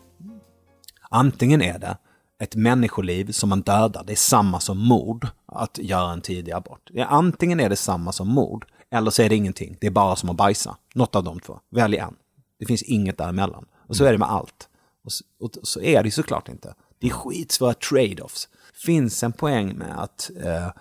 Antingen 1.18 1.61
är 1.61 1.80
det 1.80 1.97
ett 2.39 2.55
människoliv 2.55 3.32
som 3.32 3.49
man 3.49 3.61
dödar, 3.61 4.03
det 4.07 4.13
är 4.13 4.15
samma 4.15 4.59
som 4.59 4.78
mord 4.78 5.28
att 5.45 5.78
göra 5.78 6.11
en 6.11 6.22
tidig 6.22 6.51
abort. 6.51 6.89
Antingen 7.07 7.59
är 7.59 7.70
det 7.70 7.76
samma 7.76 8.11
som 8.11 8.28
mord, 8.28 8.65
eller 8.91 9.11
så 9.11 9.22
är 9.22 9.30
det 9.30 9.36
ingenting. 9.36 9.78
Det 9.82 9.88
är 9.88 9.91
bara 9.91 10.15
som 10.15 10.30
att 10.30 10.36
bajsa. 10.36 10.78
Något 10.93 11.15
av 11.15 11.24
de 11.24 11.39
två. 11.39 11.59
Välj 11.70 11.97
en. 11.97 12.15
Det 12.59 12.65
finns 12.65 12.84
inget 12.84 13.18
däremellan. 13.18 13.65
Och 13.88 13.95
så 13.95 14.05
är 14.05 14.11
det 14.11 14.18
med 14.18 14.30
allt. 14.30 14.70
Och 15.03 15.11
så, 15.11 15.24
och 15.39 15.51
så 15.63 15.82
är 15.82 16.03
det 16.03 16.07
ju 16.07 16.11
såklart 16.11 16.49
inte. 16.49 16.74
Det 16.99 17.07
är 17.07 17.11
skitsvåra 17.11 17.74
trade-offs. 17.74 18.47
Finns 18.86 19.24
en 19.24 19.34
poäng 19.34 19.78
med 19.78 20.03
att 20.03 20.32
eh, 20.43 20.65
eh, 20.65 20.72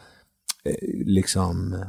liksom 1.05 1.85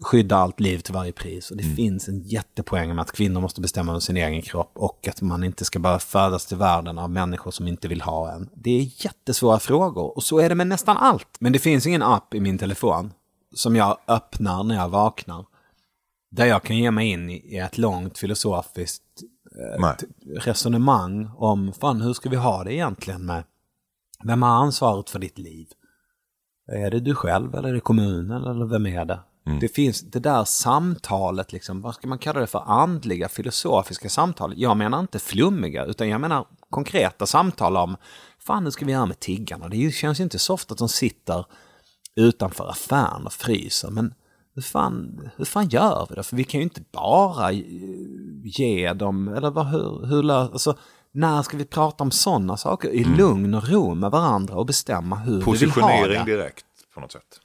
skydda 0.00 0.36
allt 0.36 0.60
liv 0.60 0.78
till 0.78 0.94
varje 0.94 1.12
pris. 1.12 1.50
Och 1.50 1.56
det 1.56 1.62
finns 1.62 2.08
en 2.08 2.20
jättepoäng 2.20 2.94
med 2.94 3.02
att 3.02 3.12
kvinnor 3.12 3.40
måste 3.40 3.60
bestämma 3.60 3.92
över 3.92 4.00
sin 4.00 4.16
egen 4.16 4.42
kropp 4.42 4.72
och 4.74 5.08
att 5.08 5.22
man 5.22 5.44
inte 5.44 5.64
ska 5.64 5.78
bara 5.78 5.98
födas 5.98 6.46
till 6.46 6.56
världen 6.56 6.98
av 6.98 7.10
människor 7.10 7.50
som 7.50 7.68
inte 7.68 7.88
vill 7.88 8.00
ha 8.00 8.32
en. 8.32 8.48
Det 8.54 8.70
är 8.70 9.04
jättesvåra 9.04 9.58
frågor 9.58 10.16
och 10.16 10.22
så 10.22 10.38
är 10.38 10.48
det 10.48 10.54
med 10.54 10.66
nästan 10.66 10.96
allt. 10.96 11.36
Men 11.38 11.52
det 11.52 11.58
finns 11.58 11.86
ingen 11.86 12.02
app 12.02 12.34
i 12.34 12.40
min 12.40 12.58
telefon 12.58 13.12
som 13.54 13.76
jag 13.76 13.98
öppnar 14.08 14.64
när 14.64 14.74
jag 14.74 14.88
vaknar. 14.88 15.46
Där 16.30 16.46
jag 16.46 16.62
kan 16.62 16.78
ge 16.78 16.90
mig 16.90 17.10
in 17.10 17.30
i 17.30 17.56
ett 17.56 17.78
långt 17.78 18.18
filosofiskt 18.18 19.02
Nej. 19.78 19.96
resonemang 20.36 21.30
om 21.36 21.72
fan 21.72 22.00
hur 22.00 22.12
ska 22.12 22.28
vi 22.28 22.36
ha 22.36 22.64
det 22.64 22.74
egentligen 22.74 23.26
med 23.26 23.44
vem 24.24 24.42
har 24.42 24.50
ansvaret 24.50 25.10
för 25.10 25.18
ditt 25.18 25.38
liv? 25.38 25.68
Är 26.72 26.90
det 26.90 27.00
du 27.00 27.14
själv 27.14 27.54
eller 27.54 27.68
är 27.68 27.72
det 27.72 27.80
kommunen 27.80 28.44
eller 28.44 28.66
vem 28.66 28.86
är 28.86 29.04
det? 29.04 29.20
Det 29.60 29.68
finns 29.68 30.00
det 30.00 30.18
där 30.18 30.44
samtalet, 30.44 31.52
liksom, 31.52 31.80
vad 31.80 31.94
ska 31.94 32.08
man 32.08 32.18
kalla 32.18 32.40
det 32.40 32.46
för, 32.46 32.62
andliga, 32.66 33.28
filosofiska 33.28 34.08
samtal. 34.08 34.54
Jag 34.56 34.76
menar 34.76 35.00
inte 35.00 35.18
flummiga, 35.18 35.84
utan 35.84 36.08
jag 36.08 36.20
menar 36.20 36.46
konkreta 36.70 37.26
samtal 37.26 37.76
om, 37.76 37.96
fan 38.38 38.64
hur 38.64 38.70
ska 38.70 38.84
vi 38.84 38.92
göra 38.92 39.06
med 39.06 39.20
tiggarna? 39.20 39.68
Det 39.68 39.94
känns 39.94 40.20
ju 40.20 40.24
inte 40.24 40.38
så 40.38 40.54
ofta 40.54 40.72
att 40.72 40.78
de 40.78 40.88
sitter 40.88 41.44
utanför 42.16 42.70
affären 42.70 43.26
och 43.26 43.32
fryser, 43.32 43.90
men 43.90 44.14
hur 44.54 44.62
fan, 44.62 45.30
hur 45.36 45.44
fan 45.44 45.68
gör 45.68 46.06
vi 46.10 46.14
då? 46.14 46.22
För 46.22 46.36
vi 46.36 46.44
kan 46.44 46.60
ju 46.60 46.64
inte 46.64 46.82
bara 46.92 47.52
eh, 47.52 47.58
ge 48.44 48.92
dem, 48.92 49.28
eller 49.28 49.50
vad, 49.50 49.66
hur, 49.66 50.06
hur 50.06 50.30
alltså, 50.30 50.78
när 51.12 51.42
ska 51.42 51.56
vi 51.56 51.64
prata 51.64 52.04
om 52.04 52.10
sådana 52.10 52.56
saker 52.56 52.88
i 52.88 53.04
lugn 53.04 53.54
och 53.54 53.68
ro 53.68 53.94
med 53.94 54.10
varandra 54.10 54.54
och 54.54 54.66
bestämma 54.66 55.16
hur 55.16 55.32
vi 55.32 55.36
vill 55.36 55.42
ha 55.42 55.52
Positionering 55.52 56.24
det? 56.24 56.32
direkt 56.36 56.64
på 56.94 57.00
något 57.00 57.12
sätt. 57.12 57.40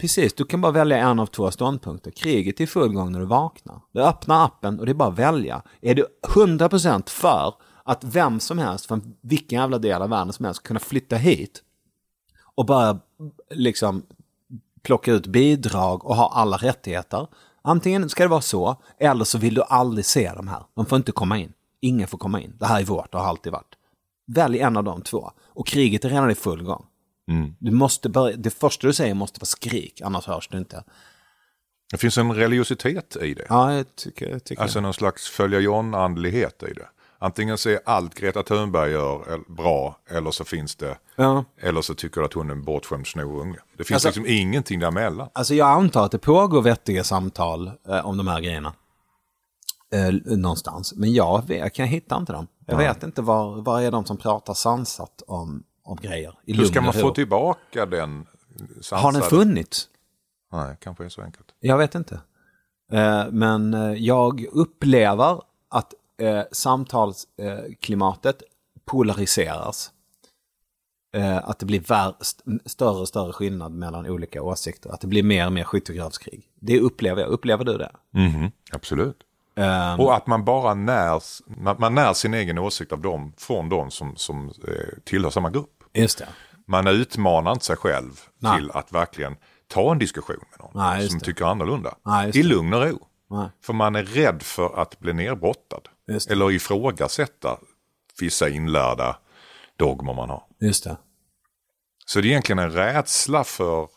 Precis, 0.00 0.34
du 0.34 0.44
kan 0.44 0.60
bara 0.60 0.72
välja 0.72 0.98
en 0.98 1.20
av 1.20 1.26
två 1.26 1.50
ståndpunkter. 1.50 2.10
Kriget 2.10 2.60
är 2.60 2.64
i 2.64 2.66
full 2.66 2.92
gång 2.92 3.12
när 3.12 3.20
du 3.20 3.26
vaknar. 3.26 3.80
Du 3.92 4.02
öppnar 4.02 4.44
appen 4.44 4.80
och 4.80 4.86
det 4.86 4.92
är 4.92 4.94
bara 4.94 5.08
att 5.08 5.18
välja. 5.18 5.62
Är 5.80 5.94
du 5.94 6.06
100% 6.28 7.10
för 7.10 7.54
att 7.84 8.04
vem 8.04 8.40
som 8.40 8.58
helst 8.58 8.86
från 8.86 9.16
vilken 9.20 9.60
jävla 9.60 9.78
del 9.78 10.02
av 10.02 10.10
världen 10.10 10.32
som 10.32 10.44
helst 10.44 10.60
ska 10.60 10.66
kunna 10.66 10.80
flytta 10.80 11.16
hit 11.16 11.62
och 12.54 12.66
bara 12.66 12.98
liksom 13.50 14.02
plocka 14.82 15.12
ut 15.12 15.26
bidrag 15.26 16.04
och 16.04 16.16
ha 16.16 16.32
alla 16.32 16.56
rättigheter. 16.56 17.26
Antingen 17.62 18.08
ska 18.08 18.22
det 18.22 18.28
vara 18.28 18.40
så, 18.40 18.76
eller 18.98 19.24
så 19.24 19.38
vill 19.38 19.54
du 19.54 19.62
aldrig 19.62 20.04
se 20.04 20.32
de 20.36 20.48
här. 20.48 20.62
De 20.74 20.86
får 20.86 20.96
inte 20.96 21.12
komma 21.12 21.38
in. 21.38 21.52
Ingen 21.80 22.08
får 22.08 22.18
komma 22.18 22.40
in. 22.40 22.56
Det 22.58 22.66
här 22.66 22.80
är 22.80 22.84
vårt 22.84 23.14
och 23.14 23.20
har 23.20 23.28
alltid 23.28 23.52
varit. 23.52 23.74
Välj 24.26 24.58
en 24.58 24.76
av 24.76 24.84
de 24.84 25.02
två. 25.02 25.30
Och 25.46 25.66
kriget 25.66 26.04
är 26.04 26.08
redan 26.08 26.30
i 26.30 26.34
full 26.34 26.62
gång. 26.62 26.86
Du 27.58 27.70
måste 27.70 28.08
börja, 28.08 28.36
det 28.36 28.50
första 28.50 28.86
du 28.86 28.92
säger 28.92 29.14
måste 29.14 29.40
vara 29.40 29.46
skrik, 29.46 30.00
annars 30.04 30.26
hörs 30.26 30.48
du 30.48 30.58
inte. 30.58 30.84
Det 31.90 31.98
finns 31.98 32.18
en 32.18 32.32
religiositet 32.34 33.16
i 33.16 33.34
det. 33.34 33.46
Ja, 33.48 33.74
jag 33.74 33.96
tycker, 33.96 34.28
jag 34.30 34.44
tycker 34.44 34.62
Alltså 34.62 34.80
någon 34.80 34.94
slags 34.94 35.28
följa 35.28 35.60
John-andlighet 35.60 36.62
i 36.62 36.72
det. 36.72 36.88
Antingen 37.18 37.58
så 37.58 37.68
är 37.68 37.80
allt 37.86 38.14
Greta 38.14 38.42
Thunberg 38.42 38.90
gör 38.92 39.38
bra 39.56 39.96
eller 40.10 40.30
så 40.30 40.44
finns 40.44 40.76
det, 40.76 40.98
Ja. 41.16 41.44
eller 41.60 41.82
så 41.82 41.94
tycker 41.94 42.20
du 42.20 42.26
att 42.26 42.32
hon 42.32 42.50
är 42.50 42.54
en 42.54 42.64
bortskämd 42.64 43.06
snorunge. 43.06 43.58
Det 43.78 43.84
finns 43.84 44.06
Alltså- 44.06 44.20
liksom 44.20 44.36
ingenting 44.36 44.80
däremellan. 44.80 45.28
Alltså 45.32 45.54
jag 45.54 45.68
antar 45.68 46.04
att 46.04 46.12
det 46.12 46.18
pågår 46.18 46.62
vettiga 46.62 47.04
samtal 47.04 47.70
eh, 47.88 48.06
om 48.06 48.16
de 48.16 48.28
här 48.28 48.40
grejerna. 48.40 48.72
Eh, 49.94 50.36
någonstans. 50.36 50.94
Men 50.96 51.12
jag, 51.12 51.44
jag 51.48 51.74
kan 51.74 51.86
hitta 51.86 52.16
inte 52.16 52.32
dem. 52.32 52.46
Jag 52.66 52.76
vet 52.76 53.02
inte 53.02 53.22
var, 53.22 53.62
var 53.62 53.80
är 53.80 53.90
de 53.90 54.04
som 54.04 54.16
pratar 54.16 54.54
sansat 54.54 55.22
om, 55.26 55.62
om 55.82 55.98
grejer. 56.02 56.34
I 56.44 56.52
Hur 56.52 56.64
ska 56.64 56.80
man 56.80 56.92
få 56.92 57.10
tillbaka 57.14 57.86
den 57.86 58.26
sansade... 58.80 59.02
Har 59.02 59.12
den 59.12 59.22
funnits? 59.22 59.88
Nej, 60.52 60.76
kanske 60.80 61.04
är 61.04 61.08
så 61.08 61.22
enkelt. 61.22 61.54
Jag 61.60 61.78
vet 61.78 61.94
inte. 61.94 62.20
Eh, 62.92 63.24
men 63.30 63.74
eh, 63.74 63.92
jag 63.92 64.46
upplever 64.52 65.40
att 65.68 65.94
eh, 66.18 66.42
samtalsklimatet 66.52 68.42
polariseras. 68.84 69.92
Att 71.42 71.58
det 71.58 71.66
blir 71.66 71.82
större 72.68 73.00
och 73.00 73.08
större 73.08 73.32
skillnad 73.32 73.72
mellan 73.72 74.06
olika 74.06 74.42
åsikter. 74.42 74.90
Att 74.90 75.00
det 75.00 75.06
blir 75.06 75.22
mer 75.22 75.46
och 75.46 75.52
mer 75.52 75.64
skyttegravskrig. 75.64 76.50
Det 76.60 76.80
upplever 76.80 77.22
jag. 77.22 77.30
Upplever 77.30 77.64
du 77.64 77.78
det? 77.78 77.90
Mhm, 78.10 78.50
absolut. 78.72 79.16
Ehm, 79.60 80.00
Och 80.00 80.14
att 80.16 80.26
man 80.26 80.44
bara 80.44 80.74
närs, 80.74 81.42
man, 81.46 81.76
man 81.78 81.94
när 81.94 82.12
sin 82.12 82.34
egen 82.34 82.58
åsikt 82.58 82.92
av 82.92 83.00
dem, 83.00 83.32
från 83.36 83.68
dem 83.68 83.90
som, 83.90 84.16
som 84.16 84.48
eh, 84.48 84.98
tillhör 85.04 85.30
samma 85.30 85.50
grupp. 85.50 85.84
just 85.94 86.18
det. 86.18 86.28
Man 86.66 86.86
utmanar 86.86 87.52
inte 87.52 87.64
sig 87.64 87.76
själv 87.76 88.20
Nej. 88.38 88.56
till 88.58 88.70
att 88.70 88.92
verkligen 88.92 89.36
ta 89.68 89.92
en 89.92 89.98
diskussion 89.98 90.36
med 90.50 90.58
någon 90.60 90.70
Nej, 90.74 91.08
som 91.08 91.18
det. 91.18 91.24
tycker 91.24 91.44
annorlunda. 91.44 91.94
Nej, 92.04 92.38
I 92.38 92.42
lugn 92.42 92.74
och 92.74 92.82
ro. 92.82 93.06
Nej. 93.30 93.48
För 93.64 93.72
man 93.72 93.96
är 93.96 94.02
rädd 94.02 94.42
för 94.42 94.80
att 94.82 94.98
bli 94.98 95.12
nerbrottad. 95.12 95.88
Eller 96.30 96.50
ifrågasätta 96.52 97.58
vissa 98.20 98.48
inlärda 98.48 99.16
dogmer 99.76 100.14
man 100.14 100.30
har. 100.30 100.42
Just 100.60 100.84
det. 100.84 100.96
Så 102.06 102.20
det 102.20 102.26
är 102.28 102.30
egentligen 102.30 102.58
en 102.58 102.70
rädsla 102.72 103.44
för 103.44 103.88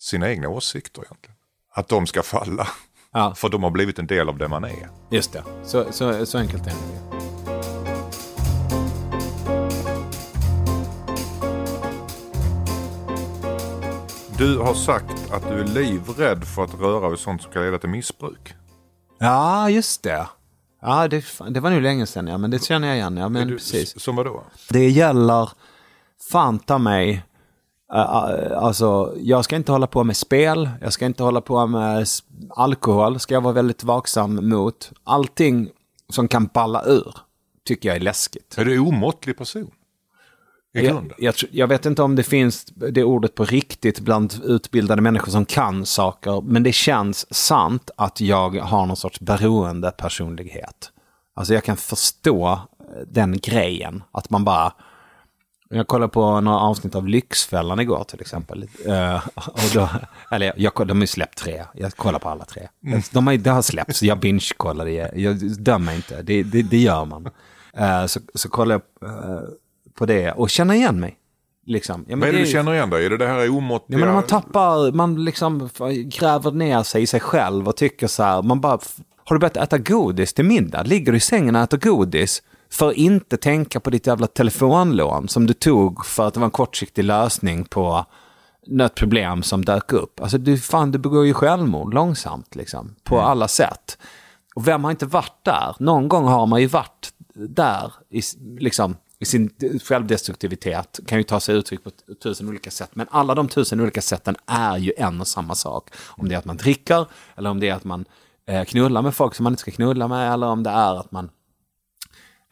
sina 0.00 0.30
egna 0.30 0.48
åsikter 0.48 1.02
egentligen. 1.02 1.36
Att 1.74 1.88
de 1.88 2.06
ska 2.06 2.22
falla. 2.22 2.68
Ja. 3.12 3.34
För 3.34 3.48
de 3.48 3.62
har 3.62 3.70
blivit 3.70 3.98
en 3.98 4.06
del 4.06 4.28
av 4.28 4.38
det 4.38 4.48
man 4.48 4.64
är. 4.64 4.88
Just 5.10 5.32
det. 5.32 5.44
Så, 5.64 5.92
så, 5.92 6.26
så 6.26 6.38
enkelt 6.38 6.66
är 6.66 6.70
det. 6.70 7.02
Du 14.38 14.58
har 14.58 14.74
sagt 14.74 15.32
att 15.32 15.42
du 15.48 15.60
är 15.60 15.64
livrädd 15.64 16.44
för 16.44 16.64
att 16.64 16.74
röra 16.74 17.08
vid 17.08 17.18
sånt 17.18 17.42
som 17.42 17.52
kan 17.52 17.62
leda 17.62 17.78
till 17.78 17.88
missbruk. 17.88 18.54
Ja, 19.18 19.70
just 19.70 20.02
det. 20.02 20.26
Ja, 20.82 21.08
det, 21.08 21.24
det 21.50 21.60
var 21.60 21.70
nu 21.70 21.80
länge 21.80 22.06
sedan, 22.06 22.26
ja, 22.26 22.38
men 22.38 22.50
det 22.50 22.64
känner 22.64 22.88
jag 22.88 22.96
igen. 22.96 23.16
Ja, 23.16 23.28
men 23.28 23.48
du, 23.48 23.54
precis. 23.54 24.00
Som 24.00 24.16
vadå? 24.16 24.42
Det 24.68 24.88
gäller 24.90 25.50
fan 26.30 26.58
ta 26.58 26.78
mig. 26.78 27.22
Uh, 27.94 28.58
alltså, 28.58 29.14
jag 29.16 29.44
ska 29.44 29.56
inte 29.56 29.72
hålla 29.72 29.86
på 29.86 30.04
med 30.04 30.16
spel. 30.16 30.70
Jag 30.80 30.92
ska 30.92 31.06
inte 31.06 31.22
hålla 31.22 31.40
på 31.40 31.66
med 31.66 32.06
alkohol. 32.50 33.20
Ska 33.20 33.34
jag 33.34 33.40
vara 33.40 33.54
väldigt 33.54 33.84
vaksam 33.84 34.48
mot. 34.48 34.92
Allting 35.04 35.68
som 36.08 36.28
kan 36.28 36.46
balla 36.46 36.84
ur 36.84 37.14
tycker 37.64 37.88
jag 37.88 37.96
är 37.96 38.00
läskigt. 38.00 38.58
Är 38.58 38.64
du 38.64 38.78
omåttlig 38.78 39.38
person? 39.38 39.70
I 40.74 40.86
Jag, 40.86 41.12
jag, 41.18 41.34
jag 41.50 41.66
vet 41.66 41.86
inte 41.86 42.02
om 42.02 42.16
det 42.16 42.22
finns 42.22 42.64
det 42.64 43.04
ordet 43.04 43.34
på 43.34 43.44
riktigt 43.44 44.00
bland 44.00 44.40
utbildade 44.44 45.02
människor 45.02 45.32
som 45.32 45.44
kan 45.44 45.86
saker. 45.86 46.40
Men 46.40 46.62
det 46.62 46.72
känns 46.72 47.34
sant 47.34 47.90
att 47.96 48.20
jag 48.20 48.58
har 48.58 48.86
någon 48.86 48.96
sorts 48.96 49.20
beroende 49.20 49.90
personlighet. 49.90 50.92
Alltså 51.34 51.54
jag 51.54 51.64
kan 51.64 51.76
förstå 51.76 52.50
eh, 52.52 52.58
den 53.06 53.38
grejen. 53.38 54.02
Att 54.12 54.30
man 54.30 54.44
bara... 54.44 54.72
Jag 55.74 55.86
kollade 55.86 56.12
på 56.12 56.40
några 56.40 56.58
avsnitt 56.58 56.94
av 56.94 57.08
Lyxfällan 57.08 57.80
igår 57.80 58.04
till 58.04 58.20
exempel. 58.20 58.68
Eh, 58.86 59.26
och 59.36 59.60
då, 59.74 59.88
eller 60.30 60.52
jag, 60.56 60.72
de 60.86 60.90
har 60.90 61.00
ju 61.00 61.06
släppt 61.06 61.38
tre. 61.38 61.64
Jag 61.74 61.96
kollar 61.96 62.18
på 62.18 62.28
alla 62.28 62.44
tre. 62.44 62.68
De 63.12 63.26
har, 63.26 63.36
det 63.36 63.50
har 63.50 63.62
släppts. 63.62 64.02
Jag 64.02 64.18
binge-kollade. 64.18 64.90
Jag, 64.90 65.18
jag 65.18 65.36
dömer 65.60 65.94
inte. 65.94 66.22
Det, 66.22 66.42
det, 66.42 66.62
det 66.62 66.78
gör 66.78 67.04
man. 67.04 67.28
Eh, 67.76 68.06
så, 68.06 68.20
så 68.34 68.48
kollar 68.48 68.80
jag 69.00 69.08
eh, 69.10 69.40
på 69.94 70.06
det 70.06 70.32
och 70.32 70.50
känner 70.50 70.74
igen 70.74 71.00
mig. 71.00 71.16
Liksom. 71.66 72.04
Ja, 72.08 72.16
men 72.16 72.20
Vad 72.20 72.28
är 72.28 72.32
det 72.32 72.38
det 72.38 72.44
du 72.44 72.50
känner 72.50 72.74
igen 72.74 72.90
då? 72.90 72.96
Är 72.96 73.10
det 73.10 73.16
det 73.16 73.26
här 73.26 73.40
Ja, 73.44 73.50
omåttliga? 73.50 73.98
men 73.98 74.08
när 74.08 74.14
man 74.14 74.22
tappar, 74.26 74.92
man 74.92 75.24
liksom 75.24 75.68
gräver 76.04 76.50
ner 76.50 76.82
sig 76.82 77.02
i 77.02 77.06
sig 77.06 77.20
själv 77.20 77.68
och 77.68 77.76
tycker 77.76 78.06
så 78.06 78.22
här, 78.22 78.42
man 78.42 78.60
bara, 78.60 78.78
har 79.24 79.36
du 79.36 79.38
börjat 79.38 79.56
äta 79.56 79.78
godis 79.78 80.34
till 80.34 80.44
middag? 80.44 80.82
Ligger 80.82 81.12
du 81.12 81.18
i 81.18 81.20
sängen 81.20 81.56
och 81.56 81.62
äter 81.62 81.78
godis 81.78 82.42
för 82.72 82.88
att 82.88 82.96
inte 82.96 83.36
tänka 83.36 83.80
på 83.80 83.90
ditt 83.90 84.06
jävla 84.06 84.26
telefonlån 84.26 85.28
som 85.28 85.46
du 85.46 85.54
tog 85.54 86.06
för 86.06 86.26
att 86.26 86.34
det 86.34 86.40
var 86.40 86.44
en 86.44 86.50
kortsiktig 86.50 87.04
lösning 87.04 87.64
på 87.64 88.06
något 88.66 88.94
problem 88.94 89.42
som 89.42 89.64
dök 89.64 89.92
upp. 89.92 90.20
Alltså 90.20 90.38
du, 90.38 90.58
fan, 90.58 90.92
du 90.92 90.98
begår 90.98 91.26
ju 91.26 91.34
självmord 91.34 91.94
långsamt 91.94 92.54
liksom, 92.54 92.94
på 93.04 93.20
alla 93.20 93.48
sätt. 93.48 93.98
Och 94.54 94.68
vem 94.68 94.84
har 94.84 94.90
inte 94.90 95.06
varit 95.06 95.44
där? 95.44 95.76
Någon 95.78 96.08
gång 96.08 96.24
har 96.24 96.46
man 96.46 96.60
ju 96.60 96.66
varit 96.66 97.12
där 97.34 97.92
i, 98.10 98.20
liksom, 98.58 98.96
i 99.18 99.24
sin 99.24 99.50
självdestruktivitet. 99.84 101.00
Kan 101.06 101.18
ju 101.18 101.24
ta 101.24 101.40
sig 101.40 101.56
uttryck 101.56 101.84
på 101.84 101.90
tusen 102.22 102.48
olika 102.48 102.70
sätt. 102.70 102.90
Men 102.92 103.06
alla 103.10 103.34
de 103.34 103.48
tusen 103.48 103.80
olika 103.80 104.02
sätten 104.02 104.36
är 104.46 104.78
ju 104.78 104.92
en 104.96 105.20
och 105.20 105.28
samma 105.28 105.54
sak. 105.54 105.90
Om 106.06 106.28
det 106.28 106.34
är 106.34 106.38
att 106.38 106.44
man 106.44 106.56
dricker, 106.56 107.06
eller 107.36 107.50
om 107.50 107.60
det 107.60 107.68
är 107.68 107.74
att 107.74 107.84
man 107.84 108.04
eh, 108.46 108.64
knullar 108.64 109.02
med 109.02 109.14
folk 109.14 109.34
som 109.34 109.44
man 109.44 109.52
inte 109.52 109.60
ska 109.60 109.70
knulla 109.70 110.08
med, 110.08 110.32
eller 110.32 110.46
om 110.46 110.62
det 110.62 110.70
är 110.70 111.00
att 111.00 111.12
man 111.12 111.30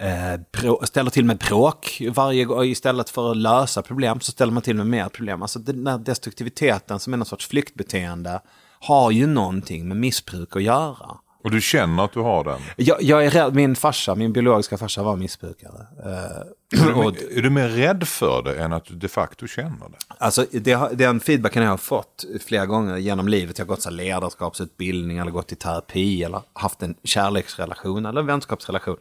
eh, 0.00 0.84
ställer 0.84 1.10
till 1.10 1.24
med 1.24 1.38
bråk 1.38 2.02
varje 2.14 2.44
gång. 2.44 2.64
Istället 2.64 3.10
för 3.10 3.30
att 3.30 3.36
lösa 3.36 3.82
problem 3.82 4.20
så 4.20 4.32
ställer 4.32 4.52
man 4.52 4.62
till 4.62 4.76
med 4.76 4.86
mer 4.86 5.08
problem. 5.08 5.42
Alltså 5.42 5.58
den 5.58 5.86
här 5.86 5.98
destruktiviteten 5.98 6.98
som 6.98 7.12
är 7.12 7.16
någon 7.16 7.26
sorts 7.26 7.46
flyktbeteende 7.46 8.40
har 8.80 9.10
ju 9.10 9.26
någonting 9.26 9.88
med 9.88 9.96
missbruk 9.96 10.56
att 10.56 10.62
göra. 10.62 11.16
Och 11.44 11.50
du 11.50 11.60
känner 11.60 12.04
att 12.04 12.12
du 12.12 12.20
har 12.20 12.44
den? 12.44 12.60
Jag, 12.76 13.02
jag 13.02 13.26
är 13.26 13.30
rädd, 13.30 13.54
min 13.54 13.76
farsa, 13.76 14.14
min 14.14 14.32
biologiska 14.32 14.78
farsa 14.78 15.02
var 15.02 15.16
missbrukare. 15.16 15.86
Eh, 16.04 16.96
och, 16.96 17.16
Är 17.36 17.42
du 17.42 17.50
mer 17.50 17.68
rädd 17.68 18.08
för 18.08 18.42
det 18.42 18.62
än 18.62 18.72
att 18.72 18.84
du 18.84 18.94
de 18.94 19.08
facto 19.08 19.46
känner 19.46 19.88
det? 19.88 20.14
alltså, 20.18 20.46
det, 20.50 20.88
den 20.92 21.20
feedbacken 21.20 21.62
jag 21.62 21.70
har 21.70 21.76
fått 21.76 22.24
flera 22.40 22.66
gånger 22.66 22.96
genom 22.96 23.28
livet, 23.28 23.58
jag 23.58 23.66
har 23.66 23.68
gått 23.68 23.82
så 23.82 23.90
ledarskapsutbildning 23.90 25.18
eller 25.18 25.30
gått 25.30 25.52
i 25.52 25.56
terapi 25.56 26.24
eller 26.24 26.42
haft 26.52 26.82
en 26.82 26.94
kärleksrelation 27.04 28.06
eller 28.06 28.20
en 28.20 28.26
vänskapsrelation. 28.26 28.96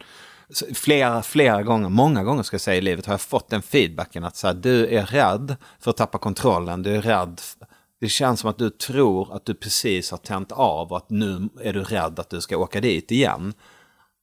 Flera, 0.74 1.22
flera 1.22 1.62
gånger, 1.62 1.88
många 1.88 2.24
gånger 2.24 2.42
ska 2.42 2.54
jag 2.54 2.60
säga 2.60 2.76
i 2.76 2.80
livet 2.80 3.06
har 3.06 3.12
jag 3.12 3.20
fått 3.20 3.50
den 3.50 3.62
feedbacken 3.62 4.24
att 4.24 4.36
så 4.36 4.46
här, 4.46 4.54
du 4.54 4.86
är 4.86 5.06
rädd 5.06 5.56
för 5.80 5.90
att 5.90 5.96
tappa 5.96 6.18
kontrollen, 6.18 6.82
du 6.82 6.96
är 6.96 7.02
rädd 7.02 7.40
det 8.00 8.08
känns 8.08 8.40
som 8.40 8.50
att 8.50 8.58
du 8.58 8.70
tror 8.70 9.36
att 9.36 9.44
du 9.44 9.54
precis 9.54 10.10
har 10.10 10.18
tänt 10.18 10.52
av 10.52 10.90
och 10.90 10.96
att 10.96 11.10
nu 11.10 11.48
är 11.62 11.72
du 11.72 11.82
rädd 11.82 12.18
att 12.18 12.30
du 12.30 12.40
ska 12.40 12.56
åka 12.56 12.80
dit 12.80 13.10
igen. 13.10 13.54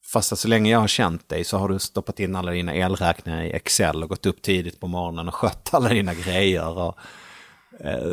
Fast 0.05 0.33
att 0.33 0.39
så 0.39 0.47
länge 0.47 0.71
jag 0.71 0.79
har 0.79 0.87
känt 0.87 1.29
dig 1.29 1.43
så 1.43 1.57
har 1.57 1.69
du 1.69 1.79
stoppat 1.79 2.19
in 2.19 2.35
alla 2.35 2.51
dina 2.51 2.75
elräkningar 2.75 3.43
i 3.43 3.51
Excel 3.51 4.03
och 4.03 4.09
gått 4.09 4.25
upp 4.25 4.41
tidigt 4.41 4.79
på 4.79 4.87
morgonen 4.87 5.27
och 5.27 5.33
skött 5.33 5.69
alla 5.71 5.89
dina 5.89 6.13
grejer. 6.13 6.77
Och, 6.77 6.97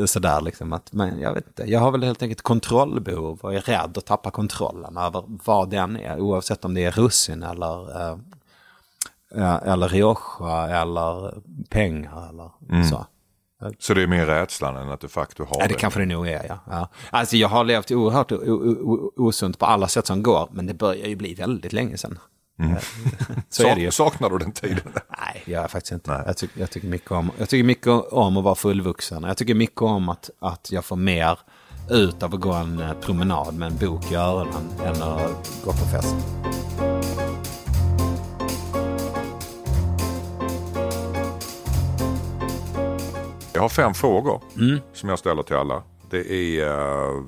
sådär 0.06 0.40
liksom. 0.40 0.72
Att, 0.72 0.92
men 0.92 1.20
jag 1.20 1.34
vet 1.34 1.46
inte, 1.46 1.64
jag 1.70 1.80
har 1.80 1.90
väl 1.90 2.02
helt 2.02 2.22
enkelt 2.22 2.42
kontrollbehov 2.42 3.38
och 3.42 3.54
är 3.54 3.60
rädd 3.60 3.98
att 3.98 4.06
tappa 4.06 4.30
kontrollen 4.30 4.96
över 4.96 5.24
vad 5.26 5.70
den 5.70 5.96
är. 5.96 6.20
Oavsett 6.20 6.64
om 6.64 6.74
det 6.74 6.84
är 6.84 6.90
russin 6.90 7.42
eller, 7.42 8.00
eh, 8.00 8.18
eh, 9.34 9.72
eller 9.72 9.88
Rioja 9.88 10.80
eller 10.82 11.34
pengar 11.68 12.28
eller 12.28 12.50
så. 12.90 13.06
Så 13.78 13.94
det 13.94 14.02
är 14.02 14.06
mer 14.06 14.26
rädslan 14.26 14.76
än 14.76 14.90
att 14.90 15.00
du 15.00 15.08
facto 15.08 15.44
har 15.44 15.56
Ja, 15.58 15.62
det 15.62 15.68
det? 15.68 15.74
kanske 15.74 16.00
det 16.00 16.06
nog 16.06 16.28
är, 16.28 16.46
ja. 16.48 16.58
ja. 16.70 16.88
Alltså 17.10 17.36
jag 17.36 17.48
har 17.48 17.64
levt 17.64 17.90
oerhört 17.90 18.32
osunt 19.16 19.58
på 19.58 19.66
alla 19.66 19.88
sätt 19.88 20.06
som 20.06 20.22
går, 20.22 20.48
men 20.52 20.66
det 20.66 20.74
börjar 20.74 21.06
ju 21.06 21.16
bli 21.16 21.34
väldigt 21.34 21.72
länge 21.72 21.98
sedan. 21.98 22.18
Eh, 22.60 22.76
Så 23.48 23.90
Saknar 23.90 24.30
du 24.30 24.38
den 24.38 24.52
tiden? 24.52 24.92
Nej, 24.94 25.42
det 25.44 25.52
gör 25.52 25.60
jag 25.60 25.70
faktiskt 25.70 25.92
inte. 25.92 26.22
Jag, 26.26 26.36
tycker, 26.36 26.60
jag, 26.60 26.70
tycker 26.70 26.88
mycket 26.88 27.10
om, 27.10 27.30
jag 27.38 27.48
tycker 27.48 27.64
mycket 27.64 27.88
om 28.12 28.36
att 28.36 28.44
vara 28.44 28.54
fullvuxen. 28.54 29.22
Jag 29.22 29.36
tycker 29.36 29.54
mycket 29.54 29.82
om 29.82 30.08
att, 30.08 30.30
att 30.38 30.72
jag 30.72 30.84
får 30.84 30.96
mer 30.96 31.38
ut 31.90 32.22
av 32.22 32.34
att 32.34 32.40
gå 32.40 32.52
en 32.52 32.80
eh, 32.80 32.92
promenad 32.92 33.54
med 33.54 33.72
en 33.72 33.78
bok 33.78 34.12
i 34.12 34.14
öronen 34.14 34.70
än 34.84 35.02
att 35.02 35.60
gå 35.64 35.72
på 35.72 35.86
fest. 35.92 36.16
har 43.64 43.68
fem 43.68 43.94
frågor 43.94 44.40
som 44.92 45.08
jag 45.08 45.18
ställer 45.18 45.42
till 45.42 45.56
alla. 45.56 45.82
Det 46.10 46.32
är 46.32 46.68
eh, 46.68 47.24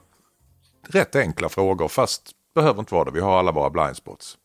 rätt 0.89 1.17
enkla 1.17 1.49
frågor 1.49 1.89
fast 1.89 2.31
behöver 2.55 2.81
inte 2.81 2.95
vara 2.95 3.05
det. 3.05 3.11
Vi 3.11 3.21
har 3.21 3.39
alla 3.39 3.53
våra 3.53 3.71
blindspots. 3.71 4.37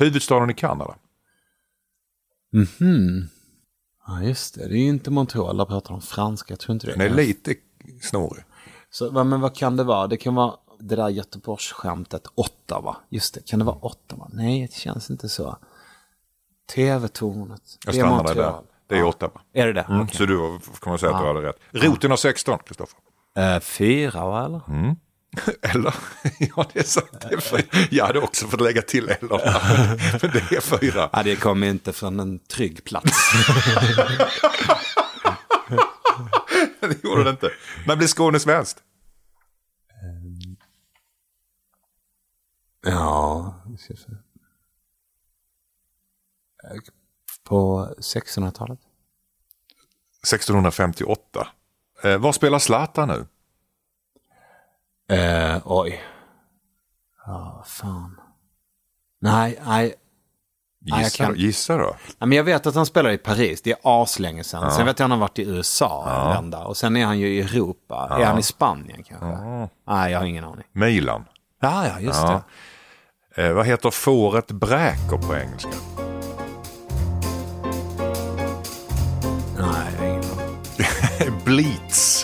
Huvudstaden 0.00 0.50
i 0.50 0.54
Kanada. 0.54 0.94
Ja, 4.06 4.22
just 4.22 4.54
det. 4.54 4.68
Det 4.68 4.74
är 4.74 4.78
ju 4.82 4.88
inte 4.88 5.10
Montreal. 5.10 5.56
Där 5.56 5.64
pratar 5.64 5.90
de 5.90 6.00
franska. 6.02 6.52
Jag 6.52 6.58
tror 6.60 6.74
inte 6.74 6.86
det. 6.86 6.92
Den 6.92 7.00
är 7.00 7.14
lite 7.14 7.54
snårig. 8.02 8.44
Så, 8.90 9.24
men 9.24 9.40
vad 9.40 9.54
kan 9.56 9.76
det 9.76 9.84
vara? 9.84 10.06
Det 10.06 10.16
kan 10.16 10.34
vara 10.34 10.54
det 10.80 10.96
där 10.96 11.08
Göteborgsskämtet 11.08 12.22
Ottawa. 12.34 12.96
Just 13.08 13.34
det, 13.34 13.46
kan 13.46 13.58
det 13.58 13.64
vara 13.64 13.84
Ottawa? 13.84 14.28
Nej, 14.32 14.60
det 14.66 14.72
känns 14.74 15.10
inte 15.10 15.28
så. 15.28 15.56
TV-tornet. 16.74 17.62
Jag 17.84 17.94
Det 17.94 17.98
är 17.98 18.02
stannar 18.02 18.16
där. 18.16 18.24
Montreal. 18.24 18.64
Det 18.86 18.94
är 18.94 18.98
Ja. 18.98 19.06
Ottawa. 19.06 19.40
Är 19.52 19.66
det 19.66 19.72
det? 19.72 19.80
Mm, 19.80 20.00
Okej. 20.00 20.16
Så 20.16 20.26
du 20.26 20.58
kommer 20.80 20.96
säga 20.96 21.14
att 21.14 21.22
du 21.22 21.26
hade 21.26 21.42
rätt. 21.42 21.56
Roten 21.70 22.10
har 22.10 22.16
16, 22.16 22.58
Kristoffer. 22.58 22.98
Eh, 23.36 23.60
fyra, 23.60 24.26
va, 24.26 24.44
eller? 24.44 24.60
Eller? 25.62 25.94
Ja, 26.56 26.66
det 26.72 26.78
är 26.80 26.84
sant. 26.84 27.20
Det 27.20 27.34
är 27.34 27.40
fyra. 27.40 27.86
Jag 27.90 28.06
hade 28.06 28.18
också 28.18 28.46
fått 28.46 28.60
lägga 28.60 28.82
till 28.82 29.08
eller. 29.08 29.28
Men 30.22 30.30
det 30.32 30.56
är 30.56 30.60
fyra. 30.60 31.10
Ja, 31.12 31.22
det 31.22 31.36
kommer 31.36 31.66
inte 31.66 31.92
från 31.92 32.20
en 32.20 32.38
trygg 32.38 32.84
plats. 32.84 33.18
Det 36.80 37.04
gjorde 37.04 37.24
det 37.24 37.30
inte. 37.30 37.50
När 37.86 37.96
blir 37.96 38.06
Skåne 38.08 38.40
svenskt? 38.40 38.82
ja, 42.82 43.54
vi 43.66 43.76
ska 43.76 43.94
se. 43.94 44.12
Eh, 46.64 46.80
på 47.44 47.88
1600-talet. 47.98 48.78
1658. 50.22 51.48
Eh, 52.02 52.18
var 52.18 52.32
spelar 52.32 52.58
Zlatan 52.58 53.08
nu? 53.08 53.26
Eh, 55.10 55.58
oj. 55.64 56.02
Ja, 57.26 57.64
fan. 57.66 58.20
Nej, 59.20 59.58
nej. 59.66 59.94
Nej, 60.82 61.02
Gissa, 61.04 61.24
kan- 61.24 61.34
gissa 61.36 61.76
då. 61.76 61.96
Ja, 62.18 62.26
men 62.26 62.36
jag 62.36 62.44
vet 62.44 62.66
att 62.66 62.74
han 62.74 62.86
spelar 62.86 63.10
i 63.10 63.18
Paris, 63.18 63.62
det 63.62 63.70
är 63.70 63.78
aslänge 63.82 64.44
sedan. 64.44 64.70
Sen 64.72 64.86
vet 64.86 64.86
jag 64.86 64.90
att 64.90 64.98
han 64.98 65.10
har 65.10 65.18
varit 65.18 65.38
i 65.38 65.42
USA 65.42 66.08
en 66.10 66.28
vända. 66.34 66.64
Och 66.64 66.76
sen 66.76 66.96
är 66.96 67.04
han 67.06 67.18
ju 67.18 67.28
i 67.28 67.40
Europa. 67.40 68.16
Är 68.20 68.24
han 68.24 68.38
i 68.38 68.42
Spanien 68.42 69.02
kanske? 69.02 69.26
Nej, 69.88 70.12
jag 70.12 70.18
har 70.18 70.26
ingen 70.26 70.44
aning. 70.44 70.64
Milan. 70.72 71.24
Ja, 71.60 71.86
ja, 71.86 72.00
just 72.00 72.22
Ja. 72.22 72.42
Eh, 73.36 73.52
vad 73.52 73.66
heter 73.66 73.90
fåret 73.90 74.50
bräker 74.50 75.16
på 75.28 75.36
engelska? 75.36 75.70
det. 75.70 76.02
Nej, 79.62 79.92
jag 79.92 79.98
har 79.98 80.06
ingen 80.06 80.24
aning. 80.24 81.42
Bleats. 81.44 82.19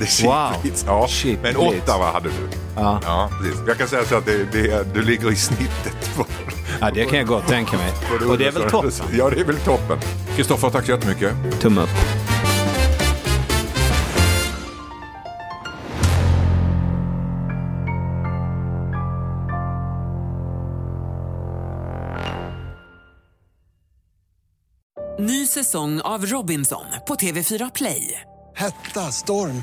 Det 0.00 0.06
är 0.06 0.08
cheap 0.08 0.64
Wow. 0.64 0.72
Ja, 0.86 1.08
Cheap 1.08 1.38
men 1.42 1.54
Bleats. 1.54 1.82
Ottawa 1.82 2.12
hade 2.12 2.28
du. 2.28 2.48
Ja. 2.76 3.00
Ja, 3.04 3.30
precis. 3.40 3.60
Jag 3.66 3.78
kan 3.78 3.88
säga 3.88 4.04
så 4.04 4.16
att 4.16 4.26
det, 4.26 4.52
det, 4.52 4.94
du 4.94 5.02
ligger 5.02 5.32
i 5.32 5.36
snittet. 5.36 6.16
På, 6.16 6.26
ja, 6.80 6.90
det 6.90 7.04
kan 7.04 7.18
jag 7.18 7.26
gott 7.26 7.46
tänka 7.46 7.76
mig. 7.76 7.92
Och 8.30 8.38
det 8.38 8.46
är 8.46 8.52
väl 8.52 8.70
toppen? 8.70 8.90
Ja, 9.12 9.30
det 9.30 9.40
är 9.40 9.44
väl 9.44 9.56
toppen. 9.56 9.98
Kristoffer, 10.36 10.70
tack 10.70 10.84
så 10.86 10.90
jättemycket. 10.90 11.34
Tumme 11.60 11.80
upp. 11.80 11.88
Ny 25.18 25.46
säsong 25.46 26.00
av 26.00 26.26
Robinson 26.26 26.84
på 27.08 27.14
TV4 27.14 27.70
Play. 27.74 28.20
Hetta, 28.56 29.00
storm, 29.00 29.62